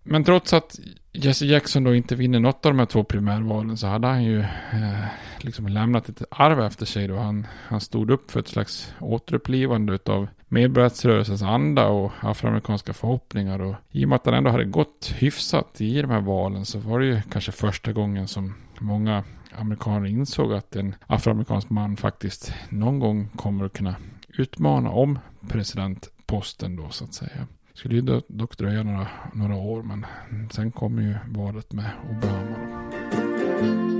Men 0.02 0.24
trots 0.24 0.52
att 0.52 0.78
Jesse 1.12 1.46
Jackson 1.46 1.84
då 1.84 1.94
inte 1.94 2.14
vinner 2.14 2.40
något 2.40 2.66
av 2.66 2.72
de 2.72 2.78
här 2.78 2.86
två 2.86 3.04
primärvalen 3.04 3.76
så 3.76 3.86
hade 3.86 4.06
han 4.06 4.24
ju 4.24 4.40
eh, 4.40 5.04
liksom 5.38 5.68
lämnat 5.68 6.08
ett 6.08 6.22
arv 6.30 6.60
efter 6.60 6.86
sig 6.86 7.08
då. 7.08 7.16
Han, 7.16 7.46
han 7.66 7.80
stod 7.80 8.10
upp 8.10 8.30
för 8.30 8.40
ett 8.40 8.48
slags 8.48 8.94
återupplivande 9.00 9.94
utav 9.94 10.28
medborgarrättsrörelsens 10.48 11.42
anda 11.42 11.86
och 11.86 12.12
afroamerikanska 12.20 12.92
förhoppningar. 12.92 13.60
Och 13.60 13.74
i 13.90 14.04
och 14.04 14.08
med 14.08 14.16
att 14.16 14.26
han 14.26 14.34
ändå 14.34 14.50
hade 14.50 14.64
gått 14.64 15.14
hyfsat 15.16 15.80
i 15.80 16.02
de 16.02 16.10
här 16.10 16.20
valen 16.20 16.64
så 16.64 16.78
var 16.78 17.00
det 17.00 17.06
ju 17.06 17.20
kanske 17.32 17.52
första 17.52 17.92
gången 17.92 18.28
som 18.28 18.54
många 18.78 19.24
amerikaner 19.58 20.06
insåg 20.06 20.52
att 20.52 20.76
en 20.76 20.94
afroamerikansk 21.06 21.70
man 21.70 21.96
faktiskt 21.96 22.52
någon 22.68 22.98
gång 22.98 23.28
kommer 23.36 23.64
att 23.64 23.72
kunna 23.72 23.94
utmana 24.28 24.90
om 24.90 25.18
presidentposten 25.48 26.76
då 26.76 26.88
så 26.90 27.04
att 27.04 27.14
säga 27.14 27.46
Det 27.72 27.78
skulle 27.78 27.94
ju 27.94 28.20
dock 28.28 28.58
dröja 28.58 28.82
några, 28.82 29.06
några 29.32 29.54
år 29.54 29.82
men 29.82 30.06
sen 30.50 30.72
kommer 30.72 31.02
ju 31.02 31.14
valet 31.28 31.72
med 31.72 31.90
Obama. 32.10 33.97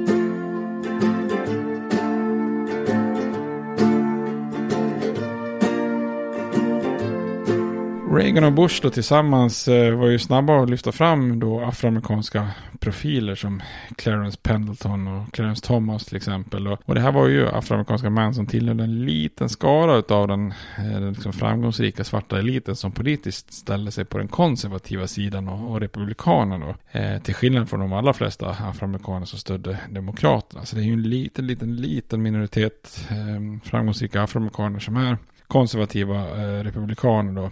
Reagan 8.11 8.45
och 8.45 8.53
Bush 8.53 8.83
då 8.83 8.91
tillsammans 8.91 9.69
eh, 9.69 9.95
var 9.99 10.07
ju 10.07 10.19
snabba 10.19 10.63
att 10.63 10.71
lyfta 10.71 10.93
fram 10.93 11.41
då 11.41 11.61
afroamerikanska 11.61 12.49
profiler 12.81 13.35
som 13.35 13.63
Clarence 13.97 14.39
Pendleton 14.43 15.09
och 15.09 15.33
Clarence 15.33 15.67
Thomas 15.67 16.05
till 16.05 16.17
exempel. 16.17 16.69
Och, 16.69 16.95
det 16.95 17.01
här 17.01 17.13
var 17.13 17.29
ju 17.29 17.49
afroamerikanska 17.49 18.11
män 18.11 18.35
som 18.35 18.47
tillhörde 18.47 18.85
en 18.85 19.05
liten 19.05 19.49
skara 19.49 20.17
av 20.17 20.29
den, 20.29 20.55
eh, 20.79 21.01
den 21.01 21.13
liksom 21.13 21.33
framgångsrika 21.33 22.05
svarta 22.05 22.39
eliten 22.39 22.77
som 22.77 22.93
politiskt 22.93 23.53
ställde 23.53 23.91
sig 23.91 24.05
på 24.05 24.19
den 24.19 24.29
konservativa 24.29 25.07
sidan 25.07 25.49
och, 25.49 25.71
och 25.71 25.81
republikanerna 25.81 26.67
då. 26.67 26.99
Eh, 26.99 27.23
till 27.23 27.35
skillnad 27.35 27.69
från 27.69 27.81
de 27.81 27.93
allra 27.93 28.13
flesta 28.13 28.51
afroamerikaner 28.51 29.27
som 29.27 29.39
stödde 29.39 29.79
demokraterna. 29.91 30.65
Så 30.65 30.77
det 30.77 30.83
är 30.83 30.87
ju 30.87 30.93
en 30.93 31.03
liten, 31.03 31.47
liten, 31.47 31.77
liten 31.77 32.23
minoritet 32.23 33.07
eh, 33.11 33.69
framgångsrika 33.71 34.23
afroamerikaner 34.23 34.79
som 34.79 34.97
är 34.97 35.17
konservativa 35.49 36.17
eh, 36.17 36.65
republikaner 36.65 37.33
då. 37.33 37.51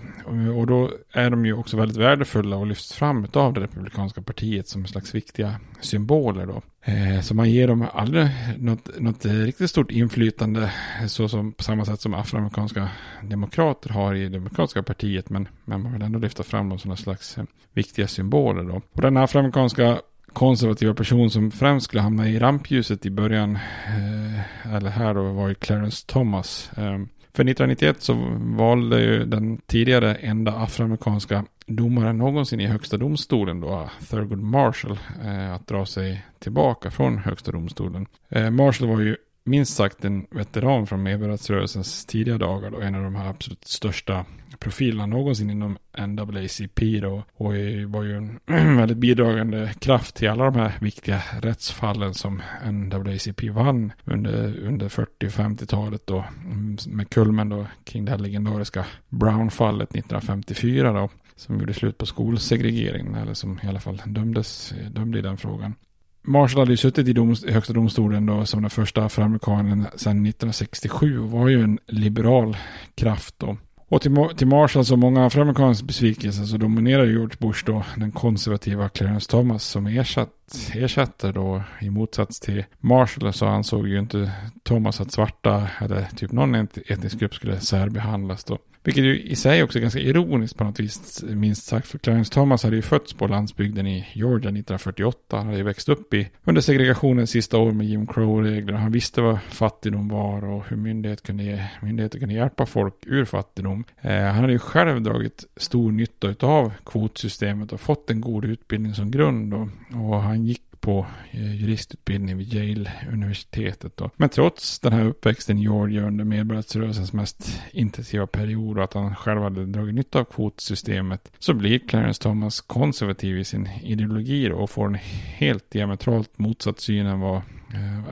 Och, 0.52 0.66
då 0.66 0.90
är 1.12 1.30
de 1.30 1.46
ju 1.46 1.52
också 1.52 1.76
väldigt 1.76 1.96
värdefulla 1.96 2.56
och 2.56 2.66
lyfts 2.66 2.92
fram 2.92 3.26
av 3.32 3.52
det 3.52 3.60
republikanska 3.60 4.22
partiet 4.22 4.68
som 4.68 4.82
en 4.82 4.88
slags 4.88 5.14
viktiga 5.14 5.60
symboler 5.80 6.46
då. 6.46 6.62
Eh, 6.82 7.20
så 7.20 7.34
man 7.34 7.50
ger 7.50 7.68
dem 7.68 7.86
aldrig 7.92 8.28
något, 8.58 9.00
något 9.00 9.24
riktigt 9.24 9.70
stort 9.70 9.90
inflytande 9.90 10.72
så 11.08 11.28
som 11.28 11.52
på 11.52 11.62
samma 11.62 11.84
sätt 11.84 12.00
som 12.00 12.14
afroamerikanska 12.14 12.88
demokrater 13.22 13.90
har 13.90 14.14
i 14.14 14.28
demokratiska 14.28 14.82
partiet. 14.82 15.30
Men, 15.30 15.48
men 15.64 15.82
man 15.82 15.92
vill 15.92 16.02
ändå 16.02 16.18
lyfta 16.18 16.42
fram 16.42 16.68
dem 16.68 16.78
som 16.78 16.90
en 16.90 16.96
slags 16.96 17.38
eh, 17.38 17.44
viktiga 17.72 18.08
symboler 18.08 18.62
då. 18.62 18.80
Och 18.92 19.02
den 19.02 19.16
afroamerikanska 19.16 19.98
konservativa 20.32 20.94
person 20.94 21.30
som 21.30 21.50
främst 21.50 21.84
skulle 21.84 22.02
hamna 22.02 22.28
i 22.28 22.38
rampljuset 22.38 23.06
i 23.06 23.10
början, 23.10 23.56
eh, 23.86 24.74
eller 24.74 24.90
här 24.90 25.14
då, 25.14 25.32
var 25.32 25.48
ju 25.48 25.54
Clarence 25.54 26.06
Thomas. 26.06 26.70
Eh, 26.76 26.98
för 27.36 27.42
1991 27.42 28.02
så 28.02 28.14
valde 28.40 29.00
ju 29.00 29.24
den 29.24 29.58
tidigare 29.66 30.14
enda 30.14 30.52
afroamerikanska 30.52 31.44
domaren 31.66 32.18
någonsin 32.18 32.60
i 32.60 32.66
högsta 32.66 32.96
domstolen 32.96 33.60
då, 33.60 33.90
Thurgood 34.10 34.42
Marshall, 34.42 34.98
eh, 35.24 35.54
att 35.54 35.66
dra 35.66 35.86
sig 35.86 36.24
tillbaka 36.38 36.90
från 36.90 37.18
högsta 37.18 37.52
domstolen. 37.52 38.06
Eh, 38.28 38.50
Marshall 38.50 38.88
var 38.88 39.00
ju 39.00 39.16
minst 39.44 39.76
sagt 39.76 40.04
en 40.04 40.26
veteran 40.30 40.86
från 40.86 41.02
medborgarrättsrörelsens 41.02 42.04
tidiga 42.04 42.38
dagar 42.38 42.70
då, 42.70 42.80
en 42.80 42.94
av 42.94 43.02
de 43.02 43.14
här 43.14 43.28
absolut 43.28 43.64
största 43.64 44.24
profilerna 44.66 45.06
någonsin 45.06 45.50
inom 45.50 45.78
NAACP 45.98 47.00
då, 47.00 47.24
och 47.34 47.52
var 47.86 48.02
ju 48.02 48.16
en 48.16 48.40
väldigt 48.76 48.98
bidragande 48.98 49.72
kraft 49.80 50.14
till 50.14 50.28
alla 50.28 50.44
de 50.44 50.54
här 50.54 50.72
viktiga 50.80 51.22
rättsfallen 51.40 52.14
som 52.14 52.42
NAACP 52.64 53.50
vann 53.50 53.92
under, 54.04 54.58
under 54.58 54.88
40 54.88 55.26
och 55.26 55.32
50-talet 55.32 56.06
då, 56.06 56.24
mm, 56.44 56.76
med 56.86 57.10
kulmen 57.10 57.48
då 57.48 57.66
kring 57.84 58.04
det 58.04 58.10
här 58.10 58.18
legendariska 58.18 58.84
Brown-fallet 59.08 59.90
1954 59.90 60.92
då, 60.92 61.08
som 61.36 61.60
gjorde 61.60 61.74
slut 61.74 61.98
på 61.98 62.06
skolsegregeringen, 62.06 63.14
eller 63.14 63.34
som 63.34 63.60
i 63.62 63.68
alla 63.68 63.80
fall 63.80 64.02
dömdes, 64.06 64.74
dömde 64.90 65.18
i 65.18 65.22
den 65.22 65.36
frågan. 65.36 65.74
Marshall 66.22 66.60
hade 66.60 66.72
ju 66.72 66.76
suttit 66.76 67.08
i, 67.08 67.12
dom, 67.12 67.34
i 67.46 67.52
högsta 67.52 67.72
domstolen 67.72 68.26
då 68.26 68.46
som 68.46 68.62
den 68.62 68.70
första 68.70 69.04
afroamerikanen 69.04 69.86
sedan 69.96 70.26
1967 70.26 71.18
och 71.18 71.30
var 71.30 71.48
ju 71.48 71.62
en 71.62 71.78
liberal 71.86 72.56
kraft 72.94 73.34
då. 73.38 73.56
Och 73.88 74.02
till, 74.02 74.16
till 74.36 74.46
Marshalls 74.46 74.90
och 74.90 74.98
många 74.98 75.26
afroamerikans 75.26 75.82
besvikelse 75.82 76.46
så 76.46 76.56
dominerar 76.56 77.04
George 77.04 77.36
Bush 77.38 77.64
då 77.66 77.84
den 77.96 78.12
konservativa 78.12 78.88
Clarence 78.88 79.30
Thomas 79.30 79.64
som 79.64 79.86
ersatt, 79.86 80.30
ersätter 80.74 81.32
då 81.32 81.62
i 81.80 81.90
motsats 81.90 82.40
till 82.40 82.64
Marshall 82.80 83.32
så 83.32 83.46
ansåg 83.46 83.88
ju 83.88 83.98
inte 83.98 84.32
Thomas 84.62 85.00
att 85.00 85.12
svarta 85.12 85.68
eller 85.80 86.08
typ 86.16 86.32
någon 86.32 86.54
etnisk 86.54 87.18
grupp 87.18 87.34
skulle 87.34 87.60
särbehandlas 87.60 88.44
då. 88.44 88.58
Vilket 88.86 89.04
ju 89.04 89.20
i 89.20 89.36
sig 89.36 89.62
också 89.62 89.78
är 89.78 89.80
ganska 89.80 90.00
ironiskt 90.00 90.56
på 90.56 90.64
något 90.64 90.80
vis, 90.80 91.24
minst 91.28 91.66
sagt. 91.66 91.88
För 91.88 91.98
Clarence 91.98 92.32
Thomas 92.32 92.62
hade 92.62 92.76
ju 92.76 92.82
fötts 92.82 93.12
på 93.12 93.26
landsbygden 93.26 93.86
i 93.86 94.06
Georgia 94.12 94.48
1948. 94.48 95.36
Han 95.36 95.46
hade 95.46 95.58
ju 95.58 95.62
växt 95.62 95.88
upp 95.88 96.14
i 96.14 96.28
under 96.44 96.60
segregationens 96.60 97.30
sista 97.30 97.58
år 97.58 97.72
med 97.72 97.86
Jim 97.86 98.06
Crow-regler. 98.06 98.72
Han 98.72 98.92
visste 98.92 99.20
vad 99.20 99.38
fattigdom 99.48 100.08
var 100.08 100.44
och 100.44 100.64
hur 100.68 100.76
myndighet 100.76 101.22
kunde, 101.22 101.70
myndigheter 101.82 102.18
kunde 102.18 102.34
hjälpa 102.34 102.66
folk 102.66 102.94
ur 103.06 103.24
fattigdom. 103.24 103.84
Eh, 104.00 104.22
han 104.22 104.34
hade 104.34 104.52
ju 104.52 104.58
själv 104.58 105.02
dragit 105.02 105.44
stor 105.56 105.92
nytta 105.92 106.46
av 106.46 106.72
kvotsystemet 106.84 107.72
och 107.72 107.80
fått 107.80 108.10
en 108.10 108.20
god 108.20 108.44
utbildning 108.44 108.94
som 108.94 109.10
grund. 109.10 109.54
Och, 109.54 109.68
och 109.94 110.22
han 110.22 110.44
gick 110.44 110.65
på 110.86 111.06
eh, 111.30 111.54
juristutbildning 111.54 112.36
vid 112.36 112.54
Yale-universitetet. 112.54 114.00
Men 114.16 114.28
trots 114.28 114.78
den 114.78 114.92
här 114.92 115.04
uppväxten 115.04 115.58
i 115.58 115.62
Georgia 115.62 116.06
under 116.06 116.24
medborgarrättsrörelsens 116.24 117.12
mest 117.12 117.62
intensiva 117.70 118.26
period 118.26 118.78
och 118.78 118.84
att 118.84 118.94
han 118.94 119.14
själv 119.14 119.42
hade 119.42 119.66
dragit 119.66 119.94
nytta 119.94 120.18
av 120.18 120.24
kvotsystemet 120.24 121.32
så 121.38 121.54
blir 121.54 121.78
Clarence 121.78 122.22
Thomas 122.22 122.60
konservativ 122.60 123.38
i 123.38 123.44
sin 123.44 123.68
ideologi 123.82 124.50
och 124.50 124.70
får 124.70 124.86
en 124.86 124.98
helt 125.34 125.70
diametralt 125.70 126.38
motsatt 126.38 126.80
syn 126.80 127.06
än 127.06 127.20
vad 127.20 127.42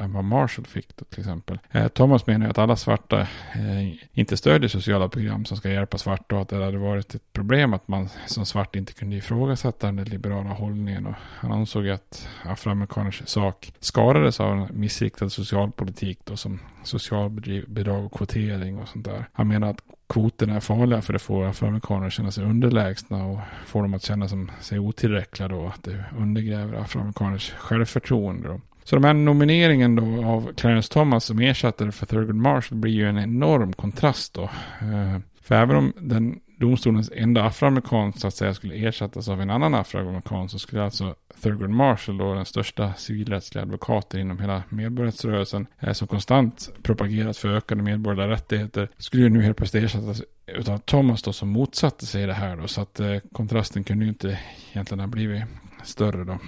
än 0.01 0.13
vad 0.13 0.25
Marshall 0.25 0.67
fick 0.67 0.97
då, 0.97 1.05
till 1.05 1.21
exempel. 1.21 1.59
Eh, 1.71 1.89
Thomas 1.89 2.27
menar 2.27 2.49
att 2.49 2.59
alla 2.59 2.77
svarta 2.77 3.21
eh, 3.21 3.95
inte 4.13 4.37
stödjer 4.37 4.69
sociala 4.69 5.09
program 5.09 5.45
som 5.45 5.57
ska 5.57 5.71
hjälpa 5.71 5.99
svarta 5.99 6.35
och 6.35 6.43
att 6.43 6.49
det 6.49 6.65
hade 6.65 6.79
varit 6.79 7.15
ett 7.15 7.33
problem 7.33 7.75
att 7.75 7.89
man 7.89 8.09
som 8.27 8.47
svart 8.47 8.77
inte 8.77 8.93
kunde 8.93 9.17
ifrågasätta 9.17 9.87
den 9.87 10.05
liberala 10.05 10.51
hållningen. 10.51 11.07
Och 11.07 11.15
han 11.19 11.53
ansåg 11.53 11.89
att 11.89 12.29
afroamerikaners 12.45 13.23
sak 13.27 13.73
skadades 13.81 14.41
av 14.41 14.53
en 14.53 14.81
missriktad 14.81 15.31
socialpolitik 15.31 16.19
då 16.25 16.37
som 16.37 16.61
socialbidrag 16.83 18.05
och 18.05 18.13
kvotering 18.13 18.79
och 18.79 18.89
sånt 18.89 19.05
där. 19.05 19.29
Han 19.33 19.49
menar 19.49 19.71
att 19.71 19.81
kvoterna 20.07 20.55
är 20.57 20.61
farliga 20.61 21.03
för 21.03 21.13
det 21.13 21.19
får 21.19 21.45
afroamerikaner 21.45 22.07
att 22.07 22.13
känna 22.13 22.31
sig 22.31 22.45
underlägsna 22.45 23.27
och 23.27 23.39
får 23.67 23.83
dem 23.83 23.95
att 23.95 24.03
känna 24.03 24.29
sig 24.61 24.79
otillräckliga 24.79 25.49
då. 25.49 25.67
Att 25.67 25.83
det 25.83 26.05
undergräver 26.19 26.79
afroamerikaners 26.79 27.53
självförtroende. 27.59 28.49
Då. 28.49 28.61
Så 28.85 28.97
de 28.97 29.05
här 29.05 29.15
nomineringen 29.15 29.97
då 29.97 30.25
av 30.25 30.53
Clarence 30.53 30.93
Thomas 30.93 31.25
som 31.25 31.39
ersättare 31.39 31.93
för 31.93 32.07
Thurgood 32.07 32.37
Marshall 32.37 32.79
blir 32.79 32.93
ju 32.93 33.09
en 33.09 33.19
enorm 33.19 33.73
kontrast 33.73 34.35
då. 34.35 34.43
Eh, 34.81 35.19
för 35.43 35.55
även 35.55 35.77
om 35.77 35.93
den 36.01 36.41
domstolens 36.59 37.11
enda 37.15 37.45
afroamerikan 37.45 38.13
så 38.13 38.27
att 38.27 38.35
säga 38.35 38.55
skulle 38.55 38.75
ersättas 38.75 39.29
av 39.29 39.41
en 39.41 39.51
annan 39.51 39.75
afroamerikan 39.75 40.49
så 40.49 40.59
skulle 40.59 40.85
alltså 40.85 41.15
Thurgood 41.43 41.71
Marshall 41.71 42.19
då 42.19 42.35
den 42.35 42.45
största 42.45 42.95
civilrättsliga 42.95 43.63
advokaten 43.63 44.21
inom 44.21 44.39
hela 44.39 44.63
medborgarrättsrörelsen 44.69 45.67
eh, 45.81 45.93
som 45.93 46.09
konstant 46.09 46.71
propagerat 46.83 47.37
för 47.37 47.49
ökade 47.49 47.83
medborgerliga 47.83 48.29
rättigheter 48.29 48.89
skulle 48.99 49.23
ju 49.23 49.29
nu 49.29 49.43
helt 49.43 49.57
plötsligt 49.57 49.85
ersättas 49.85 50.23
utav 50.47 50.79
Thomas 50.79 51.23
då 51.23 51.33
som 51.33 51.49
motsatte 51.49 52.07
sig 52.07 52.27
det 52.27 52.33
här 52.33 52.57
då 52.57 52.69
så 52.69 52.81
att 52.81 53.01
eh, 53.01 53.17
kontrasten 53.33 53.85
kunde 53.85 54.05
ju 54.05 54.09
inte 54.09 54.39
egentligen 54.73 55.01
ha 55.01 55.07
blivit 55.07 55.43
större 55.83 56.25
då. 56.25 56.39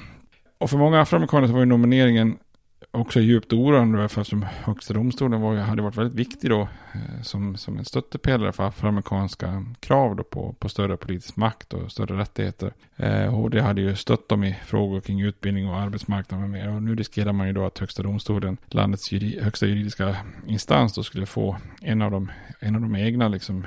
Och 0.59 0.71
för 0.71 0.79
många 0.79 1.01
afroamerikaner 1.01 1.47
så 1.47 1.53
var 1.53 1.61
ju 1.61 1.67
nomineringen 1.67 2.39
också 2.91 3.21
djupt 3.21 3.53
oroande 3.53 4.05
eftersom 4.05 4.43
högsta 4.43 4.95
domstolen 4.95 5.41
var, 5.41 5.57
hade 5.57 5.83
varit 5.83 5.97
väldigt 5.97 6.19
viktig 6.19 6.51
då 6.51 6.61
eh, 6.93 7.23
som, 7.23 7.57
som 7.57 7.79
en 7.79 7.85
stöttepelare 7.85 8.53
för 8.53 8.65
afroamerikanska 8.65 9.65
krav 9.81 10.17
då 10.17 10.23
på, 10.23 10.53
på 10.53 10.69
större 10.69 10.97
politisk 10.97 11.37
makt 11.37 11.73
och 11.75 11.93
större 11.93 12.19
rättigheter. 12.19 12.73
Eh, 12.97 13.35
och 13.35 13.51
det 13.51 13.63
hade 13.63 13.81
ju 13.81 13.97
stött 13.97 14.29
dem 14.29 14.45
i 14.45 14.57
frågor 14.65 15.01
kring 15.01 15.21
utbildning 15.21 15.69
och 15.69 15.77
arbetsmarknad 15.77 16.41
med 16.41 16.51
mer. 16.51 16.69
Och 16.69 16.83
nu 16.83 16.95
riskerar 16.95 17.33
man 17.33 17.47
ju 17.47 17.53
då 17.53 17.67
att 17.67 17.79
högsta 17.79 18.03
domstolen, 18.03 18.57
landets 18.67 19.13
juri, 19.13 19.41
högsta 19.43 19.67
juridiska 19.67 20.17
instans 20.47 20.95
då 20.95 21.03
skulle 21.03 21.27
få 21.27 21.57
en 21.83 22.03
av 22.03 22.11
de, 22.11 22.31
en 22.61 22.75
av 22.75 22.81
de 22.81 22.97
egna 22.97 23.29
liksom, 23.29 23.63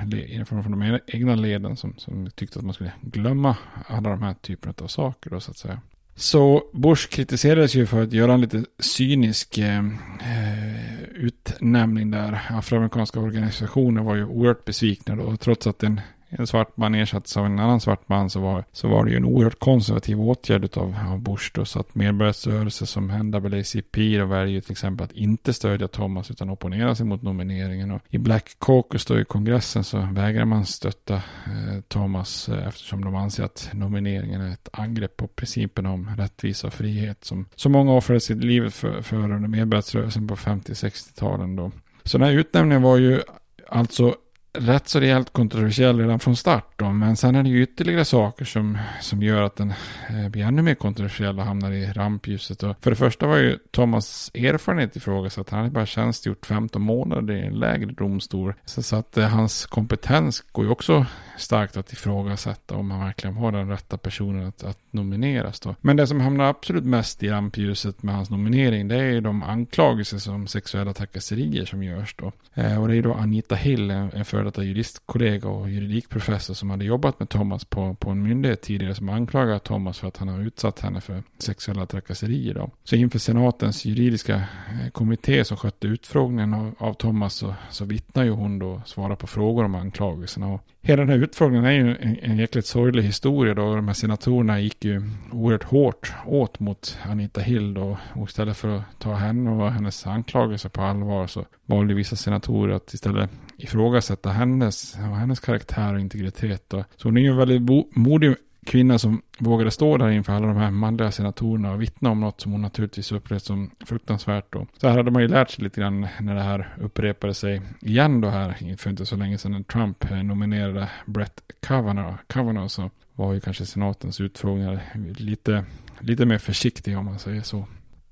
från, 0.48 0.62
från 0.62 0.80
de 0.80 0.98
egna 1.06 1.34
leden 1.34 1.76
som, 1.76 1.94
som 1.96 2.30
tyckte 2.30 2.58
att 2.58 2.64
man 2.64 2.74
skulle 2.74 2.92
glömma 3.00 3.56
alla 3.86 4.10
de 4.10 4.22
här 4.22 4.34
typerna 4.34 4.74
av 4.82 4.86
saker 4.86 5.30
då 5.30 5.40
så 5.40 5.50
att 5.50 5.58
säga. 5.58 5.80
Så 6.14 6.62
Bush 6.72 7.08
kritiserades 7.08 7.74
ju 7.74 7.86
för 7.86 8.02
att 8.02 8.12
göra 8.12 8.34
en 8.34 8.40
lite 8.40 8.64
cynisk 8.78 9.58
eh, 9.58 9.78
eh, 9.78 11.02
utnämning 11.14 12.10
där. 12.10 12.40
Afroamerikanska 12.48 13.20
organisationer 13.20 14.02
var 14.02 14.16
ju 14.16 14.24
oerhört 14.24 14.64
besvikna 14.64 15.16
då, 15.16 15.36
trots 15.36 15.66
att 15.66 15.78
den 15.78 16.00
en 16.30 16.46
svart 16.46 16.76
man 16.76 16.94
ersattes 16.94 17.36
av 17.36 17.46
en 17.46 17.58
annan 17.58 17.80
svart 17.80 18.08
man 18.08 18.30
så 18.30 18.40
var, 18.40 18.64
så 18.72 18.88
var 18.88 19.04
det 19.04 19.10
ju 19.10 19.16
en 19.16 19.24
oerhört 19.24 19.58
konservativ 19.58 20.20
åtgärd 20.20 20.76
av, 20.76 20.96
av 21.10 21.20
Bush 21.20 21.50
då. 21.54 21.64
Så 21.64 21.80
att 21.80 21.94
medborgarrättsrörelser 21.94 22.86
som 22.86 23.06
NAACP 23.06 24.18
då 24.18 24.26
väljer 24.26 24.60
till 24.60 24.72
exempel 24.72 25.04
att 25.04 25.12
inte 25.12 25.52
stödja 25.52 25.88
Thomas 25.88 26.30
utan 26.30 26.50
opponera 26.50 26.94
sig 26.94 27.06
mot 27.06 27.22
nomineringen. 27.22 27.90
Och 27.90 28.00
I 28.08 28.18
Black 28.18 28.56
Caucus 28.60 29.06
då 29.06 29.20
i 29.20 29.24
kongressen 29.24 29.84
så 29.84 30.08
vägrar 30.12 30.44
man 30.44 30.66
stötta 30.66 31.14
eh, 31.14 31.80
Thomas 31.88 32.48
eh, 32.48 32.68
eftersom 32.68 33.04
de 33.04 33.14
anser 33.14 33.44
att 33.44 33.70
nomineringen 33.72 34.40
är 34.40 34.52
ett 34.52 34.68
angrepp 34.72 35.16
på 35.16 35.26
principen 35.26 35.86
om 35.86 36.10
rättvisa 36.16 36.66
och 36.66 36.74
frihet 36.74 37.24
som 37.24 37.46
så 37.56 37.68
många 37.68 37.92
offrade 37.92 38.20
sitt 38.20 38.44
liv 38.44 38.70
för, 38.70 39.02
för 39.02 39.16
under 39.16 39.48
medborgarrättsrörelsen 39.48 40.28
på 40.28 40.36
50-60-talen 40.36 41.56
då. 41.56 41.70
Så 42.04 42.18
den 42.18 42.26
här 42.26 42.34
utnämningen 42.34 42.82
var 42.82 42.96
ju 42.96 43.20
alltså 43.68 44.14
rätt 44.52 44.88
så 44.88 45.00
rejält 45.00 45.32
kontroversiell 45.32 45.98
redan 45.98 46.18
från 46.18 46.36
start. 46.36 46.72
Då. 46.76 46.92
Men 46.92 47.16
sen 47.16 47.34
är 47.34 47.42
det 47.42 47.48
ju 47.48 47.62
ytterligare 47.62 48.04
saker 48.04 48.44
som, 48.44 48.78
som 49.00 49.22
gör 49.22 49.42
att 49.42 49.56
den 49.56 49.72
eh, 50.08 50.28
blir 50.28 50.44
ännu 50.44 50.62
mer 50.62 50.74
kontroversiell 50.74 51.38
och 51.38 51.44
hamnar 51.44 51.72
i 51.72 51.86
rampljuset. 51.86 52.62
Och 52.62 52.76
för 52.80 52.90
det 52.90 52.96
första 52.96 53.26
var 53.26 53.36
ju 53.36 53.58
Thomas 53.70 54.30
erfarenhet 54.34 54.96
ifrågasatt. 54.96 55.50
Han 55.50 55.58
hade 55.58 55.70
bara 55.70 55.86
tjänstgjort 55.86 56.46
15 56.46 56.82
månader 56.82 57.34
i 57.34 57.46
en 57.46 57.58
lägre 57.58 57.92
domstol. 57.92 58.54
Så, 58.64 58.82
så 58.82 58.96
att 58.96 59.16
eh, 59.16 59.28
hans 59.28 59.66
kompetens 59.66 60.40
går 60.52 60.64
ju 60.64 60.70
också 60.70 61.06
starkt 61.38 61.76
att 61.76 61.92
ifrågasätta 61.92 62.74
om 62.74 62.90
han 62.90 63.00
verkligen 63.00 63.36
har 63.36 63.52
den 63.52 63.68
rätta 63.68 63.98
personen 63.98 64.46
att, 64.46 64.64
att 64.64 64.78
nomineras. 64.92 65.60
Då. 65.60 65.74
Men 65.80 65.96
det 65.96 66.06
som 66.06 66.20
hamnar 66.20 66.44
absolut 66.44 66.84
mest 66.84 67.22
i 67.22 67.28
rampljuset 67.28 68.02
med 68.02 68.14
hans 68.14 68.30
nominering 68.30 68.88
det 68.88 68.96
är 68.96 69.12
ju 69.12 69.20
de 69.20 69.42
anklagelser 69.42 70.18
som 70.18 70.46
sexuella 70.46 70.92
trakasserier 70.92 71.64
som 71.64 71.82
görs 71.82 72.14
då. 72.18 72.32
Eh, 72.54 72.82
och 72.82 72.88
det 72.88 72.96
är 72.96 73.02
då 73.02 73.14
Anita 73.14 73.54
Hill, 73.54 73.90
en, 73.90 74.12
en 74.12 74.24
före 74.24 74.44
detta 74.44 74.64
juristkollega 74.64 75.48
och 75.48 75.70
juridikprofessor 75.70 76.54
som 76.54 76.70
hade 76.70 76.84
jobbat 76.84 77.18
med 77.18 77.28
Thomas 77.28 77.64
på, 77.64 77.94
på 77.94 78.10
en 78.10 78.22
myndighet 78.22 78.62
tidigare 78.62 78.94
som 78.94 79.08
anklagar 79.08 79.58
Thomas 79.58 79.98
för 79.98 80.08
att 80.08 80.16
han 80.16 80.28
har 80.28 80.40
utsatt 80.40 80.80
henne 80.80 81.00
för 81.00 81.22
sexuella 81.38 81.86
trakasserier. 81.86 82.54
Då. 82.54 82.70
Så 82.84 82.96
inför 82.96 83.18
senatens 83.18 83.84
juridiska 83.84 84.34
eh, 84.36 84.90
kommitté 84.92 85.44
som 85.44 85.56
skötte 85.56 85.86
utfrågningen 85.86 86.54
av, 86.54 86.74
av 86.78 86.94
Thomas 86.94 87.34
så, 87.34 87.54
så 87.70 87.84
vittnar 87.84 88.24
ju 88.24 88.30
hon 88.30 88.58
då 88.58 88.82
svarar 88.86 89.16
på 89.16 89.26
frågor 89.26 89.64
om 89.64 89.74
anklagelserna. 89.74 90.46
Och 90.46 90.64
hela 90.82 91.02
den 91.02 91.08
här 91.08 91.24
utfrågningen 91.24 91.64
är 91.64 91.72
ju 91.72 91.96
en, 91.96 92.16
en 92.22 92.38
jäkligt 92.38 92.66
sorglig 92.66 93.02
historia 93.02 93.54
då. 93.54 93.74
De 93.74 93.86
här 93.86 93.94
senatorerna 93.94 94.60
gick 94.60 94.84
ju 94.84 95.02
oerhört 95.32 95.64
hårt 95.64 96.12
åt 96.26 96.60
mot 96.60 96.98
Anita 97.02 97.40
Hill 97.40 97.74
då. 97.74 97.98
Och 98.14 98.28
istället 98.28 98.56
för 98.56 98.76
att 98.76 98.82
ta 98.98 99.14
henne 99.14 99.50
och 99.50 99.72
hennes 99.72 100.06
anklagelser 100.06 100.68
på 100.68 100.82
allvar 100.82 101.26
så 101.26 101.44
valde 101.66 101.94
vissa 101.94 102.16
senatorer 102.16 102.74
att 102.74 102.94
istället 102.94 103.30
ifrågasätta 103.56 104.30
hennes, 104.30 104.94
hennes 104.94 105.40
karaktär 105.40 105.94
och 105.94 106.00
integritet. 106.00 106.64
Då. 106.68 106.84
Så 106.96 107.08
hon 107.08 107.16
är 107.16 107.20
ju 107.20 107.30
en 107.30 107.36
väldigt 107.36 107.86
modig 107.96 108.36
kvinna 108.66 108.98
som 108.98 109.22
vågade 109.38 109.70
stå 109.70 109.96
där 109.96 110.10
inför 110.10 110.32
alla 110.32 110.46
de 110.46 110.56
här 110.56 110.70
manliga 110.70 111.10
senatorerna 111.10 111.72
och 111.72 111.82
vittna 111.82 112.10
om 112.10 112.20
något 112.20 112.40
som 112.40 112.52
hon 112.52 112.62
naturligtvis 112.62 113.12
upplevt 113.12 113.44
som 113.44 113.70
fruktansvärt. 113.84 114.52
Då. 114.52 114.66
Så 114.76 114.88
här 114.88 114.96
hade 114.96 115.10
man 115.10 115.22
ju 115.22 115.28
lärt 115.28 115.50
sig 115.50 115.64
lite 115.64 115.80
grann 115.80 116.08
när 116.20 116.34
det 116.34 116.42
här 116.42 116.74
upprepade 116.80 117.34
sig 117.34 117.62
igen 117.80 118.20
då 118.20 118.28
här 118.28 118.76
för 118.76 118.90
inte 118.90 119.06
så 119.06 119.16
länge 119.16 119.38
sedan 119.38 119.52
när 119.52 119.62
Trump 119.62 120.10
eh, 120.10 120.22
nominerade 120.22 120.88
Brett 121.06 121.42
Kavanaugh, 121.60 122.16
Kavanaugh 122.26 122.66
så 122.66 122.90
var 123.14 123.32
ju 123.32 123.40
kanske 123.40 123.66
senatens 123.66 124.20
utfrågningar 124.20 124.80
lite, 125.18 125.64
lite 126.00 126.26
mer 126.26 126.38
försiktiga 126.38 126.98
om 126.98 127.04
man 127.04 127.18
säger 127.18 127.42
så. 127.42 127.66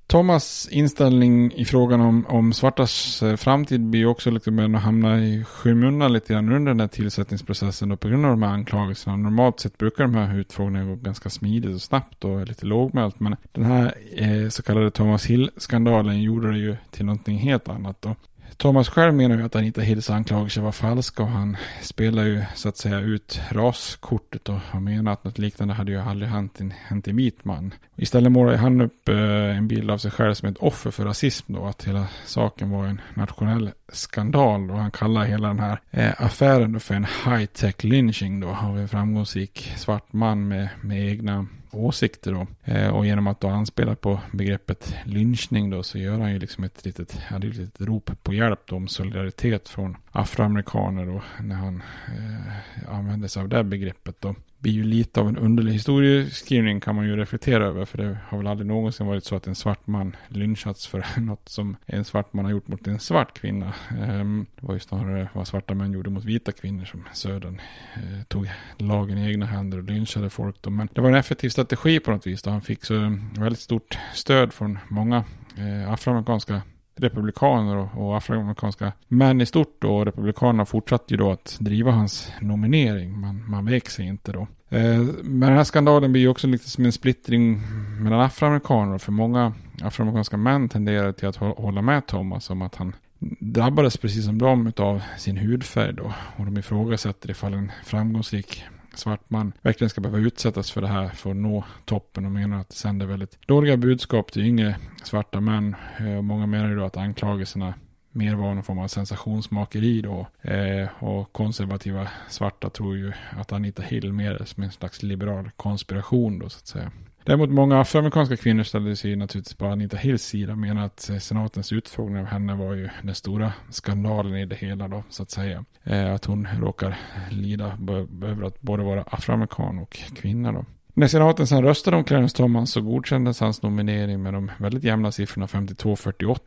Thomas 0.09 0.69
inställning 0.71 1.53
i 1.53 1.65
frågan 1.65 2.01
om, 2.01 2.27
om 2.27 2.53
svartas 2.53 3.23
eh, 3.23 3.37
framtid 3.37 3.81
blir 3.81 4.07
också 4.07 4.31
liksom 4.31 4.75
att 4.75 4.83
hamna 4.83 5.21
i 5.21 5.45
skymundan 5.45 6.13
lite 6.13 6.33
grann 6.33 6.53
under 6.53 6.71
den 6.71 6.81
här 6.81 6.89
tillsättningsprocessen 6.89 7.89
då, 7.89 7.97
på 7.97 8.09
grund 8.09 8.25
av 8.25 8.31
de 8.31 8.43
här 8.43 8.51
anklagelserna. 8.51 9.17
Normalt 9.17 9.61
sett 9.61 9.79
brukar 9.79 10.05
de 10.05 10.15
här 10.15 10.39
utfrågningarna 10.39 10.91
gå 10.91 10.97
ganska 10.97 11.31
smidigt 11.31 11.75
och 11.75 11.83
snabbt 11.83 12.25
och 12.25 12.47
lite 12.47 12.67
lågmält. 12.67 13.21
Men 13.21 13.37
den 13.53 13.65
här 13.65 13.95
eh, 14.17 14.49
så 14.49 14.63
kallade 14.63 14.91
Thomas 14.91 15.27
Hill-skandalen 15.27 16.23
gjorde 16.23 16.53
det 16.53 16.59
ju 16.59 16.77
till 16.91 17.05
någonting 17.05 17.39
helt 17.39 17.69
annat. 17.69 18.03
Då. 18.03 18.15
Thomas 18.57 18.89
själv 18.89 19.15
menar 19.15 19.37
ju 19.37 19.43
att 19.43 19.57
Anita 19.57 19.81
Hills 19.81 20.11
anklagelser 20.11 20.61
var 20.61 20.73
falska 20.73 21.23
och 21.23 21.29
han 21.29 21.57
spelar 21.83 22.25
ju 22.25 22.43
så 22.55 22.69
att 22.69 22.77
säga 22.77 23.01
ut 23.01 23.41
raskortet 23.51 24.49
och 24.49 24.83
menar 24.83 25.13
att 25.13 25.25
något 25.25 25.39
liknande 25.39 25.75
hade 25.75 25.93
ju 25.93 25.99
aldrig 25.99 26.31
hänt 26.31 26.61
en, 26.61 26.71
hänt 26.71 27.09
i 27.09 27.13
mitt 27.13 27.45
man. 27.45 27.75
Istället 27.97 28.33
målar 28.33 28.57
han 28.57 28.81
upp 28.81 29.09
eh, 29.09 29.57
en 29.57 29.69
bild 29.69 29.91
av 29.91 29.99
sig 29.99 30.11
själv 30.11 30.35
som 30.35 30.49
ett 30.49 30.59
offer 30.59 30.91
för 30.91 31.05
rasism 31.05 31.53
då, 31.55 31.67
att 31.67 31.85
hela 31.85 32.07
saken 32.27 32.71
var 32.71 32.87
en 32.87 33.01
nationell 33.15 33.71
skandal 33.89 34.71
och 34.71 34.79
han 34.79 34.91
kallar 34.91 35.25
hela 35.25 35.49
den 35.49 35.61
här 35.61 35.81
eh, 35.91 36.13
affären 36.19 36.81
för 36.81 36.95
en 36.95 37.07
high-tech 37.25 37.85
lynching 37.85 38.41
då 38.41 38.49
av 38.49 38.79
en 38.79 38.89
framgångsrik 38.89 39.73
svart 39.77 40.13
man 40.13 40.49
med, 40.49 40.69
med 40.81 41.09
egna 41.09 41.47
åsikter 41.73 42.33
då. 42.33 42.47
Eh, 42.65 42.89
och 42.89 43.07
genom 43.07 43.27
att 43.27 43.41
då 43.41 43.49
anspela 43.49 43.95
på 43.95 44.21
begreppet 44.33 44.95
lynchning 45.05 45.71
då 45.71 45.83
så 45.83 45.99
gör 45.99 46.19
han 46.19 46.33
ju 46.33 46.39
liksom 46.39 46.65
ett 46.65 46.85
litet, 46.85 47.19
han 47.19 47.43
ett 47.43 47.57
litet 47.57 47.81
rop 47.81 48.11
på 48.23 48.35
hjälp 48.35 48.61
då 48.67 48.77
om 48.77 48.89
solidaritet 48.89 49.69
från 49.69 49.97
afroamerikaner 50.13 51.07
då 51.07 51.23
när 51.41 51.57
han 51.57 51.83
eh, 52.07 52.95
använder 52.95 53.29
sig 53.29 53.43
av 53.43 53.49
det 53.49 53.65
begreppet 53.65 54.21
då 54.21 54.35
blir 54.59 54.73
ju 54.73 54.85
lite 54.85 55.21
av 55.21 55.29
en 55.29 55.37
underlig 55.37 55.73
historieskrivning 55.73 56.81
kan 56.81 56.95
man 56.95 57.07
ju 57.07 57.17
reflektera 57.17 57.65
över. 57.65 57.85
För 57.85 57.99
det 57.99 58.19
har 58.29 58.39
väl 58.39 58.47
aldrig 58.47 58.67
någonsin 58.67 59.07
varit 59.07 59.25
så 59.25 59.37
att 59.37 59.47
en 59.47 59.55
svart 59.55 59.87
man 59.87 60.17
lynchats 60.29 60.87
för 60.87 61.05
något 61.21 61.49
som 61.49 61.77
en 61.87 62.05
svart 62.05 62.33
man 62.33 62.45
har 62.45 62.53
gjort 62.53 62.69
mot 62.69 62.87
en 62.87 63.01
svart 63.01 63.39
kvinna. 63.39 63.75
Ehm, 64.01 64.47
det 64.61 64.67
var 64.67 64.75
ju 64.75 64.81
snarare 64.81 65.29
vad 65.33 65.49
svarta 65.49 65.75
män 65.75 65.93
gjorde 65.93 66.11
mot 66.11 66.25
vita 66.25 66.53
kvinnor 66.53 66.85
som 66.85 67.05
södern 67.13 67.61
eh, 67.95 68.23
tog 68.29 68.51
lagen 68.77 69.19
i 69.19 69.31
egna 69.31 69.47
händer 69.47 69.79
och 69.79 69.85
lynchade 69.85 70.31
folk. 70.31 70.57
Då. 70.63 70.71
Men 70.71 70.89
det 70.93 71.01
var 71.01 71.09
en 71.09 71.15
effektiv 71.15 71.49
strategi 71.49 72.01
på 72.01 72.11
något 72.11 72.27
vis. 72.27 72.43
Då 72.43 72.51
han 72.51 72.63
fick 72.63 72.85
så 72.85 73.19
väldigt 73.39 73.61
stort 73.61 73.99
stöd 74.15 74.53
från 74.53 74.79
många 74.89 75.25
eh, 75.57 75.93
afroamerikanska 75.93 76.63
republikaner 77.01 77.77
och, 77.77 77.89
och 77.97 78.17
afroamerikanska 78.17 78.93
män 79.09 79.41
i 79.41 79.47
stort 79.47 79.77
då. 79.79 79.97
Och 79.97 80.05
republikanerna 80.05 80.65
fortsatte 80.65 81.15
ju 81.15 81.17
då 81.17 81.31
att 81.31 81.57
driva 81.61 81.91
hans 81.91 82.33
nominering. 82.41 83.21
Man, 83.21 83.51
man 83.51 83.67
vek 83.67 83.89
sig 83.89 84.07
inte 84.07 84.33
då. 84.33 84.41
Eh, 84.69 85.01
men 85.23 85.41
den 85.41 85.57
här 85.57 85.65
skandalen 85.65 86.13
blir 86.13 86.23
ju 86.23 86.29
också 86.29 86.47
lite 86.47 86.71
som 86.71 86.85
en 86.85 86.93
splittring 86.93 87.61
mellan 88.01 88.21
afroamerikaner. 88.21 88.99
För 88.99 89.13
många 89.13 89.53
afroamerikanska 89.83 90.37
män 90.37 90.69
tenderar 90.69 91.13
till 91.13 91.29
att 91.29 91.37
hålla 91.37 91.83
med 91.83 92.07
Thomas 92.07 92.51
om 92.51 92.63
att 92.63 92.75
han 92.75 92.93
drabbades 93.41 93.97
precis 93.97 94.25
som 94.25 94.39
de 94.39 94.73
av 94.77 95.03
sin 95.19 95.37
hudfärg 95.37 95.93
då. 95.93 96.13
Och 96.37 96.45
de 96.45 96.59
ifrågasätter 96.59 97.31
ifall 97.31 97.55
en 97.55 97.73
framgångsrik 97.85 98.65
svart 98.99 99.31
man 99.31 99.53
verkligen 99.63 99.91
ska 99.91 100.01
behöva 100.01 100.19
utsättas 100.19 100.71
för 100.71 100.81
det 100.81 100.89
här 100.89 101.09
för 101.09 101.31
att 101.31 101.37
nå 101.37 101.65
toppen 101.85 102.25
och 102.25 102.33
menar 102.33 102.61
att 102.61 102.69
det 102.69 102.75
sänder 102.75 103.07
väldigt 103.07 103.39
dåliga 103.47 103.77
budskap 103.77 104.33
till 104.33 104.45
yngre 104.45 104.77
svarta 105.05 105.41
män. 105.41 105.77
Eh, 106.01 106.17
och 106.17 106.25
många 106.25 106.47
menar 106.47 106.69
ju 106.69 106.77
då 106.77 106.85
att 106.85 106.97
anklagelserna 106.97 107.75
mer 108.13 108.35
var 108.35 108.55
någon 108.55 108.65
form 108.65 108.79
av 108.79 108.89
sensationsmakeri 108.89 110.03
då. 110.03 110.27
Eh, 110.41 110.89
och 111.05 111.33
konservativa 111.33 112.09
svarta 112.29 112.71
tror 112.71 112.97
ju 112.97 113.13
att 113.31 113.53
Anita 113.53 113.83
Hill 113.83 114.13
mer 114.13 114.33
är 114.33 114.45
som 114.45 114.63
en 114.63 114.73
slags 114.73 115.03
liberal 115.03 115.51
konspiration 115.57 116.39
då 116.39 116.49
så 116.49 116.59
att 116.59 116.67
säga. 116.67 116.93
Däremot 117.29 117.51
många 117.51 117.81
afroamerikanska 117.81 118.37
kvinnor 118.37 118.63
ställde 118.63 118.97
sig 118.97 119.17
naturligtvis 119.17 119.55
på 119.55 119.67
Anita 119.67 119.97
Hills 119.97 120.23
sida. 120.23 120.53
och 120.53 120.59
Menar 120.59 120.87
att 120.87 121.11
eh, 121.11 121.19
senatens 121.19 121.73
utfrågning 121.73 122.19
av 122.19 122.27
henne 122.27 122.55
var 122.55 122.75
ju 122.75 122.89
den 123.03 123.15
stora 123.15 123.53
skandalen 123.71 124.37
i 124.37 124.47
det 124.47 124.57
hela 124.57 124.89
då, 124.89 125.03
så 125.11 125.23
att 125.23 125.31
säga. 125.31 125.65
Eh, 125.85 126.15
att 126.15 126.25
hon 126.25 126.49
råkar 126.61 126.99
lida 127.31 127.79
över 128.23 128.47
att 128.47 128.61
både 128.61 128.83
vara 128.83 129.03
afroamerikan 129.03 129.79
och 129.79 129.91
kvinna 129.91 130.53
då. 130.53 130.65
När 130.95 131.07
senaten 131.07 131.47
sen 131.47 131.63
röstade 131.63 131.97
om 131.97 132.05
Clarence 132.05 132.37
Thomas 132.37 132.71
så 132.71 132.81
godkändes 132.81 133.41
hans 133.41 133.63
nominering 133.63 134.23
med 134.23 134.35
de 134.35 134.51
väldigt 134.59 134.85
jämna 134.85 135.13
siffrorna 135.13 135.47
52-48. 135.47 136.39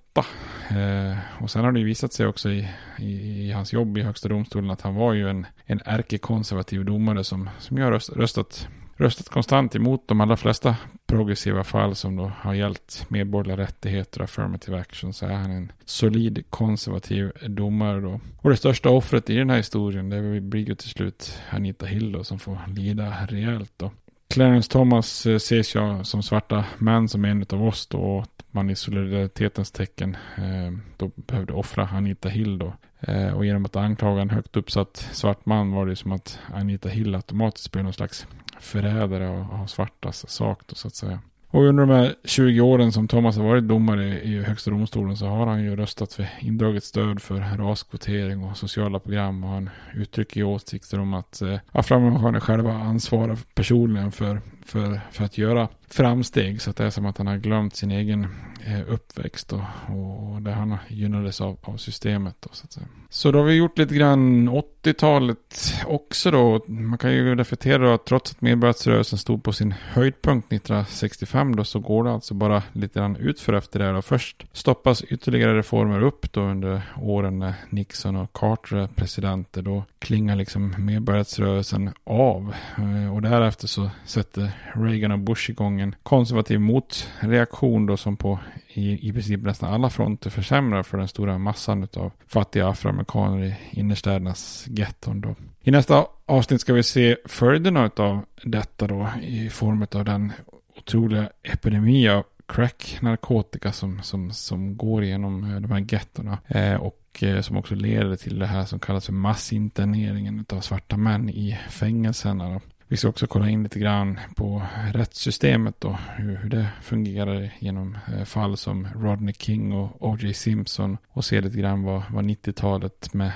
Eh, 0.69 1.17
och 1.43 1.49
sen 1.49 1.63
har 1.63 1.71
det 1.71 1.79
ju 1.79 1.85
visat 1.85 2.13
sig 2.13 2.27
också 2.27 2.49
i, 2.49 2.67
i, 2.99 3.11
i, 3.47 3.51
hans 3.51 3.73
jobb 3.73 3.97
i 3.97 4.01
högsta 4.01 4.29
domstolen 4.29 4.71
att 4.71 4.81
han 4.81 4.95
var 4.95 5.13
ju 5.13 5.29
en, 5.29 5.45
en 5.65 5.79
ärkekonservativ 5.85 6.85
domare 6.85 7.23
som, 7.23 7.49
som 7.59 7.77
ju 7.77 7.83
har 7.83 7.91
röst, 7.91 8.09
röstat 8.09 8.67
röstat 9.01 9.29
konstant 9.29 9.75
emot 9.75 10.07
de 10.07 10.21
allra 10.21 10.37
flesta 10.37 10.75
progressiva 11.07 11.63
fall 11.63 11.95
som 11.95 12.15
då 12.15 12.31
har 12.39 12.53
gällt 12.53 13.05
medborgerliga 13.07 13.57
rättigheter 13.57 14.19
och 14.19 14.23
affirmative 14.23 14.79
action 14.79 15.13
så 15.13 15.25
är 15.25 15.33
han 15.33 15.51
en 15.51 15.71
solid 15.85 16.43
konservativ 16.49 17.31
domare 17.47 18.01
då. 18.01 18.19
Och 18.41 18.49
det 18.49 18.57
största 18.57 18.89
offret 18.89 19.29
i 19.29 19.35
den 19.35 19.49
här 19.49 19.57
historien 19.57 20.09
det 20.09 20.41
blir 20.41 20.67
ju 20.67 20.75
till 20.75 20.89
slut 20.89 21.39
Anita 21.49 21.85
Hill 21.85 22.11
då, 22.11 22.23
som 22.23 22.39
får 22.39 22.57
lida 22.67 23.13
rejält 23.29 23.71
då. 23.77 23.91
Clarence 24.27 24.71
Thomas 24.71 25.25
eh, 25.25 25.35
ses 25.35 25.75
ju 25.75 26.03
som 26.03 26.23
svarta 26.23 26.65
män 26.77 27.07
som 27.07 27.25
en 27.25 27.45
av 27.49 27.63
oss 27.63 27.87
då 27.87 27.97
och 27.97 28.25
man 28.51 28.69
i 28.69 28.75
solidaritetens 28.75 29.71
tecken 29.71 30.17
eh, 30.37 30.71
då 30.97 31.11
behövde 31.15 31.53
offra 31.53 31.87
Anita 31.87 32.29
Hill 32.29 32.57
då. 32.57 32.73
Eh, 32.99 33.33
och 33.33 33.45
genom 33.45 33.65
att 33.65 33.75
anklaga 33.75 34.21
en 34.21 34.29
högt 34.29 34.57
uppsatt 34.57 35.09
svart 35.11 35.45
man 35.45 35.71
var 35.71 35.85
det 35.85 35.95
som 35.95 36.11
att 36.11 36.39
Anita 36.53 36.89
Hill 36.89 37.15
automatiskt 37.15 37.71
blev 37.71 37.83
någon 37.83 37.93
slags 37.93 38.27
förrädare 38.61 39.29
av, 39.29 39.67
svartas 39.67 40.29
sak 40.29 40.61
då, 40.65 40.75
så 40.75 40.87
att 40.87 40.95
säga. 40.95 41.19
Och 41.47 41.63
under 41.63 41.85
de 41.85 41.93
här 41.93 42.15
20 42.23 42.61
åren 42.61 42.91
som 42.91 43.07
Thomas 43.07 43.37
har 43.37 43.43
varit 43.43 43.67
domare 43.67 44.21
i 44.21 44.41
Högsta 44.41 44.71
domstolen 44.71 45.17
så 45.17 45.25
har 45.25 45.47
han 45.47 45.63
ju 45.63 45.75
röstat 45.75 46.13
för 46.13 46.27
indraget 46.39 46.83
stöd 46.83 47.21
för 47.21 47.57
raskvotering 47.57 48.43
och 48.43 48.57
sociala 48.57 48.99
program. 48.99 49.43
Och 49.43 49.49
han 49.49 49.69
uttrycker 49.93 50.37
ju 50.37 50.43
åsikter 50.43 50.99
om 50.99 51.13
att 51.13 51.41
eh, 51.41 51.59
afroamerikaner 51.71 52.39
själva 52.39 52.73
ansvarar 52.73 53.37
personligen 53.55 54.11
för, 54.11 54.41
för, 54.65 55.01
för 55.11 55.25
att 55.25 55.37
göra 55.37 55.67
framsteg. 55.87 56.61
Så 56.61 56.69
att 56.69 56.75
det 56.75 56.85
är 56.85 56.89
som 56.89 57.05
att 57.05 57.17
han 57.17 57.27
har 57.27 57.37
glömt 57.37 57.75
sin 57.75 57.91
egen 57.91 58.27
eh, 58.65 58.93
uppväxt 58.93 59.53
och, 59.53 59.61
och 59.89 60.41
där 60.41 60.51
han 60.51 60.77
gynnades 60.87 61.41
av, 61.41 61.57
av 61.61 61.77
systemet. 61.77 62.35
Då, 62.39 62.49
så, 62.51 62.65
att 62.65 62.73
säga. 62.73 62.85
så 63.09 63.31
då 63.31 63.39
har 63.39 63.45
vi 63.45 63.53
gjort 63.53 63.77
lite 63.77 63.95
grann 63.95 64.49
80-talet 64.49 65.73
också 65.85 66.31
då. 66.31 66.61
Man 66.67 66.97
kan 66.97 67.13
ju 67.13 67.35
reflektera 67.35 67.77
då 67.77 67.93
att 67.93 68.05
trots 68.05 68.31
att 68.31 68.41
medborgarrättsrörelsen 68.41 69.19
stod 69.19 69.43
på 69.43 69.53
sin 69.53 69.73
höjdpunkt 69.91 70.53
1965 70.53 71.55
då 71.55 71.63
så 71.63 71.79
går 71.79 72.03
det 72.03 72.11
alltså 72.11 72.33
bara 72.33 72.63
lite 72.73 72.99
grann 72.99 73.15
utför 73.15 73.53
efter 73.53 73.79
det. 73.79 73.91
Då. 73.91 74.01
Först 74.01 74.45
stoppas 74.53 75.03
ytterligare 75.03 75.57
reformer 75.57 76.01
upp 76.01 76.33
då 76.33 76.41
under 76.41 76.81
åren 77.01 77.39
när 77.39 77.53
Nixon 77.69 78.15
och 78.15 78.33
Carter 78.33 78.77
är 78.77 78.87
presidenter. 78.87 79.61
Då 79.61 79.83
klingar 79.99 80.35
liksom 80.35 80.75
medborgarrättsrörelsen 80.77 81.91
av. 82.03 82.53
Eh, 82.77 83.13
och 83.15 83.21
därefter 83.21 83.67
så 83.67 83.89
sätter 84.05 84.50
Reagan 84.73 85.11
och 85.11 85.19
Bush 85.19 85.49
igång 85.49 85.81
en 85.81 85.95
konservativ 86.03 86.59
motreaktion 86.59 87.85
då 87.85 87.97
som 87.97 88.17
på 88.17 88.39
i, 88.73 89.09
i 89.09 89.13
princip 89.13 89.41
nästan 89.41 89.73
alla 89.73 89.89
fronter 89.89 90.29
försämrar 90.29 90.83
för 90.83 90.97
den 90.97 91.07
stora 91.07 91.37
massan 91.37 91.87
av 91.95 92.11
fattiga 92.27 92.67
afroamerikaner 92.67 93.43
i 93.43 93.55
innerstädernas 93.71 94.65
getton 94.67 95.21
då. 95.21 95.35
I 95.63 95.71
nästa 95.71 96.05
avsnitt 96.25 96.61
ska 96.61 96.73
vi 96.73 96.83
se 96.83 97.17
följderna 97.25 97.91
av 97.95 98.21
detta 98.43 98.87
då 98.87 99.09
i 99.23 99.49
form 99.49 99.87
av 99.91 100.05
den 100.05 100.31
otroliga 100.77 101.29
epidemi 101.43 102.09
av 102.09 102.23
crack-narkotika 102.45 103.71
som, 103.71 104.03
som, 104.03 104.31
som 104.31 104.77
går 104.77 105.03
igenom 105.03 105.43
eh, 105.43 105.61
de 105.61 105.71
här 105.71 105.85
gettorna. 105.89 106.37
Eh, 106.47 106.75
och 106.75 107.23
eh, 107.23 107.41
som 107.41 107.57
också 107.57 107.75
leder 107.75 108.15
till 108.15 108.39
det 108.39 108.45
här 108.45 108.65
som 108.65 108.79
kallas 108.79 109.05
för 109.05 109.13
massinterneringen 109.13 110.45
av 110.49 110.61
svarta 110.61 110.97
män 110.97 111.29
i 111.29 111.59
fängelserna. 111.69 112.49
Då. 112.49 112.61
Vi 112.91 112.97
ska 112.97 113.09
också 113.09 113.27
kolla 113.27 113.49
in 113.49 113.63
lite 113.63 113.79
grann 113.79 114.19
på 114.35 114.61
rättssystemet 114.93 115.75
då, 115.79 115.97
hur, 116.15 116.35
hur 116.35 116.49
det 116.49 116.67
fungerar 116.81 117.53
genom 117.59 117.97
eh, 118.17 118.23
fall 118.23 118.57
som 118.57 118.87
Rodney 118.95 119.33
King 119.33 119.73
och 119.73 119.89
O.J. 119.99 120.33
Simpson 120.33 120.97
och 121.09 121.25
se 121.25 121.41
lite 121.41 121.57
grann 121.57 121.83
vad, 121.83 122.03
vad 122.09 122.25
90-talet 122.25 123.13
med 123.13 123.31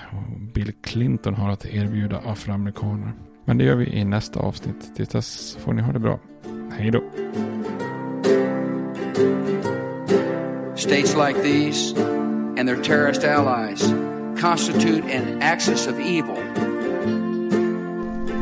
Bill 0.54 0.74
Clinton 0.84 1.34
har 1.34 1.50
att 1.50 1.66
erbjuda 1.66 2.22
afroamerikaner. 2.26 3.12
Men 3.46 3.58
det 3.58 3.64
gör 3.64 3.76
vi 3.76 3.86
i 3.86 4.06
nästa 4.06 4.40
avsnitt. 4.40 4.96
Tills 4.96 5.10
dess 5.10 5.56
får 5.56 5.74
ni 5.74 5.82
ha 5.82 5.94
det 5.94 6.00
bra. 6.00 6.20
Hej 6.78 6.92
då! 6.92 7.04
States 10.76 11.16
like 11.16 11.44
these 11.44 11.96
and 12.60 12.68
their 12.68 12.84
terrorist 12.84 13.24
allies 13.24 13.94
constitute 14.42 15.04
an 15.18 15.42
axis 15.42 15.88
of 15.88 15.94
evil 16.00 16.75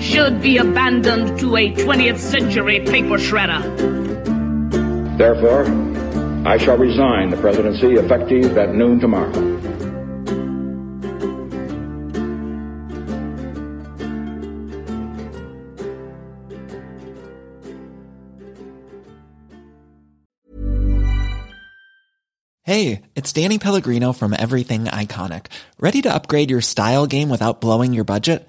should 0.00 0.40
be 0.40 0.56
abandoned 0.56 1.38
to 1.38 1.56
a 1.56 1.72
20th 1.72 2.18
century 2.18 2.80
paper 2.80 3.18
shredder. 3.18 3.60
Therefore, 5.18 5.66
I 6.48 6.56
shall 6.56 6.78
resign 6.78 7.28
the 7.28 7.36
presidency 7.36 7.92
effective 7.94 8.56
at 8.56 8.74
noon 8.74 8.98
tomorrow. 8.98 9.60
Hey, 22.62 23.02
it's 23.16 23.32
Danny 23.32 23.58
Pellegrino 23.58 24.12
from 24.12 24.32
Everything 24.32 24.84
Iconic. 24.84 25.46
Ready 25.80 26.02
to 26.02 26.14
upgrade 26.14 26.50
your 26.50 26.60
style 26.60 27.06
game 27.06 27.28
without 27.28 27.60
blowing 27.60 27.92
your 27.92 28.04
budget? 28.04 28.48